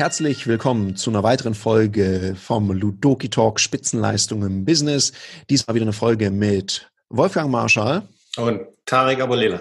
Herzlich 0.00 0.46
willkommen 0.46 0.96
zu 0.96 1.10
einer 1.10 1.22
weiteren 1.22 1.54
Folge 1.54 2.34
vom 2.34 2.70
Ludoki 2.72 3.28
Talk 3.28 3.60
Spitzenleistung 3.60 4.42
im 4.42 4.64
Business. 4.64 5.12
Diesmal 5.50 5.74
wieder 5.74 5.84
eine 5.84 5.92
Folge 5.92 6.30
mit 6.30 6.90
Wolfgang 7.10 7.50
Marschall 7.50 8.02
und 8.38 8.62
Tarek 8.86 9.20
Abulela. 9.20 9.60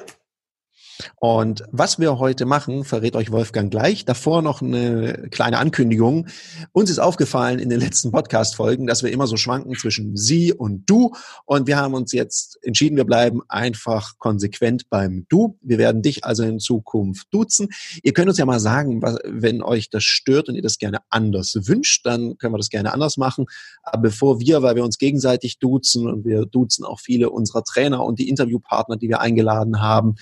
Und 1.15 1.63
was 1.71 1.99
wir 1.99 2.19
heute 2.19 2.45
machen, 2.45 2.83
verrät 2.83 3.15
euch 3.15 3.31
Wolfgang 3.31 3.71
gleich. 3.71 4.05
Davor 4.05 4.41
noch 4.41 4.61
eine 4.61 5.29
kleine 5.31 5.57
Ankündigung. 5.57 6.27
Uns 6.71 6.89
ist 6.89 6.99
aufgefallen 6.99 7.59
in 7.59 7.69
den 7.69 7.79
letzten 7.79 8.11
Podcast-Folgen, 8.11 8.87
dass 8.87 9.03
wir 9.03 9.11
immer 9.11 9.27
so 9.27 9.37
schwanken 9.37 9.75
zwischen 9.75 10.17
Sie 10.17 10.53
und 10.53 10.89
Du. 10.89 11.13
Und 11.45 11.67
wir 11.67 11.77
haben 11.77 11.93
uns 11.93 12.11
jetzt 12.11 12.59
entschieden, 12.63 12.97
wir 12.97 13.05
bleiben 13.05 13.41
einfach 13.47 14.17
konsequent 14.17 14.89
beim 14.89 15.25
Du. 15.29 15.57
Wir 15.61 15.77
werden 15.77 16.01
dich 16.01 16.25
also 16.25 16.43
in 16.43 16.59
Zukunft 16.59 17.27
duzen. 17.31 17.69
Ihr 18.03 18.13
könnt 18.13 18.29
uns 18.29 18.37
ja 18.37 18.45
mal 18.45 18.59
sagen, 18.59 19.01
was, 19.01 19.17
wenn 19.25 19.61
euch 19.61 19.89
das 19.89 20.03
stört 20.03 20.49
und 20.49 20.55
ihr 20.55 20.61
das 20.61 20.77
gerne 20.77 20.99
anders 21.09 21.55
wünscht, 21.63 22.05
dann 22.05 22.37
können 22.37 22.53
wir 22.53 22.57
das 22.57 22.69
gerne 22.69 22.93
anders 22.93 23.17
machen. 23.17 23.45
Aber 23.83 24.01
bevor 24.03 24.39
wir, 24.39 24.61
weil 24.61 24.75
wir 24.75 24.83
uns 24.83 24.97
gegenseitig 24.97 25.59
duzen 25.59 26.07
und 26.07 26.25
wir 26.25 26.45
duzen 26.45 26.85
auch 26.85 26.99
viele 26.99 27.29
unserer 27.29 27.63
Trainer 27.63 28.03
und 28.03 28.19
die 28.19 28.29
Interviewpartner, 28.29 28.97
die 28.97 29.09
wir 29.09 29.21
eingeladen 29.21 29.81
haben, 29.81 30.15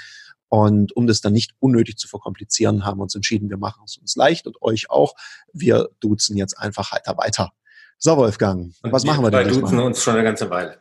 und 0.49 0.95
um 0.95 1.07
das 1.07 1.21
dann 1.21 1.33
nicht 1.33 1.53
unnötig 1.59 1.97
zu 1.97 2.07
verkomplizieren, 2.07 2.85
haben 2.85 2.99
wir 2.99 3.03
uns 3.03 3.15
entschieden, 3.15 3.49
wir 3.49 3.57
machen 3.57 3.83
es 3.85 3.97
uns 3.97 4.15
leicht 4.15 4.47
und 4.47 4.61
euch 4.61 4.89
auch. 4.89 5.13
Wir 5.51 5.89
duzen 5.99 6.37
jetzt 6.37 6.57
einfach 6.57 6.91
heiter 6.91 7.17
weiter. 7.17 7.51
So, 7.99 8.15
Wolfgang, 8.15 8.73
was 8.83 9.05
machen 9.05 9.23
wir 9.23 9.31
denn? 9.31 9.47
Wir 9.47 9.59
duzen 9.59 9.79
uns 9.79 10.03
schon 10.03 10.13
eine 10.13 10.23
ganze 10.23 10.49
Weile. 10.51 10.77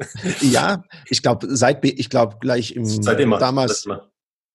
ja, 0.40 0.84
ich 1.06 1.20
glaube, 1.20 1.48
seit, 1.50 1.84
ich 1.84 2.08
glaube, 2.08 2.36
gleich 2.40 2.76
im, 2.76 2.84
seit 2.84 3.18
immer, 3.18 3.38
damals, 3.38 3.88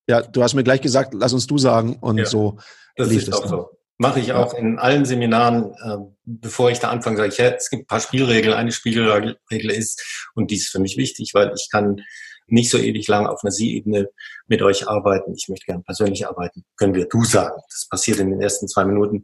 ja, 0.08 0.22
du 0.22 0.42
hast 0.42 0.54
mir 0.54 0.64
gleich 0.64 0.82
gesagt, 0.82 1.14
lass 1.14 1.34
uns 1.34 1.46
du 1.46 1.58
sagen 1.58 1.98
und 2.00 2.18
ja, 2.18 2.26
so. 2.26 2.58
Das 2.96 3.10
ist 3.10 3.34
auch 3.34 3.42
dann. 3.42 3.50
so. 3.50 3.70
Mache 3.98 4.20
ich 4.20 4.34
auch 4.34 4.54
in 4.54 4.78
allen 4.78 5.06
Seminaren, 5.06 5.74
äh, 5.74 5.98
bevor 6.26 6.70
ich 6.70 6.80
da 6.80 6.90
anfange, 6.90 7.18
sage 7.18 7.30
ich, 7.30 7.38
ja, 7.38 7.48
es 7.50 7.70
gibt 7.70 7.84
ein 7.84 7.88
paar 7.88 8.02
Spielregeln. 8.02 8.54
Eine 8.54 8.72
Spielregel 8.72 9.38
ist, 9.72 10.30
und 10.36 10.52
die 10.52 10.56
ist 10.56 10.70
für 10.70 10.80
mich 10.80 10.98
wichtig, 10.98 11.32
weil 11.34 11.52
ich 11.56 11.70
kann 11.72 12.02
nicht 12.48 12.70
so 12.70 12.78
ewig 12.78 13.08
lang 13.08 13.28
auf 13.28 13.44
einer 13.44 13.52
Sie-Ebene 13.52 14.10
mit 14.48 14.62
euch 14.62 14.88
arbeiten. 14.88 15.34
Ich 15.36 15.48
möchte 15.50 15.66
gerne 15.66 15.84
persönlich 15.84 16.28
arbeiten. 16.28 16.64
Können 16.78 16.94
wir 16.94 17.08
du 17.08 17.24
sagen. 17.24 17.60
Das 17.70 17.88
passiert 17.90 18.20
in 18.20 18.30
den 18.30 18.42
ersten 18.42 18.68
zwei 18.68 18.86
Minuten. 18.86 19.24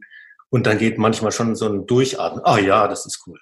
Und 0.50 0.66
dann 0.66 0.78
geht 0.78 0.98
manchmal 0.98 1.32
schon 1.32 1.56
so 1.56 1.66
ein 1.66 1.86
Durchatmen. 1.86 2.44
Ah 2.44 2.58
ja, 2.58 2.88
das 2.88 3.06
ist 3.06 3.22
cool. 3.26 3.38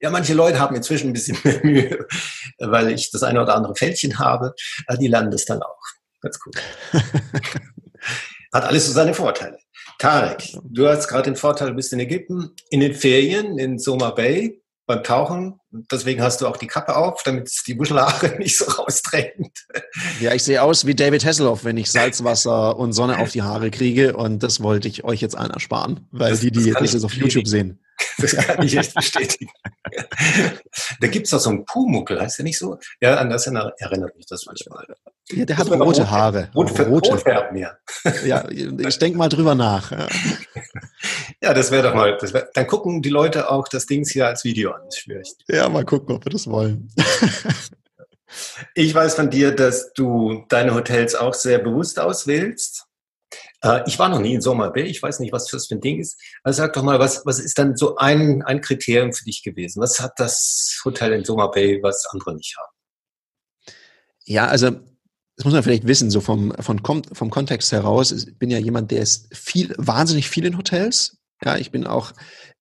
Ja, 0.00 0.10
manche 0.10 0.34
Leute 0.34 0.58
haben 0.58 0.74
inzwischen 0.74 1.10
ein 1.10 1.12
bisschen 1.12 1.38
mehr 1.44 1.60
Mühe, 1.62 2.06
weil 2.58 2.90
ich 2.90 3.10
das 3.10 3.22
eine 3.22 3.40
oder 3.40 3.54
andere 3.54 3.76
Fältchen 3.76 4.18
habe. 4.18 4.54
Die 5.00 5.08
lernen 5.08 5.30
das 5.30 5.44
dann 5.44 5.62
auch. 5.62 5.78
Ganz 6.20 6.38
cool. 6.44 6.52
Hat 8.52 8.64
alles 8.64 8.86
so 8.86 8.92
seine 8.92 9.14
Vorteile. 9.14 9.58
Tarek, 9.98 10.58
du 10.64 10.88
hast 10.88 11.06
gerade 11.06 11.24
den 11.24 11.36
Vorteil, 11.36 11.68
du 11.68 11.74
bist 11.74 11.92
in 11.92 12.00
Ägypten, 12.00 12.50
in 12.70 12.80
den 12.80 12.94
Ferien 12.94 13.56
in 13.58 13.78
Soma 13.78 14.10
Bay 14.10 14.61
beim 14.86 15.02
Tauchen. 15.02 15.60
Deswegen 15.70 16.22
hast 16.22 16.40
du 16.40 16.46
auch 16.46 16.56
die 16.56 16.66
Kappe 16.66 16.96
auf, 16.96 17.22
damit 17.22 17.50
die 17.66 17.78
Wuschelhaare 17.78 18.36
nicht 18.38 18.56
so 18.56 18.64
rausdrängt. 18.64 19.66
Ja, 20.20 20.34
ich 20.34 20.42
sehe 20.42 20.62
aus 20.62 20.86
wie 20.86 20.94
David 20.94 21.24
Hasselhoff, 21.24 21.64
wenn 21.64 21.76
ich 21.76 21.90
Salzwasser 21.90 22.76
und 22.76 22.92
Sonne 22.92 23.18
auf 23.18 23.30
die 23.30 23.42
Haare 23.42 23.70
kriege. 23.70 24.16
Und 24.16 24.42
das 24.42 24.62
wollte 24.62 24.88
ich 24.88 25.04
euch 25.04 25.20
jetzt 25.20 25.36
allen 25.36 25.50
ersparen, 25.50 26.08
weil 26.10 26.30
das, 26.30 26.40
die, 26.40 26.50
die 26.50 26.64
jetzt 26.64 26.94
das 26.94 27.04
auf 27.04 27.14
YouTube 27.14 27.46
sehen. 27.46 27.78
Das 28.18 28.36
kann 28.36 28.64
ich 28.64 28.76
echt 28.76 28.94
bestätigen. 28.94 29.50
da 31.00 31.06
gibt 31.08 31.26
es 31.26 31.30
doch 31.30 31.40
so 31.40 31.50
einen 31.50 31.64
Pumuckel, 31.64 32.20
heißt 32.20 32.38
der 32.38 32.44
nicht 32.44 32.58
so? 32.58 32.78
Ja, 33.00 33.16
an 33.16 33.30
das 33.30 33.46
erinnert 33.46 34.16
mich 34.16 34.26
das 34.26 34.46
manchmal. 34.46 34.86
Ja, 35.30 35.44
der 35.44 35.56
hat 35.56 35.70
rote 35.70 36.10
Haare. 36.10 36.50
Rot, 36.54 36.78
rote. 36.78 37.12
Rot 37.12 37.52
mehr. 37.52 37.78
Ja, 38.24 38.48
ich 38.48 38.98
denke 38.98 39.18
mal 39.18 39.28
drüber 39.28 39.54
nach. 39.54 39.90
Ja, 39.90 40.06
ja 41.40 41.54
das 41.54 41.70
wäre 41.70 41.84
doch 41.84 41.94
mal, 41.94 42.16
wär, 42.20 42.48
dann 42.54 42.66
gucken 42.66 43.02
die 43.02 43.08
Leute 43.08 43.50
auch 43.50 43.66
das 43.68 43.86
Ding 43.86 44.04
hier 44.04 44.26
als 44.26 44.44
Video 44.44 44.72
an. 44.72 44.82
Das 44.84 44.98
schwierig. 44.98 45.34
Ja, 45.48 45.68
mal 45.68 45.84
gucken, 45.84 46.14
ob 46.14 46.24
wir 46.24 46.30
das 46.30 46.46
wollen. 46.46 46.92
ich 48.74 48.94
weiß 48.94 49.14
von 49.14 49.30
dir, 49.30 49.54
dass 49.54 49.92
du 49.92 50.44
deine 50.48 50.74
Hotels 50.74 51.14
auch 51.14 51.34
sehr 51.34 51.58
bewusst 51.58 51.98
auswählst. 51.98 52.81
Äh, 53.62 53.82
ich 53.86 53.98
war 53.98 54.08
noch 54.08 54.20
nie 54.20 54.34
in 54.34 54.40
Sommer 54.40 54.70
Bay, 54.70 54.84
ich 54.84 55.02
weiß 55.02 55.20
nicht, 55.20 55.32
was 55.32 55.46
das 55.46 55.66
für 55.66 55.74
ein 55.74 55.80
Ding 55.80 56.00
ist. 56.00 56.20
Also 56.42 56.58
sag 56.58 56.72
doch 56.74 56.82
mal, 56.82 56.98
was, 56.98 57.24
was 57.24 57.38
ist 57.38 57.58
dann 57.58 57.76
so 57.76 57.96
ein, 57.96 58.42
ein 58.42 58.60
Kriterium 58.60 59.12
für 59.12 59.24
dich 59.24 59.42
gewesen? 59.42 59.80
Was 59.80 60.00
hat 60.00 60.12
das 60.18 60.80
Hotel 60.84 61.12
in 61.12 61.24
Sommer 61.24 61.50
Bay, 61.50 61.82
was 61.82 62.06
andere 62.06 62.34
nicht 62.34 62.56
haben? 62.58 63.74
Ja, 64.24 64.46
also 64.46 64.70
das 65.36 65.44
muss 65.44 65.54
man 65.54 65.62
vielleicht 65.62 65.86
wissen, 65.86 66.10
so 66.10 66.20
vom, 66.20 66.52
vom, 66.60 66.80
vom 67.12 67.30
Kontext 67.30 67.72
heraus. 67.72 68.12
Ich 68.12 68.38
bin 68.38 68.50
ja 68.50 68.58
jemand, 68.58 68.90
der 68.90 69.02
ist 69.02 69.34
viel, 69.34 69.74
wahnsinnig 69.78 70.28
viel 70.28 70.44
in 70.44 70.58
Hotels. 70.58 71.18
Ja, 71.42 71.56
ich 71.56 71.70
bin 71.70 71.86
auch 71.86 72.12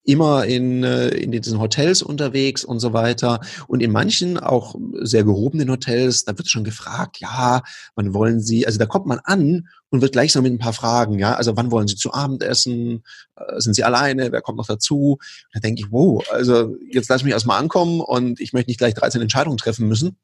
immer 0.04 0.46
in, 0.46 0.84
äh, 0.84 1.10
in 1.10 1.32
diesen 1.32 1.60
Hotels 1.60 2.02
unterwegs 2.02 2.64
und 2.64 2.80
so 2.80 2.94
weiter. 2.94 3.40
Und 3.68 3.82
in 3.82 3.92
manchen 3.92 4.40
auch 4.40 4.76
sehr 5.02 5.24
gehobenen 5.24 5.70
Hotels, 5.70 6.26
da 6.26 6.38
wird 6.38 6.50
schon 6.50 6.64
gefragt, 6.64 7.20
ja, 7.20 7.62
wann 7.96 8.14
wollen 8.14 8.40
Sie, 8.40 8.66
also 8.66 8.80
da 8.80 8.86
kommt 8.86 9.06
man 9.06 9.20
an 9.24 9.68
und 9.90 10.02
wird 10.02 10.14
gleich 10.14 10.32
so 10.32 10.42
mit 10.42 10.52
ein 10.52 10.60
paar 10.60 10.74
Fragen, 10.74 11.20
ja, 11.20 11.36
also 11.36 11.56
wann 11.56 11.72
wollen 11.72 11.88
Sie 11.88 11.96
zu 11.96 12.14
Abend 12.14 12.42
essen? 12.44 13.04
Äh, 13.36 13.60
sind 13.60 13.76
Sie 13.76 13.84
alleine? 13.84 14.32
Wer 14.32 14.42
kommt 14.42 14.58
noch 14.58 14.68
dazu? 14.68 15.20
da 15.54 15.60
denke 15.60 15.82
ich, 15.82 15.92
wow, 15.92 16.24
also 16.32 16.76
jetzt 16.90 17.10
lass 17.10 17.24
mich 17.24 17.34
erstmal 17.34 17.60
ankommen 17.60 18.02
und 18.02 18.40
ich 18.40 18.54
möchte 18.54 18.70
nicht 18.70 18.78
gleich 18.78 18.94
13 18.94 19.22
Entscheidungen 19.22 19.58
treffen 19.58 19.88
müssen. 19.88 20.18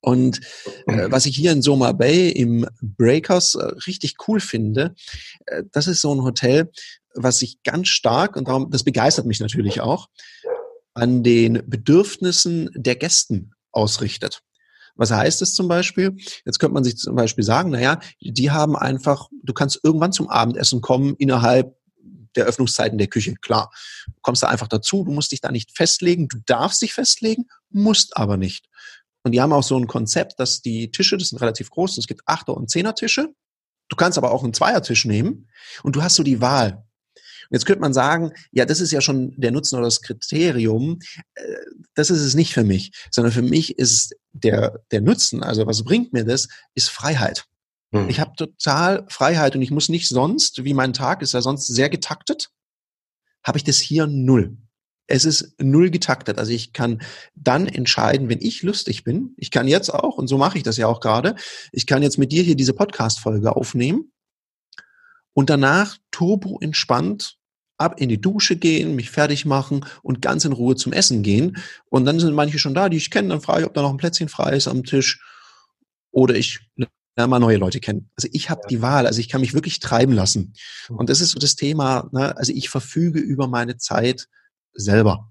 Und 0.00 0.40
äh, 0.86 1.10
was 1.10 1.26
ich 1.26 1.36
hier 1.36 1.52
in 1.52 1.62
Soma 1.62 1.92
Bay 1.92 2.30
im 2.30 2.66
Breakers 2.80 3.54
äh, 3.54 3.64
richtig 3.86 4.16
cool 4.26 4.40
finde, 4.40 4.94
äh, 5.46 5.62
das 5.72 5.86
ist 5.86 6.00
so 6.00 6.14
ein 6.14 6.22
Hotel, 6.22 6.70
was 7.14 7.38
sich 7.38 7.62
ganz 7.62 7.88
stark, 7.88 8.36
und 8.36 8.48
darum, 8.48 8.70
das 8.70 8.84
begeistert 8.84 9.26
mich 9.26 9.40
natürlich 9.40 9.80
auch, 9.80 10.08
an 10.94 11.22
den 11.22 11.62
Bedürfnissen 11.66 12.70
der 12.74 12.96
Gästen 12.96 13.52
ausrichtet. 13.72 14.42
Was 14.96 15.10
heißt 15.10 15.40
es 15.42 15.54
zum 15.54 15.68
Beispiel? 15.68 16.16
Jetzt 16.44 16.58
könnte 16.58 16.74
man 16.74 16.84
sich 16.84 16.96
zum 16.96 17.14
Beispiel 17.14 17.44
sagen, 17.44 17.70
naja, 17.70 18.00
die 18.20 18.50
haben 18.50 18.76
einfach, 18.76 19.28
du 19.42 19.52
kannst 19.52 19.80
irgendwann 19.82 20.12
zum 20.12 20.28
Abendessen 20.28 20.80
kommen 20.80 21.14
innerhalb 21.16 21.74
der 22.36 22.44
Öffnungszeiten 22.44 22.98
der 22.98 23.08
Küche. 23.08 23.34
Klar, 23.36 23.70
du 24.06 24.20
kommst 24.22 24.42
da 24.42 24.48
einfach 24.48 24.68
dazu, 24.68 25.04
du 25.04 25.12
musst 25.12 25.32
dich 25.32 25.40
da 25.40 25.50
nicht 25.50 25.76
festlegen, 25.76 26.28
du 26.28 26.38
darfst 26.46 26.82
dich 26.82 26.92
festlegen, 26.92 27.46
musst 27.70 28.16
aber 28.16 28.36
nicht. 28.36 28.68
Und 29.22 29.32
die 29.32 29.40
haben 29.40 29.52
auch 29.52 29.62
so 29.62 29.76
ein 29.76 29.86
Konzept, 29.86 30.40
dass 30.40 30.62
die 30.62 30.90
Tische, 30.90 31.18
das 31.18 31.28
sind 31.28 31.40
relativ 31.40 31.70
groß, 31.70 31.98
es 31.98 32.06
gibt 32.06 32.22
Achter- 32.26 32.56
und 32.56 32.70
Zehner-Tische. 32.70 33.28
Du 33.88 33.96
kannst 33.96 34.16
aber 34.16 34.30
auch 34.30 34.44
einen 34.44 34.54
Zweiertisch 34.54 35.04
nehmen 35.04 35.48
und 35.82 35.96
du 35.96 36.02
hast 36.02 36.14
so 36.14 36.22
die 36.22 36.40
Wahl. 36.40 36.84
Und 37.50 37.56
jetzt 37.56 37.66
könnte 37.66 37.80
man 37.80 37.92
sagen, 37.92 38.32
ja, 38.52 38.64
das 38.64 38.80
ist 38.80 38.92
ja 38.92 39.00
schon 39.00 39.34
der 39.36 39.50
Nutzen 39.50 39.76
oder 39.76 39.86
das 39.86 40.02
Kriterium. 40.02 41.00
Äh, 41.34 41.42
das 41.94 42.10
ist 42.10 42.20
es 42.20 42.34
nicht 42.34 42.54
für 42.54 42.62
mich, 42.62 42.92
sondern 43.10 43.32
für 43.32 43.42
mich 43.42 43.76
ist 43.78 44.14
der, 44.32 44.80
der 44.92 45.00
Nutzen, 45.00 45.42
also 45.42 45.66
was 45.66 45.82
bringt 45.82 46.12
mir 46.12 46.24
das, 46.24 46.48
ist 46.74 46.90
Freiheit. 46.90 47.46
Hm. 47.92 48.08
Ich 48.08 48.20
habe 48.20 48.36
total 48.36 49.04
Freiheit 49.08 49.56
und 49.56 49.62
ich 49.62 49.72
muss 49.72 49.88
nicht 49.88 50.08
sonst, 50.08 50.64
wie 50.64 50.74
mein 50.74 50.92
Tag 50.92 51.22
ist 51.22 51.32
ja 51.32 51.42
sonst 51.42 51.66
sehr 51.66 51.90
getaktet, 51.90 52.50
habe 53.42 53.58
ich 53.58 53.64
das 53.64 53.78
hier 53.78 54.06
null. 54.06 54.56
Es 55.06 55.24
ist 55.24 55.54
null 55.60 55.90
getaktet. 55.90 56.38
Also 56.38 56.52
ich 56.52 56.72
kann 56.72 57.02
dann 57.34 57.66
entscheiden, 57.66 58.28
wenn 58.28 58.40
ich 58.40 58.62
lustig 58.62 59.02
bin. 59.02 59.34
Ich 59.36 59.50
kann 59.50 59.66
jetzt 59.66 59.92
auch, 59.92 60.18
und 60.18 60.28
so 60.28 60.38
mache 60.38 60.58
ich 60.58 60.64
das 60.64 60.76
ja 60.76 60.86
auch 60.86 61.00
gerade, 61.00 61.34
ich 61.72 61.86
kann 61.86 62.02
jetzt 62.02 62.18
mit 62.18 62.32
dir 62.32 62.42
hier 62.42 62.56
diese 62.56 62.74
Podcast-Folge 62.74 63.54
aufnehmen 63.54 64.12
und 65.32 65.50
danach 65.50 65.96
turbo 66.10 66.58
entspannt 66.60 67.38
ab 67.80 67.98
in 67.98 68.08
die 68.08 68.20
Dusche 68.20 68.56
gehen, 68.56 68.94
mich 68.94 69.10
fertig 69.10 69.46
machen 69.46 69.86
und 70.02 70.20
ganz 70.20 70.44
in 70.44 70.52
Ruhe 70.52 70.76
zum 70.76 70.92
Essen 70.92 71.22
gehen. 71.22 71.56
Und 71.86 72.04
dann 72.04 72.20
sind 72.20 72.34
manche 72.34 72.58
schon 72.58 72.74
da, 72.74 72.88
die 72.88 72.98
ich 72.98 73.10
kenne. 73.10 73.28
Dann 73.28 73.40
frage 73.40 73.62
ich, 73.62 73.66
ob 73.66 73.74
da 73.74 73.82
noch 73.82 73.90
ein 73.90 73.96
Plätzchen 73.96 74.28
frei 74.28 74.54
ist 74.54 74.68
am 74.68 74.84
Tisch. 74.84 75.20
Oder 76.10 76.34
ich 76.34 76.60
lerne 76.76 77.30
mal 77.30 77.38
neue 77.38 77.56
Leute 77.56 77.80
kennen. 77.80 78.10
Also 78.16 78.28
ich 78.32 78.50
habe 78.50 78.60
ja. 78.64 78.68
die 78.68 78.82
Wahl. 78.82 79.06
Also 79.06 79.20
ich 79.20 79.28
kann 79.28 79.40
mich 79.40 79.54
wirklich 79.54 79.80
treiben 79.80 80.12
lassen. 80.12 80.52
Mhm. 80.88 80.96
Und 80.96 81.10
das 81.10 81.20
ist 81.20 81.30
so 81.30 81.38
das 81.38 81.56
Thema. 81.56 82.08
Ne? 82.12 82.36
Also 82.36 82.52
ich 82.52 82.68
verfüge 82.68 83.18
über 83.18 83.48
meine 83.48 83.78
Zeit 83.78 84.28
selber. 84.72 85.30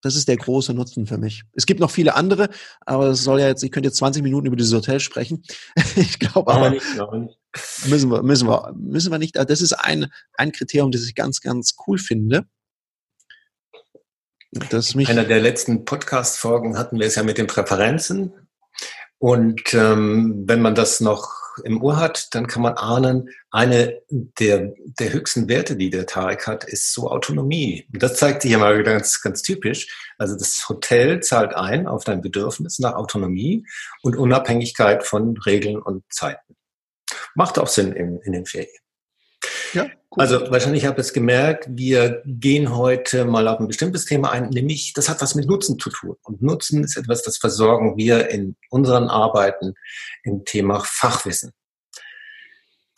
Das 0.00 0.14
ist 0.14 0.28
der 0.28 0.36
große 0.36 0.74
Nutzen 0.74 1.06
für 1.06 1.18
mich. 1.18 1.42
Es 1.54 1.66
gibt 1.66 1.80
noch 1.80 1.90
viele 1.90 2.14
andere, 2.14 2.50
aber 2.86 3.08
es 3.08 3.24
soll 3.24 3.40
ja 3.40 3.48
jetzt, 3.48 3.64
ich 3.64 3.72
könnte 3.72 3.88
jetzt 3.88 3.96
20 3.96 4.22
Minuten 4.22 4.46
über 4.46 4.54
dieses 4.54 4.72
Hotel 4.72 5.00
sprechen. 5.00 5.42
ich 5.96 6.20
glaube 6.20 6.52
aber, 6.52 6.70
nicht, 6.70 6.84
müssen 7.86 8.10
wir, 8.10 8.22
müssen 8.22 8.48
wir, 8.48 8.72
müssen 8.76 9.10
wir 9.10 9.18
nicht. 9.18 9.34
Das 9.34 9.60
ist 9.60 9.72
ein, 9.72 10.12
ein 10.34 10.52
Kriterium, 10.52 10.92
das 10.92 11.02
ich 11.02 11.16
ganz, 11.16 11.40
ganz 11.40 11.74
cool 11.86 11.98
finde. 11.98 12.46
Das 14.70 14.94
mich 14.94 15.08
Einer 15.08 15.24
der 15.24 15.40
letzten 15.40 15.84
Podcast-Folgen 15.84 16.78
hatten 16.78 16.98
wir 16.98 17.06
es 17.06 17.16
ja 17.16 17.22
mit 17.22 17.36
den 17.36 17.48
Präferenzen. 17.48 18.32
Und 19.18 19.74
ähm, 19.74 20.44
wenn 20.46 20.62
man 20.62 20.76
das 20.76 21.00
noch 21.00 21.47
im 21.60 21.82
Ohr 21.82 21.96
hat, 21.96 22.34
dann 22.34 22.46
kann 22.46 22.62
man 22.62 22.74
ahnen, 22.74 23.30
eine 23.50 24.00
der, 24.10 24.74
der 24.98 25.12
höchsten 25.12 25.48
Werte, 25.48 25.76
die 25.76 25.90
der 25.90 26.06
Tarek 26.06 26.46
hat, 26.46 26.64
ist 26.64 26.92
so 26.92 27.10
Autonomie. 27.10 27.86
Und 27.92 28.02
das 28.02 28.16
zeigt 28.16 28.42
sich 28.42 28.52
ja 28.52 28.58
mal 28.58 28.82
ganz, 28.82 29.20
ganz 29.22 29.42
typisch. 29.42 30.12
Also 30.18 30.36
das 30.36 30.68
Hotel 30.68 31.20
zahlt 31.20 31.54
ein 31.54 31.86
auf 31.86 32.04
dein 32.04 32.20
Bedürfnis 32.20 32.78
nach 32.78 32.94
Autonomie 32.94 33.66
und 34.02 34.16
Unabhängigkeit 34.16 35.04
von 35.04 35.36
Regeln 35.38 35.80
und 35.80 36.04
Zeiten. 36.10 36.56
macht 37.34 37.58
auch 37.58 37.68
Sinn 37.68 37.92
in, 37.92 38.20
in 38.20 38.32
den 38.32 38.46
Ferien. 38.46 38.87
Ja, 39.74 39.84
cool. 39.84 40.20
Also 40.20 40.50
wahrscheinlich 40.50 40.86
habt 40.86 40.98
ihr 40.98 41.02
es 41.02 41.12
gemerkt, 41.12 41.66
wir 41.68 42.22
gehen 42.24 42.74
heute 42.76 43.24
mal 43.24 43.46
auf 43.48 43.60
ein 43.60 43.68
bestimmtes 43.68 44.04
Thema 44.04 44.30
ein, 44.30 44.48
nämlich 44.50 44.92
das 44.94 45.08
hat 45.08 45.20
was 45.20 45.34
mit 45.34 45.46
Nutzen 45.46 45.78
zu 45.78 45.90
tun. 45.90 46.16
Und 46.22 46.42
Nutzen 46.42 46.84
ist 46.84 46.96
etwas, 46.96 47.22
das 47.22 47.38
versorgen 47.38 47.96
wir 47.96 48.28
in 48.30 48.56
unseren 48.70 49.08
Arbeiten 49.08 49.74
im 50.22 50.44
Thema 50.44 50.80
Fachwissen. 50.80 51.52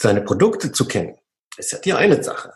Seine 0.01 0.23
Produkte 0.23 0.73
zu 0.73 0.87
kennen, 0.87 1.17
ist 1.57 1.73
ja 1.73 1.79
die 1.79 1.93
eine 1.93 2.23
Sache 2.23 2.53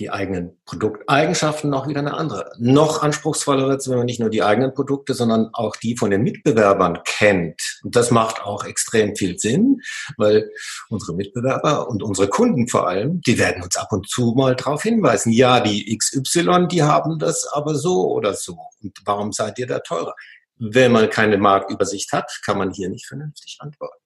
die 0.00 0.10
eigenen 0.10 0.58
Produkteigenschaften 0.64 1.70
noch 1.70 1.86
wieder 1.86 2.00
eine 2.00 2.14
andere. 2.14 2.50
Noch 2.58 3.02
anspruchsvoller 3.02 3.68
wird 3.68 3.86
wenn 3.86 3.98
man 3.98 4.06
nicht 4.06 4.20
nur 4.20 4.30
die 4.30 4.42
eigenen 4.42 4.74
Produkte, 4.74 5.14
sondern 5.14 5.50
auch 5.52 5.76
die 5.76 5.96
von 5.96 6.10
den 6.10 6.22
Mitbewerbern 6.22 7.00
kennt. 7.04 7.80
Und 7.84 7.94
das 7.94 8.10
macht 8.10 8.42
auch 8.42 8.64
extrem 8.64 9.14
viel 9.14 9.38
Sinn, 9.38 9.80
weil 10.16 10.50
unsere 10.88 11.14
Mitbewerber 11.14 11.88
und 11.88 12.02
unsere 12.02 12.28
Kunden 12.28 12.66
vor 12.66 12.88
allem, 12.88 13.20
die 13.22 13.38
werden 13.38 13.62
uns 13.62 13.76
ab 13.76 13.92
und 13.92 14.08
zu 14.08 14.34
mal 14.36 14.56
darauf 14.56 14.82
hinweisen, 14.82 15.32
ja, 15.32 15.60
die 15.60 15.96
XY, 15.96 16.68
die 16.70 16.82
haben 16.82 17.18
das 17.18 17.46
aber 17.46 17.74
so 17.74 18.10
oder 18.10 18.34
so. 18.34 18.58
Und 18.82 18.98
warum 19.04 19.32
seid 19.32 19.58
ihr 19.58 19.66
da 19.66 19.80
teurer? 19.80 20.14
Wenn 20.56 20.92
man 20.92 21.10
keine 21.10 21.36
Marktübersicht 21.38 22.12
hat, 22.12 22.40
kann 22.44 22.58
man 22.58 22.72
hier 22.72 22.88
nicht 22.88 23.06
vernünftig 23.06 23.58
antworten. 23.60 24.00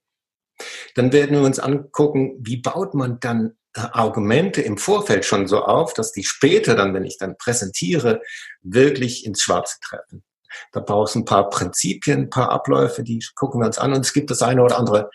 Dann 0.95 1.11
werden 1.11 1.37
wir 1.37 1.45
uns 1.45 1.59
angucken, 1.59 2.37
wie 2.39 2.57
baut 2.57 2.93
man 2.93 3.19
dann 3.19 3.55
Argumente 3.75 4.61
im 4.61 4.77
Vorfeld 4.77 5.25
schon 5.25 5.47
so 5.47 5.63
auf, 5.63 5.93
dass 5.93 6.11
die 6.11 6.23
später 6.23 6.75
dann, 6.75 6.93
wenn 6.93 7.05
ich 7.05 7.17
dann 7.17 7.37
präsentiere, 7.37 8.21
wirklich 8.61 9.25
ins 9.25 9.41
Schwarze 9.41 9.77
treffen. 9.81 10.23
Da 10.71 10.79
brauchst 10.79 11.15
du 11.15 11.19
ein 11.19 11.25
paar 11.25 11.49
Prinzipien, 11.49 12.21
ein 12.21 12.29
paar 12.29 12.49
Abläufe, 12.49 13.03
die 13.03 13.23
gucken 13.35 13.61
wir 13.61 13.65
uns 13.65 13.77
an 13.77 13.93
und 13.93 14.05
es 14.05 14.13
gibt 14.13 14.31
das 14.31 14.41
eine 14.41 14.63
oder 14.63 14.77
andere 14.77 15.09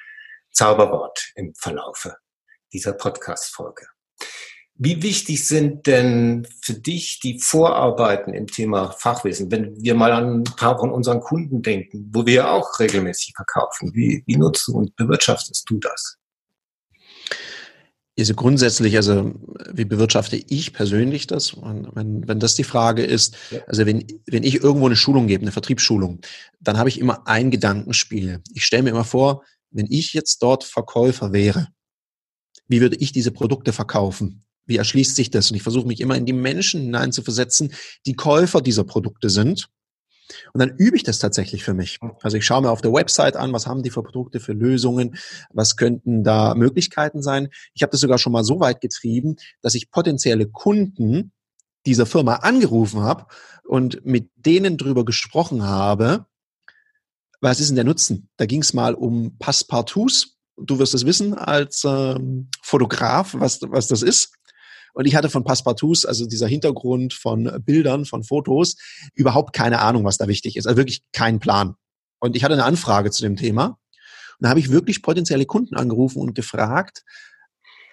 Zauberwort 0.53 1.33
im 1.37 1.55
Verlaufe 1.55 2.17
dieser 2.73 2.93
Podcast-Folge. 2.93 3.87
Wie 4.83 5.03
wichtig 5.03 5.47
sind 5.47 5.87
denn 5.87 6.49
für 6.63 6.73
dich 6.73 7.21
die 7.21 7.39
Vorarbeiten 7.39 8.33
im 8.33 8.47
Thema 8.47 8.93
Fachwissen? 8.93 9.51
Wenn 9.51 9.77
wir 9.83 9.95
mal 9.95 10.13
an 10.13 10.41
ein 10.41 10.45
paar 10.45 10.79
von 10.79 10.91
unseren 10.91 11.21
Kunden 11.21 11.61
denken, 11.61 12.11
wo 12.15 12.25
wir 12.25 12.51
auch 12.51 12.79
regelmäßig 12.79 13.35
verkaufen, 13.37 13.93
wie, 13.95 14.23
wie 14.27 14.37
nutzt 14.37 14.67
du 14.69 14.73
und 14.73 14.97
bewirtschaftest 14.97 15.69
du 15.69 15.79
das? 15.79 16.17
Also 18.19 18.35
grundsätzlich, 18.35 18.97
also 18.97 19.33
wie 19.73 19.85
bewirtschafte 19.85 20.37
ich 20.37 20.73
persönlich 20.73 21.27
das? 21.27 21.57
Wenn, 21.57 22.29
wenn 22.29 22.41
das 22.41 22.55
die 22.55 22.65
Frage 22.65 23.03
ist, 23.03 23.37
also 23.67 23.87
wenn, 23.87 24.05
wenn 24.27 24.43
ich 24.43 24.63
irgendwo 24.63 24.87
eine 24.87 24.97
Schulung 24.97 25.27
gebe, 25.27 25.43
eine 25.43 25.53
Vertriebsschulung, 25.53 26.21
dann 26.61 26.77
habe 26.77 26.89
ich 26.89 26.99
immer 26.99 27.27
ein 27.27 27.51
Gedankenspiel. 27.51 28.43
Ich 28.53 28.67
stelle 28.67 28.83
mir 28.83 28.91
immer 28.91 29.05
vor, 29.05 29.45
wenn 29.71 29.87
ich 29.89 30.13
jetzt 30.13 30.43
dort 30.43 30.65
Verkäufer 30.65 31.33
wäre, 31.33 31.69
wie 32.69 32.81
würde 32.81 32.97
ich 32.97 33.13
diese 33.13 33.31
Produkte 33.31 33.73
verkaufen? 33.73 34.45
Wie 34.67 34.77
erschließt 34.77 35.17
sich 35.17 35.31
das? 35.31 35.51
Und 35.51 35.57
ich 35.57 35.63
versuche 35.63 35.87
mich 35.87 36.01
immer 36.01 36.17
in 36.17 36.27
die 36.27 36.33
Menschen 36.33 36.83
hineinzuversetzen, 36.83 37.73
die 38.07 38.15
Käufer 38.15 38.61
dieser 38.61 38.85
Produkte 38.85 39.31
sind 39.31 39.69
und 40.53 40.61
dann 40.61 40.71
übe 40.77 40.97
ich 40.97 41.03
das 41.03 41.19
tatsächlich 41.19 41.65
für 41.65 41.75
mich. 41.75 41.99
Also 42.23 42.37
ich 42.37 42.45
schaue 42.45 42.63
mir 42.63 42.71
auf 42.71 42.83
der 42.83 42.93
Website 42.93 43.37
an, 43.37 43.53
was 43.53 43.67
haben 43.67 43.83
die 43.83 43.91
für 43.91 44.03
Produkte, 44.03 44.41
für 44.41 44.53
Lösungen, 44.53 45.17
was 45.53 45.77
könnten 45.77 46.25
da 46.25 46.55
Möglichkeiten 46.55 47.23
sein. 47.23 47.49
Ich 47.75 47.83
habe 47.83 47.91
das 47.91 48.01
sogar 48.01 48.19
schon 48.19 48.33
mal 48.33 48.45
so 48.45 48.61
weit 48.61 48.81
getrieben, 48.81 49.37
dass 49.63 49.75
ich 49.75 49.91
potenzielle 49.91 50.47
Kunden 50.47 51.33
dieser 51.87 52.07
Firma 52.07 52.37
angerufen 52.37 53.01
habe 53.01 53.27
und 53.65 54.05
mit 54.05 54.31
denen 54.37 54.77
drüber 54.77 55.05
gesprochen 55.05 55.63
habe, 55.63 56.27
was 57.41 57.61
ist 57.61 57.69
denn 57.69 57.77
der 57.77 57.85
Nutzen? 57.85 58.29
Da 58.37 58.47
ging 58.47 58.61
es 58.61 58.75
mal 58.75 58.95
um 58.95 59.39
Passepartouts. 59.39 60.37
Du 60.59 60.79
wirst 60.79 60.93
es 60.93 61.07
wissen 61.07 61.33
als 61.33 61.85
ähm, 61.87 62.49
Fotograf, 62.63 63.35
was, 63.39 63.61
was 63.63 63.89
das 63.89 64.03
ist. 64.03 64.35
Und 64.95 65.07
ich 65.07 65.15
hatte 65.15 65.31
von 65.31 65.45
Passepartouts, 65.45 66.07
also 66.07 66.27
dieser 66.27 66.49
Hintergrund 66.49 67.15
von 67.15 67.51
Bildern, 67.65 68.05
von 68.05 68.25
Fotos, 68.25 68.77
überhaupt 69.15 69.55
keine 69.55 69.81
Ahnung, 69.81 70.05
was 70.05 70.19
da 70.19 70.29
wichtig 70.29 70.57
ist. 70.57 70.67
Also 70.67 70.77
wirklich 70.77 71.03
keinen 71.13 71.41
Plan. 71.41 71.75
Und 72.21 72.37
ich 72.37 72.45
hatte 72.45 72.55
eine 72.55 72.65
Anfrage 72.65 73.11
zu 73.11 73.23
dem 73.23 73.37
Thema. 73.37 73.79
Und 74.39 74.45
da 74.45 74.49
habe 74.51 74.61
ich 74.61 74.71
wirklich 74.71 75.03
potenzielle 75.03 75.47
Kunden 75.47 75.77
angerufen 75.77 76.21
und 76.21 76.35
gefragt 76.35 77.03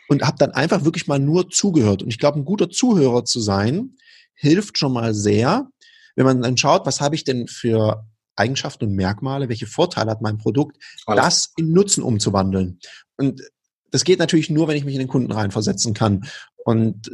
und 0.10 0.24
habe 0.24 0.38
dann 0.38 0.52
einfach 0.52 0.86
wirklich 0.86 1.08
mal 1.08 1.20
nur 1.20 1.50
zugehört. 1.50 2.04
Und 2.04 2.10
ich 2.10 2.20
glaube, 2.20 2.40
ein 2.40 2.46
guter 2.46 2.70
Zuhörer 2.70 3.26
zu 3.26 3.40
sein, 3.40 3.96
hilft 4.34 4.78
schon 4.78 4.94
mal 4.94 5.14
sehr, 5.14 5.68
wenn 6.16 6.26
man 6.26 6.42
dann 6.42 6.58
schaut, 6.58 6.86
was 6.86 7.02
habe 7.02 7.16
ich 7.16 7.24
denn 7.24 7.48
für 7.48 8.06
Eigenschaften 8.36 8.86
und 8.86 8.96
Merkmale, 8.96 9.50
welche 9.50 9.68
Vorteile 9.68 10.12
hat 10.12 10.22
mein 10.22 10.38
Produkt, 10.38 10.78
Alles. 11.06 11.24
das 11.24 11.54
in 11.58 11.72
Nutzen 11.72 12.04
umzuwandeln. 12.04 12.80
Und 13.18 13.42
das 13.92 14.04
geht 14.04 14.20
natürlich 14.20 14.50
nur, 14.50 14.68
wenn 14.68 14.78
ich 14.78 14.86
mich 14.86 14.96
in 14.96 15.00
den 15.00 15.08
Kunden 15.08 15.32
reinversetzen 15.32 15.94
kann. 15.94 16.26
Und 16.68 17.12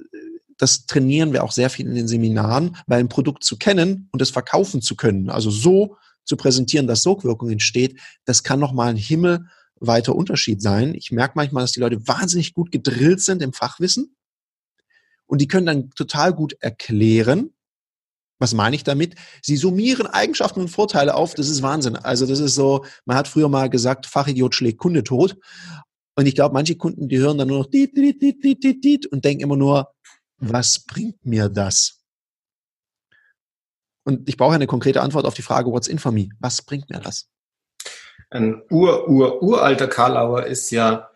das 0.57 0.88
trainieren 0.88 1.31
wir 1.31 1.44
auch 1.44 1.51
sehr 1.51 1.69
viel 1.69 1.85
in 1.85 1.94
den 1.94 2.07
Seminaren, 2.07 2.75
weil 2.88 3.00
ein 3.00 3.07
Produkt 3.07 3.44
zu 3.44 3.55
kennen 3.55 4.09
und 4.11 4.19
es 4.19 4.31
verkaufen 4.31 4.81
zu 4.81 4.95
können, 4.95 5.29
also 5.29 5.51
so 5.51 5.97
zu 6.23 6.38
präsentieren, 6.38 6.88
dass 6.88 7.03
Sogwirkung 7.03 7.51
entsteht, 7.51 8.00
das 8.25 8.41
kann 8.41 8.59
nochmal 8.59 8.89
ein 8.89 8.95
himmelweiter 8.95 10.15
Unterschied 10.15 10.59
sein. 10.59 10.95
Ich 10.95 11.11
merke 11.11 11.33
manchmal, 11.35 11.65
dass 11.65 11.73
die 11.73 11.81
Leute 11.81 12.07
wahnsinnig 12.07 12.55
gut 12.55 12.71
gedrillt 12.71 13.21
sind 13.21 13.44
im 13.44 13.53
Fachwissen 13.53 14.15
und 15.27 15.39
die 15.39 15.47
können 15.47 15.67
dann 15.67 15.91
total 15.91 16.33
gut 16.33 16.55
erklären, 16.59 17.51
was 18.39 18.55
meine 18.55 18.75
ich 18.75 18.83
damit? 18.83 19.13
Sie 19.44 19.55
summieren 19.55 20.07
Eigenschaften 20.07 20.61
und 20.61 20.69
Vorteile 20.69 21.13
auf. 21.13 21.35
Das 21.35 21.47
ist 21.47 21.61
Wahnsinn. 21.61 21.95
Also 21.95 22.25
das 22.25 22.39
ist 22.39 22.55
so, 22.55 22.83
man 23.05 23.15
hat 23.15 23.27
früher 23.27 23.50
mal 23.50 23.69
gesagt, 23.69 24.07
Fachidiot 24.07 24.55
schlägt 24.55 24.79
Kunde 24.79 25.03
tot. 25.03 25.38
Und 26.15 26.27
ich 26.27 26.36
glaube, 26.36 26.54
manche 26.54 26.75
Kunden, 26.75 27.10
die 27.10 27.18
hören 27.18 27.38
dann 27.38 27.48
nur 27.48 27.60
noch 27.60 27.69
dit, 27.69 27.95
dit, 27.98 28.21
dit, 28.21 28.44
dit, 28.44 28.63
dit, 28.63 28.83
dit 28.83 29.06
und 29.07 29.25
denken 29.25 29.44
immer 29.44 29.56
nur, 29.56 29.94
was 30.38 30.86
bringt 30.86 31.25
mir 31.25 31.50
das? 31.50 32.04
Und 34.04 34.27
ich 34.27 34.38
brauche 34.38 34.56
eine 34.56 34.68
konkrete 34.68 35.01
Antwort 35.01 35.25
auf 35.25 35.33
die 35.33 35.42
Frage, 35.42 35.71
what's 35.71 35.88
in 35.88 36.00
for 36.00 36.12
me? 36.12 36.30
Was 36.39 36.62
bringt 36.62 36.89
mir 36.89 37.00
das? 37.00 37.30
Ein 38.30 38.62
ur, 38.69 39.07
ur, 39.07 39.42
uralter 39.42 39.88
Karlauer 39.88 40.45
ist 40.45 40.69
ja 40.71 41.10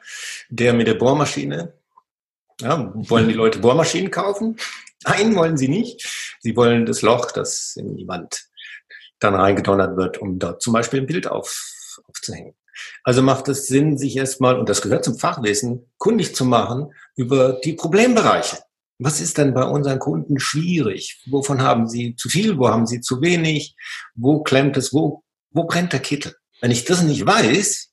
der 0.49 0.73
mit 0.73 0.87
der 0.87 0.93
Bohrmaschine. 0.93 1.73
Ja, 2.61 2.91
wollen 2.93 3.27
die 3.27 3.33
Leute 3.35 3.59
Bohrmaschinen 3.59 4.09
kaufen? 4.09 4.57
Nein, 5.03 5.35
wollen 5.35 5.57
sie 5.57 5.67
nicht. 5.67 6.37
Sie 6.39 6.55
wollen 6.55 6.85
das 6.85 7.01
Loch, 7.01 7.31
das 7.31 7.75
in 7.75 7.97
die 7.97 8.07
Wand 8.07 8.47
dann 9.19 9.35
reingedonnert 9.35 9.97
wird, 9.97 10.19
um 10.19 10.39
dort 10.39 10.61
zum 10.61 10.73
Beispiel 10.73 11.01
ein 11.01 11.07
Bild 11.07 11.27
auf, 11.27 11.99
aufzuhängen. 12.07 12.55
Also 13.03 13.21
macht 13.21 13.47
es 13.47 13.67
Sinn, 13.67 13.97
sich 13.97 14.17
erstmal, 14.17 14.59
und 14.59 14.69
das 14.69 14.81
gehört 14.81 15.03
zum 15.03 15.17
Fachwissen, 15.17 15.89
kundig 15.97 16.35
zu 16.35 16.45
machen 16.45 16.93
über 17.15 17.53
die 17.63 17.73
Problembereiche. 17.73 18.59
Was 18.99 19.21
ist 19.21 19.37
denn 19.37 19.53
bei 19.53 19.63
unseren 19.63 19.99
Kunden 19.99 20.39
schwierig? 20.39 21.23
Wovon 21.29 21.61
haben 21.61 21.87
sie 21.87 22.15
zu 22.15 22.29
viel? 22.29 22.57
Wo 22.57 22.69
haben 22.69 22.87
sie 22.87 23.01
zu 23.01 23.21
wenig? 23.21 23.75
Wo 24.15 24.41
klemmt 24.41 24.75
es? 24.77 24.91
Wo, 24.93 25.23
wo 25.51 25.65
brennt 25.65 25.93
der 25.93 25.99
Kittel? 25.99 26.35
Wenn 26.61 26.71
ich 26.71 26.85
das 26.85 27.03
nicht 27.03 27.25
weiß, 27.25 27.91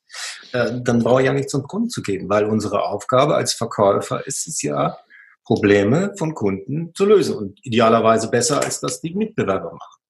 äh, 0.53 0.81
dann 0.81 0.99
brauche 0.99 1.21
ich 1.21 1.27
ja 1.27 1.33
nicht 1.33 1.49
zum 1.49 1.63
Kunden 1.63 1.89
zu 1.89 2.01
gehen, 2.01 2.27
weil 2.29 2.45
unsere 2.45 2.83
Aufgabe 2.83 3.35
als 3.35 3.53
Verkäufer 3.53 4.25
ist 4.25 4.47
es 4.47 4.61
ja, 4.63 4.97
Probleme 5.45 6.13
von 6.17 6.33
Kunden 6.33 6.91
zu 6.95 7.05
lösen 7.05 7.35
und 7.35 7.59
idealerweise 7.63 8.29
besser, 8.29 8.63
als 8.63 8.79
das 8.79 8.99
die 8.99 9.13
Mitbewerber 9.13 9.73
machen. 9.73 10.01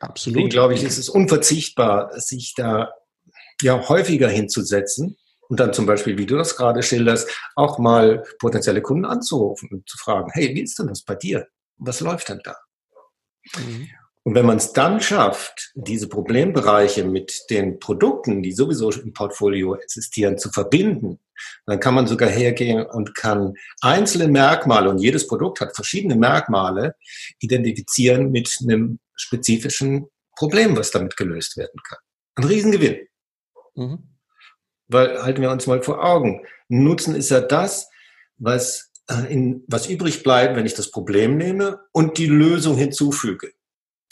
Absolut. 0.00 0.36
Deswegen 0.36 0.50
glaube 0.50 0.74
ich, 0.74 0.82
ist 0.82 0.98
es 0.98 1.08
unverzichtbar, 1.08 2.18
sich 2.18 2.54
da 2.54 2.92
ja 3.62 3.88
häufiger 3.88 4.28
hinzusetzen 4.28 5.16
und 5.48 5.60
dann 5.60 5.72
zum 5.72 5.86
Beispiel, 5.86 6.18
wie 6.18 6.26
du 6.26 6.36
das 6.36 6.56
gerade 6.56 6.82
schilderst, 6.82 7.28
auch 7.54 7.78
mal 7.78 8.24
potenzielle 8.38 8.82
Kunden 8.82 9.04
anzurufen 9.04 9.68
und 9.72 9.88
zu 9.88 9.96
fragen, 9.98 10.30
hey, 10.32 10.54
wie 10.54 10.62
ist 10.62 10.78
denn 10.78 10.88
das 10.88 11.02
bei 11.02 11.14
dir? 11.14 11.46
Was 11.78 12.00
läuft 12.00 12.28
denn 12.28 12.40
da? 12.42 12.56
Mhm. 13.56 13.88
Und 14.24 14.34
wenn 14.34 14.44
man 14.44 14.56
es 14.56 14.72
dann 14.72 15.00
schafft, 15.00 15.70
diese 15.76 16.08
Problembereiche 16.08 17.04
mit 17.04 17.44
den 17.48 17.78
Produkten, 17.78 18.42
die 18.42 18.50
sowieso 18.50 18.90
im 18.90 19.12
Portfolio 19.12 19.76
existieren, 19.76 20.36
zu 20.36 20.50
verbinden, 20.50 21.20
dann 21.64 21.78
kann 21.78 21.94
man 21.94 22.08
sogar 22.08 22.28
hergehen 22.28 22.84
und 22.84 23.14
kann 23.14 23.54
einzelne 23.82 24.26
Merkmale, 24.26 24.90
und 24.90 24.98
jedes 24.98 25.28
Produkt 25.28 25.60
hat 25.60 25.76
verschiedene 25.76 26.16
Merkmale, 26.16 26.96
identifizieren 27.38 28.32
mit 28.32 28.52
einem 28.62 28.98
spezifischen 29.14 30.08
Problem, 30.36 30.76
was 30.76 30.90
damit 30.90 31.16
gelöst 31.16 31.56
werden 31.56 31.80
kann. 31.88 31.98
Ein 32.34 32.44
Riesengewinn. 32.44 33.06
Mhm. 33.76 34.08
Weil 34.88 35.22
halten 35.22 35.42
wir 35.42 35.50
uns 35.50 35.66
mal 35.66 35.82
vor 35.82 36.04
Augen. 36.04 36.44
Nutzen 36.68 37.14
ist 37.14 37.30
ja 37.30 37.40
das, 37.40 37.88
was, 38.38 38.92
äh, 39.08 39.32
in, 39.32 39.64
was 39.68 39.88
übrig 39.88 40.22
bleibt, 40.22 40.56
wenn 40.56 40.66
ich 40.66 40.74
das 40.74 40.90
Problem 40.90 41.36
nehme 41.36 41.80
und 41.92 42.18
die 42.18 42.26
Lösung 42.26 42.76
hinzufüge. 42.76 43.52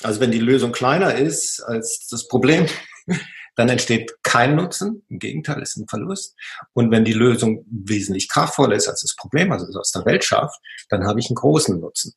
Also 0.03 0.21
wenn 0.21 0.31
die 0.31 0.39
Lösung 0.39 0.73
kleiner 0.73 1.15
ist 1.15 1.61
als 1.61 2.09
das 2.09 2.29
Problem, 2.29 2.67
dann 3.57 3.69
entsteht 3.69 4.17
kein 4.23 4.57
Nutzen. 4.57 5.05
Im 5.09 5.19
Gegenteil, 5.19 5.63
es 5.63 5.71
ist 5.71 5.83
ein 5.83 5.89
Verlust. 5.89 6.37
Und 6.73 6.91
wenn 6.91 7.05
die 7.05 7.13
Lösung 7.13 7.65
wesentlich 7.71 8.29
kraftvoller 8.29 8.75
ist 8.75 8.89
als 8.89 9.03
das 9.03 9.15
Problem, 9.15 9.53
also 9.53 9.67
aus 9.79 9.93
der 9.93 10.05
Welt 10.05 10.25
schafft, 10.25 10.59
dann 10.89 11.07
habe 11.07 11.21
ich 11.21 11.29
einen 11.29 11.37
großen 11.37 11.79
Nutzen. 11.79 12.15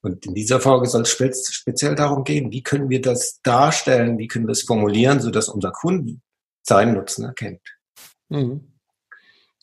Und 0.00 0.24
in 0.26 0.34
dieser 0.34 0.60
Folge 0.60 0.86
soll 0.86 1.02
es 1.02 1.10
speziell 1.10 1.96
darum 1.96 2.22
gehen, 2.22 2.52
wie 2.52 2.62
können 2.62 2.88
wir 2.88 3.02
das 3.02 3.40
darstellen, 3.42 4.18
wie 4.18 4.28
können 4.28 4.46
wir 4.46 4.52
es 4.52 4.62
formulieren, 4.62 5.20
sodass 5.20 5.48
unser 5.48 5.72
Kunden 5.72 6.22
seinen 6.68 6.94
Nutzen 6.94 7.24
erkennt. 7.24 7.60
Mhm. 8.28 8.68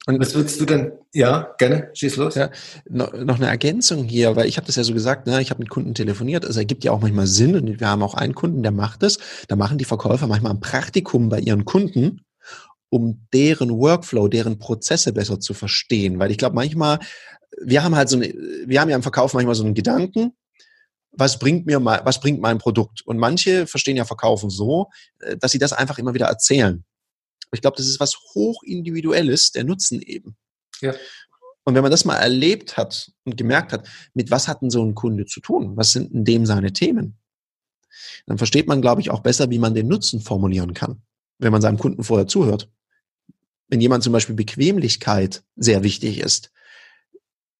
Und 0.07 0.19
was 0.19 0.35
würdest 0.35 0.62
du 0.62 0.65
denn? 0.65 0.91
Ja, 1.13 1.55
gerne, 1.57 1.89
schieß 1.93 2.17
los. 2.17 2.35
Ja, 2.35 2.51
noch, 2.88 3.12
noch 3.13 3.38
eine 3.38 3.47
Ergänzung 3.47 4.03
hier, 4.03 4.35
weil 4.35 4.47
ich 4.47 4.57
habe 4.57 4.67
das 4.67 4.75
ja 4.75 4.83
so 4.83 4.93
gesagt, 4.93 5.25
ne, 5.25 5.41
ich 5.41 5.50
habe 5.50 5.59
mit 5.59 5.69
Kunden 5.69 5.95
telefoniert, 5.95 6.45
also 6.45 6.59
ergibt 6.59 6.83
ja 6.83 6.91
auch 6.91 7.01
manchmal 7.01 7.25
Sinn 7.25 7.55
und 7.55 7.79
wir 7.79 7.88
haben 7.88 8.03
auch 8.03 8.13
einen 8.13 8.35
Kunden, 8.35 8.62
der 8.62 8.71
macht 8.71 9.01
es. 9.01 9.17
Da 9.47 9.55
machen 9.55 9.79
die 9.79 9.85
Verkäufer 9.85 10.27
manchmal 10.27 10.51
ein 10.51 10.59
Praktikum 10.59 11.29
bei 11.29 11.39
ihren 11.39 11.65
Kunden, 11.65 12.21
um 12.89 13.25
deren 13.33 13.71
Workflow, 13.71 14.27
deren 14.27 14.59
Prozesse 14.59 15.12
besser 15.12 15.39
zu 15.39 15.55
verstehen. 15.55 16.19
Weil 16.19 16.29
ich 16.29 16.38
glaube, 16.38 16.55
manchmal, 16.55 17.00
wir 17.59 17.83
haben 17.83 17.95
halt 17.95 18.09
so 18.09 18.17
eine, 18.17 18.31
wir 18.65 18.79
haben 18.79 18.89
ja 18.89 18.95
im 18.95 19.03
Verkauf 19.03 19.33
manchmal 19.33 19.55
so 19.55 19.63
einen 19.63 19.74
Gedanken, 19.74 20.33
was 21.17 21.39
bringt 21.39 21.65
mir 21.65 21.79
mal, 21.79 22.01
was 22.03 22.19
bringt 22.19 22.41
mein 22.41 22.59
Produkt? 22.59 23.01
Und 23.05 23.17
manche 23.17 23.65
verstehen 23.65 23.97
ja 23.97 24.05
Verkaufen 24.05 24.51
so, 24.51 24.89
äh, 25.19 25.35
dass 25.38 25.51
sie 25.51 25.59
das 25.59 25.74
einfach 25.74 25.97
immer 25.97 26.13
wieder 26.13 26.27
erzählen. 26.27 26.83
Ich 27.55 27.62
glaube, 27.62 27.77
das 27.77 27.88
ist 27.88 28.00
was 28.00 28.15
hochindividuelles, 28.35 29.51
der 29.51 29.63
Nutzen 29.63 30.01
eben. 30.01 30.35
Ja. 30.81 30.93
Und 31.63 31.74
wenn 31.74 31.81
man 31.81 31.91
das 31.91 32.05
mal 32.05 32.17
erlebt 32.17 32.77
hat 32.77 33.12
und 33.24 33.38
gemerkt 33.38 33.74
hat, 33.74 33.88
mit 34.13 34.29
was 34.29 34.47
hat 34.47 34.62
denn 34.62 34.69
so 34.69 34.83
ein 34.83 34.93
Kunde 34.93 35.25
zu 35.25 35.39
tun? 35.39 35.75
Was 35.75 35.91
sind 35.91 36.12
in 36.12 36.24
dem 36.24 36.45
seine 36.45 36.74
Themen? 36.74 37.17
Dann 38.27 38.38
versteht 38.38 38.67
man, 38.67 38.81
glaube 38.81 39.01
ich, 39.01 39.09
auch 39.09 39.21
besser, 39.21 39.50
wie 39.50 39.59
man 39.59 39.74
den 39.74 39.88
Nutzen 39.88 40.21
formulieren 40.21 40.74
kann, 40.74 41.01
wenn 41.39 41.51
man 41.51 41.62
seinem 41.62 41.79
Kunden 41.79 42.03
vorher 42.03 42.27
zuhört. 42.27 42.69
Wenn 43.67 43.81
jemand 43.81 44.03
zum 44.03 44.13
Beispiel 44.13 44.35
Bequemlichkeit 44.35 45.43
sehr 45.55 45.83
wichtig 45.83 46.19
ist, 46.19 46.51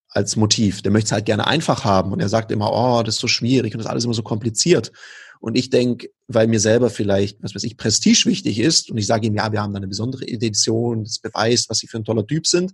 als 0.08 0.36
Motiv, 0.36 0.82
der 0.82 0.92
möchte 0.92 1.06
es 1.06 1.12
halt 1.12 1.26
gerne 1.26 1.46
einfach 1.46 1.84
haben 1.84 2.12
und 2.12 2.20
er 2.20 2.28
sagt 2.28 2.50
immer, 2.50 2.72
oh, 2.72 3.02
das 3.02 3.16
ist 3.16 3.20
so 3.20 3.28
schwierig 3.28 3.74
und 3.74 3.78
das 3.78 3.86
ist 3.86 3.90
alles 3.90 4.04
immer 4.04 4.14
so 4.14 4.22
kompliziert. 4.22 4.92
Und 5.40 5.56
ich 5.56 5.70
denke, 5.70 6.08
weil 6.28 6.46
mir 6.46 6.60
selber 6.60 6.90
vielleicht, 6.90 7.42
was 7.42 7.54
weiß 7.54 7.64
ich, 7.64 7.76
Prestige 7.76 8.24
wichtig 8.26 8.58
ist 8.58 8.90
und 8.90 8.98
ich 8.98 9.06
sage 9.06 9.26
ihm, 9.26 9.34
ja, 9.34 9.52
wir 9.52 9.62
haben 9.62 9.72
da 9.72 9.78
eine 9.78 9.88
besondere 9.88 10.26
Edition, 10.26 11.04
das 11.04 11.18
beweist, 11.18 11.70
was 11.70 11.78
sie 11.78 11.86
für 11.86 11.98
ein 11.98 12.04
toller 12.04 12.26
Typ 12.26 12.46
sind, 12.46 12.72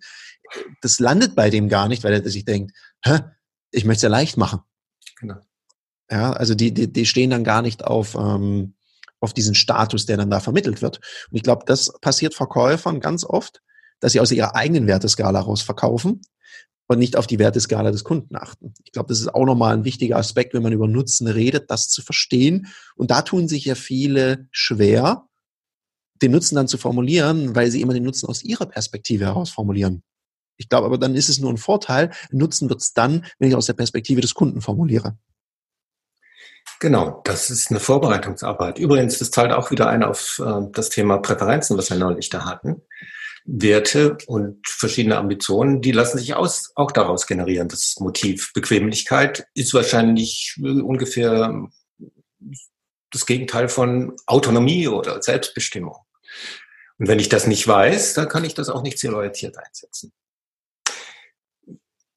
das 0.81 0.99
landet 0.99 1.35
bei 1.35 1.51
dem 1.51 1.69
gar 1.69 1.89
nicht, 1.89 2.05
weil 2.05 2.13
er 2.13 2.29
sich 2.29 2.45
denkt, 2.45 2.73
hä, 3.05 3.21
ich 3.71 3.85
möchte 3.85 3.99
es 3.99 4.03
ja 4.03 4.09
leicht 4.09 4.37
machen. 4.37 4.61
Genau. 5.21 5.37
Ja, 6.11 6.33
also 6.33 6.55
die, 6.55 6.73
die, 6.73 6.93
die 6.93 7.07
stehen 7.07 7.31
dann 7.31 7.45
gar 7.45 7.63
nicht 7.63 7.85
auf, 7.85 8.15
ähm, 8.15 8.75
auf 9.21 9.33
diesen 9.33 9.55
Status, 9.55 10.05
der 10.07 10.17
dann 10.17 10.31
da 10.31 10.41
vermittelt 10.41 10.83
wird. 10.83 10.99
Und 11.31 11.37
ich 11.37 11.43
glaube, 11.43 11.65
das 11.67 11.93
passiert 12.01 12.35
Verkäufern 12.35 13.01
ganz 13.01 13.25
oft, 13.25 13.63
dass 14.01 14.13
sie 14.13 14.21
aus 14.21 14.33
ihrer 14.33 14.55
eigenen 14.55 14.87
Werteskala 14.87 15.41
raus 15.41 15.63
verkaufen 15.63 16.21
und 16.93 16.99
nicht 16.99 17.17
auf 17.17 17.27
die 17.27 17.39
Werteskala 17.39 17.91
des 17.91 18.05
Kunden 18.05 18.37
achten. 18.37 18.75
Ich 18.85 18.93
glaube, 18.93 19.09
das 19.09 19.21
ist 19.21 19.35
auch 19.35 19.45
nochmal 19.45 19.75
ein 19.75 19.85
wichtiger 19.85 20.17
Aspekt, 20.17 20.55
wenn 20.55 20.63
man 20.63 20.73
über 20.73 20.89
Nutzen 20.89 21.27
redet, 21.27 21.71
das 21.71 21.89
zu 21.89 22.03
verstehen. 22.03 22.69
Und 22.97 23.11
da 23.11 23.23
tun 23.23 23.49
sich 23.49 23.65
ja 23.65 23.75
viele 23.75 24.47
schwer, 24.51 25.27
den 26.23 26.33
Nutzen 26.33 26.55
dann 26.55 26.69
zu 26.69 26.79
formulieren, 26.79 27.55
weil 27.55 27.71
sie 27.71 27.81
immer 27.81 27.95
den 27.95 28.05
Nutzen 28.05 28.29
aus 28.29 28.43
ihrer 28.43 28.67
Perspektive 28.67 29.25
heraus 29.25 29.51
formulieren. 29.51 30.03
Ich 30.57 30.69
glaube 30.69 30.87
aber, 30.87 30.99
dann 30.99 31.15
ist 31.15 31.29
es 31.29 31.41
nur 31.41 31.51
ein 31.51 31.57
Vorteil. 31.57 32.11
Nutzen 32.31 32.69
wird 32.69 32.81
es 32.81 32.93
dann, 32.93 33.27
wenn 33.39 33.49
ich 33.49 33.57
aus 33.57 33.67
der 33.67 33.73
Perspektive 33.73 34.21
des 34.21 34.35
Kunden 34.35 34.61
formuliere. 34.61 35.17
Genau, 36.79 37.21
das 37.25 37.51
ist 37.51 37.71
eine 37.71 37.81
Vorbereitungsarbeit. 37.81 38.79
Übrigens, 38.79 39.19
das 39.19 39.31
zahlt 39.31 39.53
auch 39.53 39.71
wieder 39.71 39.89
ein 39.89 40.03
auf 40.03 40.41
äh, 40.45 40.69
das 40.73 40.89
Thema 40.89 41.19
Präferenzen, 41.19 41.77
was 41.77 41.91
wir 41.91 41.97
neulich 41.97 42.29
da 42.29 42.45
hatten. 42.45 42.83
Werte 43.45 44.19
und 44.27 44.67
verschiedene 44.67 45.17
Ambitionen, 45.17 45.81
die 45.81 45.93
lassen 45.93 46.19
sich 46.19 46.35
aus, 46.35 46.73
auch 46.75 46.93
daraus 46.93 47.27
generieren. 47.27 47.69
Das 47.69 47.97
Motiv 47.99 48.53
Bequemlichkeit 48.53 49.47
ist 49.55 49.75
wahrscheinlich 49.75 50.59
ungefähr 50.61 51.69
das 53.11 53.27
Gegenteil 53.27 53.69
von 53.69 54.17
Autonomie 54.27 54.89
oder 54.89 55.23
Selbstbestimmung. 55.23 55.97
Und 56.99 57.09
wenn 57.09 57.19
ich 57.19 57.29
das 57.29 57.47
nicht 57.47 57.67
weiß, 57.67 58.15
dann 58.15 58.29
kann 58.29 58.45
ich 58.45 58.55
das 58.55 58.69
auch 58.69 58.83
nicht 58.83 58.99
zielorientiert 58.99 59.59
einsetzen. 59.59 60.13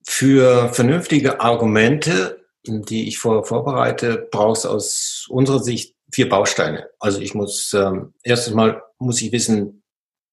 Für 0.08 0.70
vernünftige 0.74 1.42
Argumente, 1.42 2.46
die 2.66 3.08
ich 3.08 3.18
vorher 3.18 3.44
vorbereite, 3.44 4.28
brauchst 4.32 4.66
aus 4.66 5.26
unserer 5.30 5.62
Sicht 5.62 5.96
vier 6.12 6.30
Bausteine. 6.30 6.90
Also 7.00 7.20
ich 7.20 7.34
muss 7.34 7.74
ähm, 7.74 8.14
erstes 8.24 8.54
Mal 8.54 8.82
muss 9.00 9.22
ich 9.22 9.32
wissen, 9.32 9.84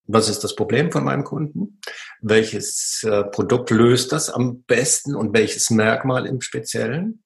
was 0.06 0.28
ist 0.28 0.42
das 0.44 0.56
Problem 0.56 0.90
von 0.90 1.04
meinem 1.04 1.24
Kunden? 1.24 1.80
Welches 2.20 3.02
äh, 3.04 3.24
Produkt 3.24 3.70
löst 3.70 4.12
das 4.12 4.30
am 4.30 4.62
besten 4.62 5.14
und 5.14 5.32
welches 5.34 5.70
Merkmal 5.70 6.26
im 6.26 6.40
Speziellen? 6.40 7.22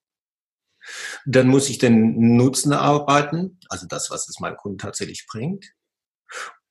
Dann 1.25 1.47
muss 1.47 1.69
ich 1.69 1.79
den 1.79 2.37
Nutzen 2.37 2.71
erarbeiten, 2.71 3.59
also 3.69 3.87
das, 3.87 4.09
was 4.09 4.29
es 4.29 4.39
meinem 4.39 4.57
Kunden 4.57 4.77
tatsächlich 4.77 5.25
bringt. 5.27 5.73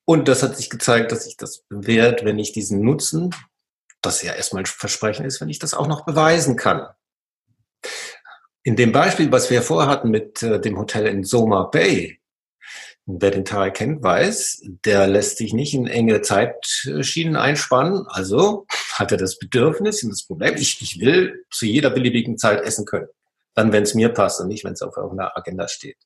Und 0.04 0.28
das 0.28 0.42
hat 0.42 0.56
sich 0.56 0.70
gezeigt, 0.70 1.12
dass 1.12 1.24
sich 1.24 1.36
das 1.36 1.64
bewährt, 1.68 2.24
wenn 2.24 2.38
ich 2.38 2.52
diesen 2.52 2.80
Nutzen, 2.80 3.34
das 4.00 4.22
ja 4.22 4.32
erstmal 4.32 4.64
Versprechen 4.64 5.26
ist, 5.26 5.40
wenn 5.40 5.48
ich 5.48 5.58
das 5.58 5.74
auch 5.74 5.88
noch 5.88 6.04
beweisen 6.04 6.56
kann. 6.56 6.86
In 8.62 8.76
dem 8.76 8.92
Beispiel, 8.92 9.30
was 9.32 9.50
wir 9.50 9.62
vorher 9.62 9.90
hatten 9.90 10.10
mit 10.10 10.42
äh, 10.42 10.60
dem 10.60 10.78
Hotel 10.78 11.06
in 11.06 11.24
Soma 11.24 11.64
Bay, 11.64 12.20
Wer 13.08 13.30
den 13.30 13.44
Tarek 13.44 13.74
kennt, 13.74 14.02
weiß, 14.02 14.62
der 14.84 15.06
lässt 15.06 15.38
sich 15.38 15.54
nicht 15.54 15.74
in 15.74 15.86
enge 15.86 16.22
Zeitschienen 16.22 17.36
einspannen. 17.36 18.04
Also 18.08 18.66
hat 18.94 19.12
er 19.12 19.18
das 19.18 19.38
Bedürfnis 19.38 20.02
und 20.02 20.10
das 20.10 20.26
Problem, 20.26 20.56
ich, 20.56 20.82
ich 20.82 21.00
will 21.00 21.44
zu 21.50 21.66
jeder 21.66 21.90
beliebigen 21.90 22.36
Zeit 22.36 22.62
essen 22.62 22.84
können. 22.84 23.06
Dann, 23.54 23.72
wenn 23.72 23.84
es 23.84 23.94
mir 23.94 24.08
passt 24.08 24.40
und 24.40 24.48
nicht, 24.48 24.64
wenn 24.64 24.72
es 24.72 24.82
auf 24.82 24.96
irgendeiner 24.96 25.36
Agenda 25.36 25.68
steht. 25.68 25.96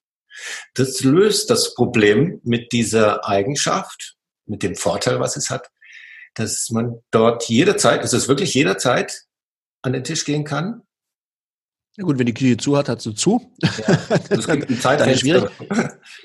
Das 0.74 1.02
löst 1.02 1.50
das 1.50 1.74
Problem 1.74 2.40
mit 2.44 2.70
dieser 2.70 3.26
Eigenschaft, 3.26 4.16
mit 4.46 4.62
dem 4.62 4.76
Vorteil, 4.76 5.20
was 5.20 5.36
es 5.36 5.50
hat, 5.50 5.70
dass 6.34 6.70
man 6.70 7.02
dort 7.10 7.48
jederzeit, 7.48 8.04
es 8.04 8.12
ist 8.12 8.28
wirklich 8.28 8.54
jederzeit 8.54 9.24
an 9.82 9.94
den 9.94 10.04
Tisch 10.04 10.24
gehen 10.24 10.44
kann 10.44 10.82
ja 11.96 12.04
gut, 12.04 12.18
wenn 12.18 12.26
die 12.26 12.34
Küche 12.34 12.56
zu 12.56 12.76
hat, 12.76 12.88
hat 12.88 13.02
sie 13.02 13.14
zu. 13.14 13.52
Ja, 13.62 13.98
es 14.30 14.46
gibt 14.46 14.70
ein 14.70 14.80
Zeitfenster. 14.80 15.50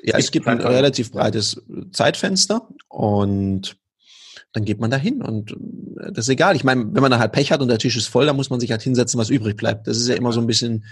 Ja, 0.03 0.17
es 0.17 0.31
gibt 0.31 0.48
ein 0.48 0.62
relativ 0.62 1.12
breites 1.12 1.62
Zeitfenster 1.91 2.67
und 2.88 3.77
dann 4.53 4.63
geht 4.63 4.79
man 4.79 4.89
da 4.89 4.98
hin 4.98 5.22
und 5.22 5.51
äh, 5.51 6.12
das 6.13 6.25
ist 6.25 6.29
egal. 6.29 6.55
Ich 6.55 6.63
meine, 6.63 6.86
wenn 6.93 7.01
man 7.01 7.12
da 7.12 7.19
halt 7.19 7.34
Pech 7.34 7.51
hat 7.51 7.62
und 7.62 7.67
der 7.67 7.77
Tisch 7.77 7.98
ist 7.98 8.07
voll, 8.07 8.25
dann 8.25 8.38
muss 8.38 8.50
man 8.50 8.60
sich 8.60 8.72
halt 8.72 8.81
hinsetzen, 8.81 9.19
was 9.19 9.29
übrig 9.29 9.57
bleibt. 9.57 9.88
Das 9.88 9.98
ist 9.98 10.07
ja 10.07 10.15
immer 10.15 10.31
so 10.31 10.39
ein 10.39 10.48
bisschen 10.48 10.86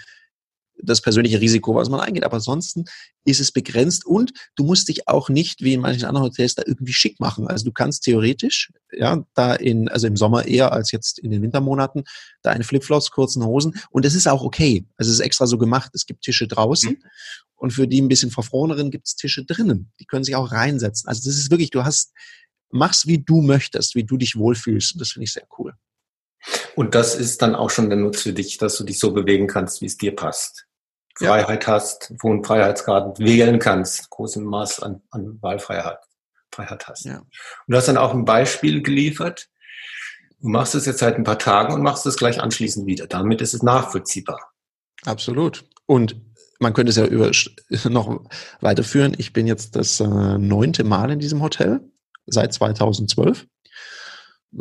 das 0.82 1.02
persönliche 1.02 1.40
Risiko, 1.40 1.76
was 1.76 1.90
man 1.90 2.00
eingeht. 2.00 2.24
Aber 2.24 2.36
ansonsten 2.36 2.86
ist 3.26 3.40
es 3.40 3.52
begrenzt 3.52 4.06
und 4.06 4.34
du 4.56 4.64
musst 4.64 4.90
dich 4.90 5.08
auch 5.08 5.30
nicht 5.30 5.62
wie 5.62 5.74
in 5.74 5.82
manchen 5.82 6.06
anderen 6.06 6.26
Hotels 6.26 6.56
da 6.56 6.64
irgendwie 6.66 6.94
schick 6.94 7.20
machen. 7.20 7.48
Also 7.48 7.66
du 7.66 7.72
kannst 7.72 8.04
theoretisch, 8.04 8.72
ja, 8.92 9.24
da 9.34 9.54
in, 9.54 9.88
also 9.90 10.08
im 10.08 10.18
Sommer 10.18 10.46
eher 10.46 10.74
als 10.74 10.92
jetzt 10.92 11.20
in 11.20 11.32
den 11.32 11.42
Wintermonaten, 11.42 12.04
da 12.42 12.52
in 12.52 12.64
Flipflops, 12.64 13.12
kurzen 13.12 13.46
Hosen. 13.46 13.80
Und 13.92 14.06
das 14.06 14.16
ist 14.16 14.28
auch 14.28 14.44
okay. 14.44 14.86
Also 14.98 15.12
es 15.12 15.20
ist 15.20 15.26
extra 15.26 15.48
so 15.48 15.58
gemacht. 15.58 15.92
Es 15.94 16.06
gibt 16.06 16.24
Tische 16.24 16.48
draußen. 16.48 16.92
Mhm. 16.92 17.04
Und 17.56 17.72
für 17.72 17.88
die 17.88 18.02
ein 18.02 18.10
bisschen 18.10 18.32
verfroreneren 18.32 18.92
gibt 18.92 19.08
es 19.08 19.16
Tische 19.16 19.46
drinnen. 19.46 19.92
Die 20.00 20.06
können 20.06 20.26
sich 20.26 20.36
auch 20.36 20.52
reinsetzen. 20.52 21.08
Also 21.08 21.22
das 21.30 21.38
ist 21.38 21.50
wirklich, 21.50 21.70
du 21.70 21.86
hast, 21.86 22.12
mach's 22.72 23.08
wie 23.08 23.20
du 23.20 23.42
möchtest, 23.42 23.96
wie 23.96 24.04
du 24.04 24.18
dich 24.18 24.36
wohlfühlst. 24.36 24.96
Und 24.96 25.00
das 25.00 25.12
finde 25.12 25.26
ich 25.26 25.34
sehr 25.34 25.48
cool. 25.58 25.74
Und 26.76 26.96
das 26.96 27.16
ist 27.16 27.42
dann 27.42 27.56
auch 27.56 27.70
schon 27.70 27.90
der 27.90 28.00
Nutz 28.00 28.22
für 28.22 28.34
dich, 28.34 28.58
dass 28.58 28.78
du 28.78 28.84
dich 28.84 29.00
so 29.00 29.14
bewegen 29.14 29.48
kannst, 29.48 29.82
wie 29.82 29.86
es 29.86 29.98
dir 29.98 30.16
passt. 30.16 30.66
Freiheit 31.16 31.68
ja. 31.68 31.74
hast, 31.74 32.14
hohen 32.24 32.44
Freiheitsgrad 32.44 33.20
wählen 33.20 33.60
kannst, 33.60 34.10
großem 34.10 34.44
Maß 34.44 34.82
an, 34.82 35.02
an 35.12 35.38
Wahlfreiheit 35.42 36.00
Freiheit 36.54 36.88
hast. 36.88 37.06
Ja. 37.06 37.18
Und 37.18 37.28
du 37.68 37.78
hast 37.78 37.88
dann 37.88 37.98
auch 37.98 38.14
ein 38.14 38.26
Beispiel 38.26 38.82
geliefert. 38.82 39.50
Du 40.40 40.50
machst 40.50 40.76
es 40.76 40.86
jetzt 40.86 41.00
seit 41.00 41.16
ein 41.16 41.24
paar 41.24 41.40
Tagen 41.40 41.74
und 41.74 41.82
machst 41.82 42.06
es 42.06 42.18
gleich 42.18 42.42
anschließend 42.42 42.86
wieder. 42.86 43.08
Damit 43.08 43.42
ist 43.42 43.54
es 43.54 43.64
nachvollziehbar. 43.64 44.40
Absolut. 45.06 45.66
Und 45.86 46.16
man 46.60 46.74
könnte 46.74 46.92
es 46.92 46.96
ja 46.96 47.06
über, 47.06 47.32
noch 47.90 48.22
weiterführen. 48.62 49.16
Ich 49.18 49.34
bin 49.34 49.48
jetzt 49.48 49.76
das 49.76 50.00
äh, 50.00 50.38
neunte 50.38 50.84
Mal 50.84 51.12
in 51.12 51.20
diesem 51.20 51.42
Hotel 51.42 51.82
seit 52.26 52.54
2012. 52.54 53.48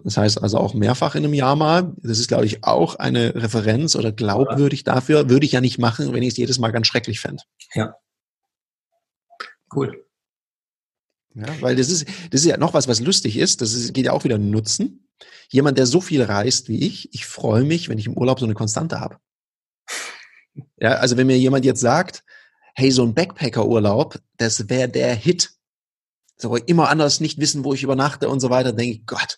Das 0.04 0.16
heißt 0.16 0.42
also 0.42 0.58
auch 0.58 0.74
mehrfach 0.74 1.14
in 1.14 1.24
einem 1.24 1.34
Jahr 1.34 1.56
mal. 1.56 1.92
Das 2.02 2.18
ist, 2.18 2.28
glaube 2.28 2.46
ich, 2.46 2.64
auch 2.64 2.96
eine 2.96 3.34
Referenz 3.34 3.94
oder 3.94 4.10
glaubwürdig 4.10 4.84
dafür. 4.84 5.28
Würde 5.28 5.44
ich 5.44 5.52
ja 5.52 5.60
nicht 5.60 5.78
machen, 5.78 6.12
wenn 6.12 6.22
ich 6.22 6.30
es 6.30 6.36
jedes 6.36 6.58
Mal 6.58 6.72
ganz 6.72 6.86
schrecklich 6.86 7.20
fände. 7.20 7.42
Ja. 7.74 7.94
Cool. 9.74 10.06
Ja, 11.34 11.46
weil 11.60 11.76
das 11.76 11.90
ist, 11.90 12.06
das 12.30 12.42
ist 12.42 12.46
ja 12.46 12.56
noch 12.56 12.74
was, 12.74 12.88
was 12.88 13.00
lustig 13.00 13.36
ist. 13.36 13.60
Das 13.60 13.72
ist, 13.72 13.92
geht 13.94 14.06
ja 14.06 14.12
auch 14.12 14.24
wieder 14.24 14.38
Nutzen. 14.38 15.08
Jemand, 15.50 15.78
der 15.78 15.86
so 15.86 16.00
viel 16.00 16.22
reist 16.22 16.68
wie 16.68 16.86
ich, 16.86 17.12
ich 17.14 17.26
freue 17.26 17.64
mich, 17.64 17.88
wenn 17.88 17.98
ich 17.98 18.06
im 18.06 18.16
Urlaub 18.16 18.40
so 18.40 18.46
eine 18.46 18.54
Konstante 18.54 19.00
habe. 19.00 19.18
Ja, 20.78 20.92
also 20.94 21.16
wenn 21.16 21.26
mir 21.26 21.38
jemand 21.38 21.64
jetzt 21.64 21.80
sagt, 21.80 22.24
hey, 22.74 22.90
so 22.90 23.02
ein 23.04 23.14
Backpacker-Urlaub, 23.14 24.18
das 24.36 24.68
wäre 24.68 24.88
der 24.88 25.14
Hit. 25.14 25.50
So 26.36 26.56
immer 26.56 26.88
anders 26.88 27.20
nicht 27.20 27.38
wissen, 27.38 27.64
wo 27.64 27.74
ich 27.74 27.82
übernachte 27.82 28.28
und 28.28 28.40
so 28.40 28.50
weiter, 28.50 28.72
denke 28.72 28.96
ich, 28.96 29.06
Gott, 29.06 29.36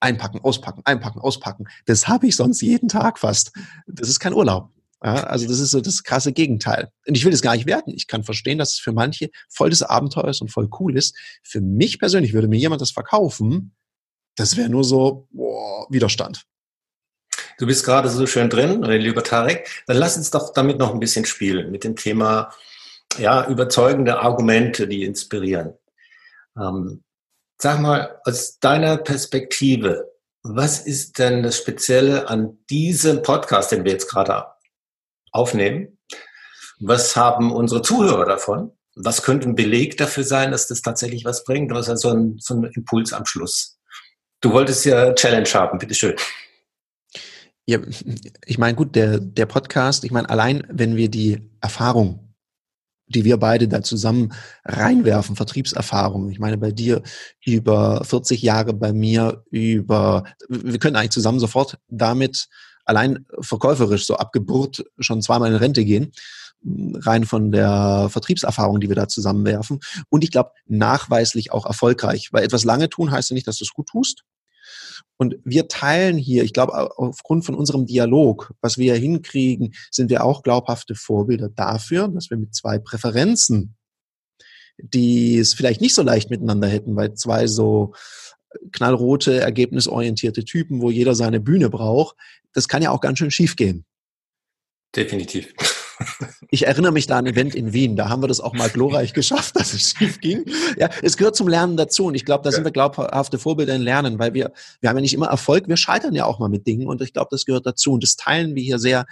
einpacken, 0.00 0.40
auspacken, 0.40 0.82
einpacken, 0.84 1.20
auspacken. 1.20 1.66
Das 1.86 2.08
habe 2.08 2.26
ich 2.26 2.36
sonst 2.36 2.60
jeden 2.62 2.88
Tag 2.88 3.18
fast. 3.18 3.52
Das 3.86 4.08
ist 4.08 4.20
kein 4.20 4.34
Urlaub. 4.34 4.70
Ja, 5.02 5.14
also 5.24 5.46
das 5.46 5.60
ist 5.60 5.70
so 5.70 5.80
das 5.80 6.02
krasse 6.02 6.32
Gegenteil. 6.32 6.90
Und 7.06 7.16
ich 7.16 7.24
will 7.24 7.30
das 7.32 7.40
gar 7.40 7.54
nicht 7.54 7.66
werten. 7.66 7.90
Ich 7.90 8.06
kann 8.06 8.22
verstehen, 8.22 8.58
dass 8.58 8.72
es 8.72 8.78
für 8.78 8.92
manche 8.92 9.30
voll 9.48 9.70
das 9.70 9.82
Abenteuer 9.82 10.28
ist 10.28 10.42
und 10.42 10.50
voll 10.50 10.68
cool 10.78 10.96
ist. 10.96 11.16
Für 11.42 11.62
mich 11.62 11.98
persönlich 11.98 12.34
würde 12.34 12.48
mir 12.48 12.58
jemand 12.58 12.82
das 12.82 12.90
verkaufen, 12.90 13.74
Das 14.36 14.56
wäre 14.56 14.68
nur 14.68 14.84
so 14.84 15.26
boah, 15.30 15.86
Widerstand. 15.90 16.44
Du 17.58 17.66
bist 17.66 17.84
gerade 17.84 18.08
so 18.08 18.26
schön 18.26 18.48
drin, 18.48 18.82
lieber 18.82 19.22
Tarek. 19.22 19.68
Dann 19.86 19.96
lass 19.96 20.16
uns 20.16 20.30
doch 20.30 20.52
damit 20.52 20.78
noch 20.78 20.92
ein 20.92 21.00
bisschen 21.00 21.24
spielen 21.24 21.70
mit 21.70 21.84
dem 21.84 21.96
Thema 21.96 22.50
ja, 23.18 23.46
überzeugende 23.48 24.20
Argumente, 24.20 24.86
die 24.86 25.04
inspirieren. 25.04 25.74
Ähm, 26.56 27.02
sag 27.60 27.80
mal, 27.80 28.18
aus 28.24 28.58
deiner 28.58 28.96
Perspektive, 28.96 30.10
was 30.42 30.80
ist 30.80 31.18
denn 31.18 31.42
das 31.42 31.58
Spezielle 31.58 32.28
an 32.28 32.58
diesem 32.70 33.22
Podcast, 33.22 33.72
den 33.72 33.84
wir 33.84 33.92
jetzt 33.92 34.08
gerade 34.08 34.46
aufnehmen? 35.32 35.98
Was 36.80 37.14
haben 37.16 37.52
unsere 37.52 37.82
Zuhörer 37.82 38.24
davon? 38.24 38.72
Was 38.96 39.22
könnte 39.22 39.48
ein 39.48 39.54
Beleg 39.54 39.98
dafür 39.98 40.24
sein, 40.24 40.50
dass 40.50 40.66
das 40.68 40.80
tatsächlich 40.80 41.26
was 41.26 41.44
bringt? 41.44 41.70
Was 41.72 41.88
ist 41.88 42.00
so 42.00 42.08
ein, 42.08 42.36
so 42.38 42.54
ein 42.54 42.64
Impuls 42.64 43.12
am 43.12 43.26
Schluss? 43.26 43.78
Du 44.40 44.52
wolltest 44.52 44.86
ja 44.86 45.12
Challenge 45.12 45.48
haben, 45.52 45.78
bitteschön. 45.78 46.16
Ja, 47.66 47.78
ich 48.46 48.56
meine, 48.56 48.74
gut, 48.74 48.96
der, 48.96 49.20
der 49.20 49.46
Podcast, 49.46 50.04
ich 50.04 50.10
meine, 50.10 50.30
allein 50.30 50.66
wenn 50.70 50.96
wir 50.96 51.10
die 51.10 51.50
Erfahrung 51.60 52.29
die 53.10 53.24
wir 53.24 53.36
beide 53.36 53.68
da 53.68 53.82
zusammen 53.82 54.32
reinwerfen, 54.64 55.36
Vertriebserfahrung. 55.36 56.30
Ich 56.30 56.38
meine, 56.38 56.58
bei 56.58 56.70
dir 56.70 57.02
über 57.44 58.04
40 58.04 58.40
Jahre, 58.42 58.72
bei 58.72 58.92
mir 58.92 59.44
über, 59.50 60.24
wir 60.48 60.78
können 60.78 60.96
eigentlich 60.96 61.10
zusammen 61.10 61.40
sofort 61.40 61.78
damit 61.88 62.48
allein 62.84 63.26
verkäuferisch 63.40 64.06
so 64.06 64.16
ab 64.16 64.32
Geburt 64.32 64.84
schon 64.98 65.22
zweimal 65.22 65.50
in 65.50 65.56
Rente 65.56 65.84
gehen, 65.84 66.12
rein 66.94 67.24
von 67.24 67.52
der 67.52 68.08
Vertriebserfahrung, 68.10 68.80
die 68.80 68.88
wir 68.88 68.96
da 68.96 69.08
zusammenwerfen. 69.08 69.80
Und 70.08 70.24
ich 70.24 70.30
glaube, 70.30 70.52
nachweislich 70.66 71.52
auch 71.52 71.66
erfolgreich, 71.66 72.32
weil 72.32 72.44
etwas 72.44 72.64
lange 72.64 72.88
tun 72.88 73.10
heißt 73.10 73.30
ja 73.30 73.34
nicht, 73.34 73.46
dass 73.46 73.58
du 73.58 73.64
es 73.64 73.72
gut 73.72 73.88
tust. 73.88 74.24
Und 75.16 75.36
wir 75.44 75.68
teilen 75.68 76.16
hier, 76.16 76.44
ich 76.44 76.52
glaube, 76.52 76.96
aufgrund 76.98 77.44
von 77.44 77.54
unserem 77.54 77.86
Dialog, 77.86 78.54
was 78.62 78.78
wir 78.78 78.94
hinkriegen, 78.94 79.74
sind 79.90 80.08
wir 80.08 80.24
auch 80.24 80.42
glaubhafte 80.42 80.94
Vorbilder 80.94 81.50
dafür, 81.50 82.08
dass 82.08 82.30
wir 82.30 82.38
mit 82.38 82.54
zwei 82.54 82.78
Präferenzen, 82.78 83.76
die 84.78 85.38
es 85.38 85.52
vielleicht 85.52 85.80
nicht 85.82 85.94
so 85.94 86.02
leicht 86.02 86.30
miteinander 86.30 86.68
hätten, 86.68 86.96
weil 86.96 87.14
zwei 87.14 87.46
so 87.46 87.92
knallrote, 88.72 89.40
ergebnisorientierte 89.40 90.44
Typen, 90.44 90.80
wo 90.80 90.90
jeder 90.90 91.14
seine 91.14 91.40
Bühne 91.40 91.70
braucht, 91.70 92.16
das 92.52 92.66
kann 92.66 92.82
ja 92.82 92.90
auch 92.90 93.00
ganz 93.00 93.18
schön 93.18 93.30
schief 93.30 93.56
gehen. 93.56 93.84
Definitiv. 94.96 95.54
Ich 96.50 96.66
erinnere 96.66 96.92
mich 96.92 97.06
da 97.06 97.18
an 97.18 97.26
ein 97.26 97.32
Event 97.32 97.54
in 97.54 97.72
Wien, 97.72 97.94
da 97.94 98.08
haben 98.08 98.22
wir 98.22 98.28
das 98.28 98.40
auch 98.40 98.54
mal 98.54 98.68
glorreich 98.68 99.12
geschafft, 99.14 99.56
dass 99.56 99.72
es 99.72 99.90
schief 99.90 100.20
ging. 100.20 100.44
Ja, 100.76 100.88
es 101.02 101.16
gehört 101.16 101.36
zum 101.36 101.48
Lernen 101.48 101.76
dazu 101.76 102.06
und 102.06 102.14
ich 102.14 102.24
glaube, 102.24 102.42
da 102.42 102.50
sind 102.50 102.64
wir 102.64 102.72
glaubhafte 102.72 103.38
Vorbilder 103.38 103.74
in 103.74 103.82
Lernen, 103.82 104.18
weil 104.18 104.34
wir, 104.34 104.52
wir 104.80 104.90
haben 104.90 104.96
ja 104.96 105.02
nicht 105.02 105.14
immer 105.14 105.28
Erfolg, 105.28 105.68
wir 105.68 105.76
scheitern 105.76 106.14
ja 106.14 106.24
auch 106.24 106.38
mal 106.38 106.48
mit 106.48 106.66
Dingen 106.66 106.88
und 106.88 107.00
ich 107.02 107.12
glaube, 107.12 107.28
das 107.30 107.44
gehört 107.44 107.66
dazu 107.66 107.92
und 107.92 108.02
das 108.02 108.16
teilen 108.16 108.54
wir 108.54 108.62
hier 108.62 108.78
sehr, 108.78 109.06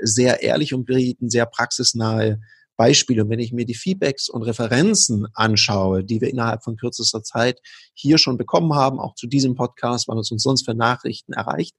sehr 0.00 0.42
ehrlich 0.42 0.74
und 0.74 0.84
bieten 0.84 1.30
sehr 1.30 1.46
praxisnahe 1.46 2.40
Beispiele. 2.76 3.22
Und 3.22 3.30
wenn 3.30 3.38
ich 3.38 3.52
mir 3.52 3.64
die 3.64 3.74
Feedbacks 3.74 4.28
und 4.28 4.42
Referenzen 4.42 5.26
anschaue, 5.34 6.04
die 6.04 6.20
wir 6.20 6.30
innerhalb 6.30 6.64
von 6.64 6.76
kürzester 6.76 7.22
Zeit 7.22 7.60
hier 7.94 8.18
schon 8.18 8.36
bekommen 8.36 8.74
haben, 8.74 8.98
auch 8.98 9.14
zu 9.14 9.26
diesem 9.26 9.54
Podcast, 9.54 10.08
weil 10.08 10.18
es 10.18 10.30
uns 10.30 10.42
sonst 10.42 10.64
für 10.64 10.74
Nachrichten 10.74 11.32
erreicht, 11.32 11.76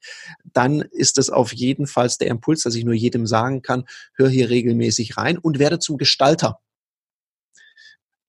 dann 0.54 0.82
ist 0.82 1.18
es 1.18 1.30
auf 1.30 1.54
jeden 1.54 1.88
Fall 1.88 2.06
der 2.20 2.28
Impuls, 2.28 2.62
dass 2.62 2.76
ich 2.76 2.86
nur 2.86 2.94
jedem 2.94 3.26
sagen 3.26 3.64
kann, 3.64 3.86
hör 4.16 4.30
hier 4.30 4.50
regelmäßig 4.50 5.18
rein 5.18 5.40
und 5.40 5.58
werde 5.58 5.80
zum 5.80 5.98
Gestalter 5.98 6.60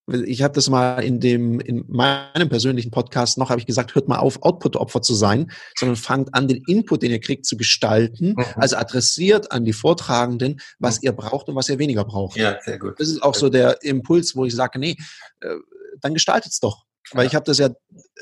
ich 0.09 0.43
habe 0.43 0.55
das 0.55 0.71
mal 0.71 1.01
in 1.01 1.19
dem 1.19 1.59
in 1.59 1.85
meinem 1.89 2.49
persönlichen 2.49 2.91
Podcast 2.91 3.39
noch 3.39 3.51
habe 3.51 3.61
ich 3.61 3.67
gesagt, 3.67 3.95
hört 3.95 4.07
mal 4.07 4.19
auf 4.19 4.43
Output-Opfer 4.43 5.03
zu 5.03 5.15
sein, 5.15 5.51
sondern 5.77 5.97
fangt 5.97 6.33
an 6.35 6.47
den 6.47 6.63
Input, 6.67 7.03
den 7.03 7.11
ihr 7.11 7.21
kriegt, 7.21 7.45
zu 7.45 7.57
gestalten. 7.57 8.35
Mhm. 8.37 8.45
Also 8.55 8.77
adressiert 8.77 9.51
an 9.51 9.65
die 9.65 9.73
Vortragenden, 9.73 10.61
was 10.79 10.99
mhm. 10.99 11.07
ihr 11.07 11.13
braucht 11.13 11.49
und 11.49 11.57
was 11.57 11.69
ihr 11.69 11.79
weniger 11.79 12.05
braucht. 12.05 12.37
Ja, 12.37 12.59
sehr 12.63 12.79
gut. 12.79 13.01
Das 13.01 13.09
ist 13.09 13.23
auch 13.23 13.35
so 13.35 13.49
der 13.49 13.83
Impuls, 13.83 14.37
wo 14.37 14.45
ich 14.45 14.55
sage, 14.55 14.79
nee, 14.79 14.97
äh, 15.41 15.57
dann 16.01 16.15
gestaltet's 16.15 16.61
doch. 16.61 16.85
Weil 17.13 17.25
ja. 17.25 17.31
ich 17.31 17.35
habe 17.35 17.45
das 17.45 17.59
ja 17.59 17.71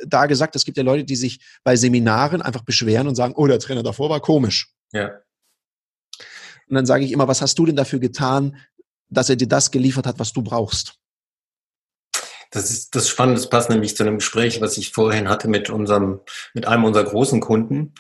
da 0.07 0.27
gesagt, 0.27 0.57
es 0.57 0.65
gibt 0.65 0.77
ja 0.77 0.83
Leute, 0.83 1.05
die 1.05 1.17
sich 1.17 1.41
bei 1.65 1.77
Seminaren 1.77 2.43
einfach 2.43 2.65
beschweren 2.65 3.09
und 3.09 3.15
sagen, 3.15 3.35
oh, 3.37 3.47
der 3.47 3.59
Trainer 3.59 3.83
davor 3.83 4.09
war 4.11 4.21
komisch. 4.21 4.73
Ja. 4.93 5.21
Und 6.69 6.77
dann 6.77 6.87
sage 6.87 7.05
ich 7.05 7.13
immer, 7.13 7.29
was 7.29 7.43
hast 7.43 7.59
du 7.59 7.67
denn 7.67 7.77
dafür 7.77 7.99
getan, 7.99 8.57
dass 9.09 9.29
er 9.29 9.37
dir 9.37 9.49
das 9.49 9.71
geliefert 9.71 10.07
hat, 10.07 10.19
was 10.19 10.33
du 10.33 10.43
brauchst? 10.43 10.99
Das 12.55 12.71
ist 12.71 12.95
das 12.95 13.09
Spannende, 13.09 13.41
das 13.41 13.51
passt 13.51 13.69
nämlich 13.69 13.97
zu 13.97 14.05
einem 14.05 14.19
Gespräch, 14.19 14.61
was 14.61 14.79
ich 14.79 14.93
vorhin 14.93 15.29
hatte 15.29 15.49
mit 15.49 15.71
unserem, 15.71 16.21
mit 16.55 16.69
einem 16.69 16.85
unserer 16.85 17.05
großen 17.05 17.41
Kunden. 17.41 17.95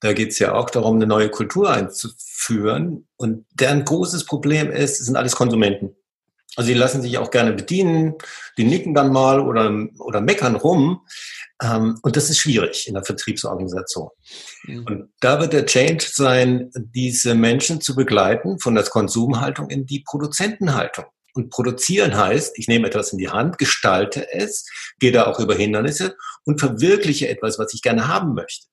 Da 0.00 0.12
geht 0.12 0.32
es 0.32 0.38
ja 0.38 0.54
auch 0.54 0.68
darum, 0.68 0.96
eine 0.96 1.06
neue 1.06 1.30
Kultur 1.30 1.70
einzuführen. 1.70 3.08
Und 3.16 3.46
deren 3.54 3.86
großes 3.86 4.26
Problem 4.26 4.70
ist, 4.70 5.00
es 5.00 5.06
sind 5.06 5.16
alles 5.16 5.34
Konsumenten. 5.34 5.96
Also 6.54 6.68
die 6.68 6.78
lassen 6.78 7.00
sich 7.00 7.16
auch 7.16 7.30
gerne 7.30 7.54
bedienen, 7.54 8.14
die 8.58 8.64
nicken 8.64 8.92
dann 8.92 9.10
mal 9.10 9.40
oder, 9.40 9.72
oder 9.98 10.20
meckern 10.20 10.56
rum. 10.56 11.00
Ähm, 11.62 11.98
und 12.02 12.16
das 12.16 12.28
ist 12.28 12.38
schwierig 12.38 12.86
in 12.86 12.94
der 12.94 13.04
Vertriebsorganisation. 13.04 14.10
Mhm. 14.64 14.84
Und 14.86 15.12
da 15.20 15.40
wird 15.40 15.54
der 15.54 15.64
Change 15.64 16.04
sein, 16.12 16.70
diese 16.74 17.34
Menschen 17.34 17.80
zu 17.80 17.96
begleiten 17.96 18.58
von 18.58 18.74
der 18.74 18.84
Konsumhaltung 18.84 19.70
in 19.70 19.86
die 19.86 20.00
Produzentenhaltung. 20.00 21.06
Und 21.34 21.50
produzieren 21.50 22.16
heißt, 22.16 22.58
ich 22.58 22.68
nehme 22.68 22.86
etwas 22.86 23.12
in 23.12 23.18
die 23.18 23.28
Hand, 23.28 23.58
gestalte 23.58 24.32
es, 24.32 24.66
gehe 25.00 25.12
da 25.12 25.26
auch 25.26 25.40
über 25.40 25.54
Hindernisse 25.54 26.16
und 26.44 26.60
verwirkliche 26.60 27.28
etwas, 27.28 27.58
was 27.58 27.74
ich 27.74 27.82
gerne 27.82 28.06
haben 28.08 28.34
möchte. 28.34 28.68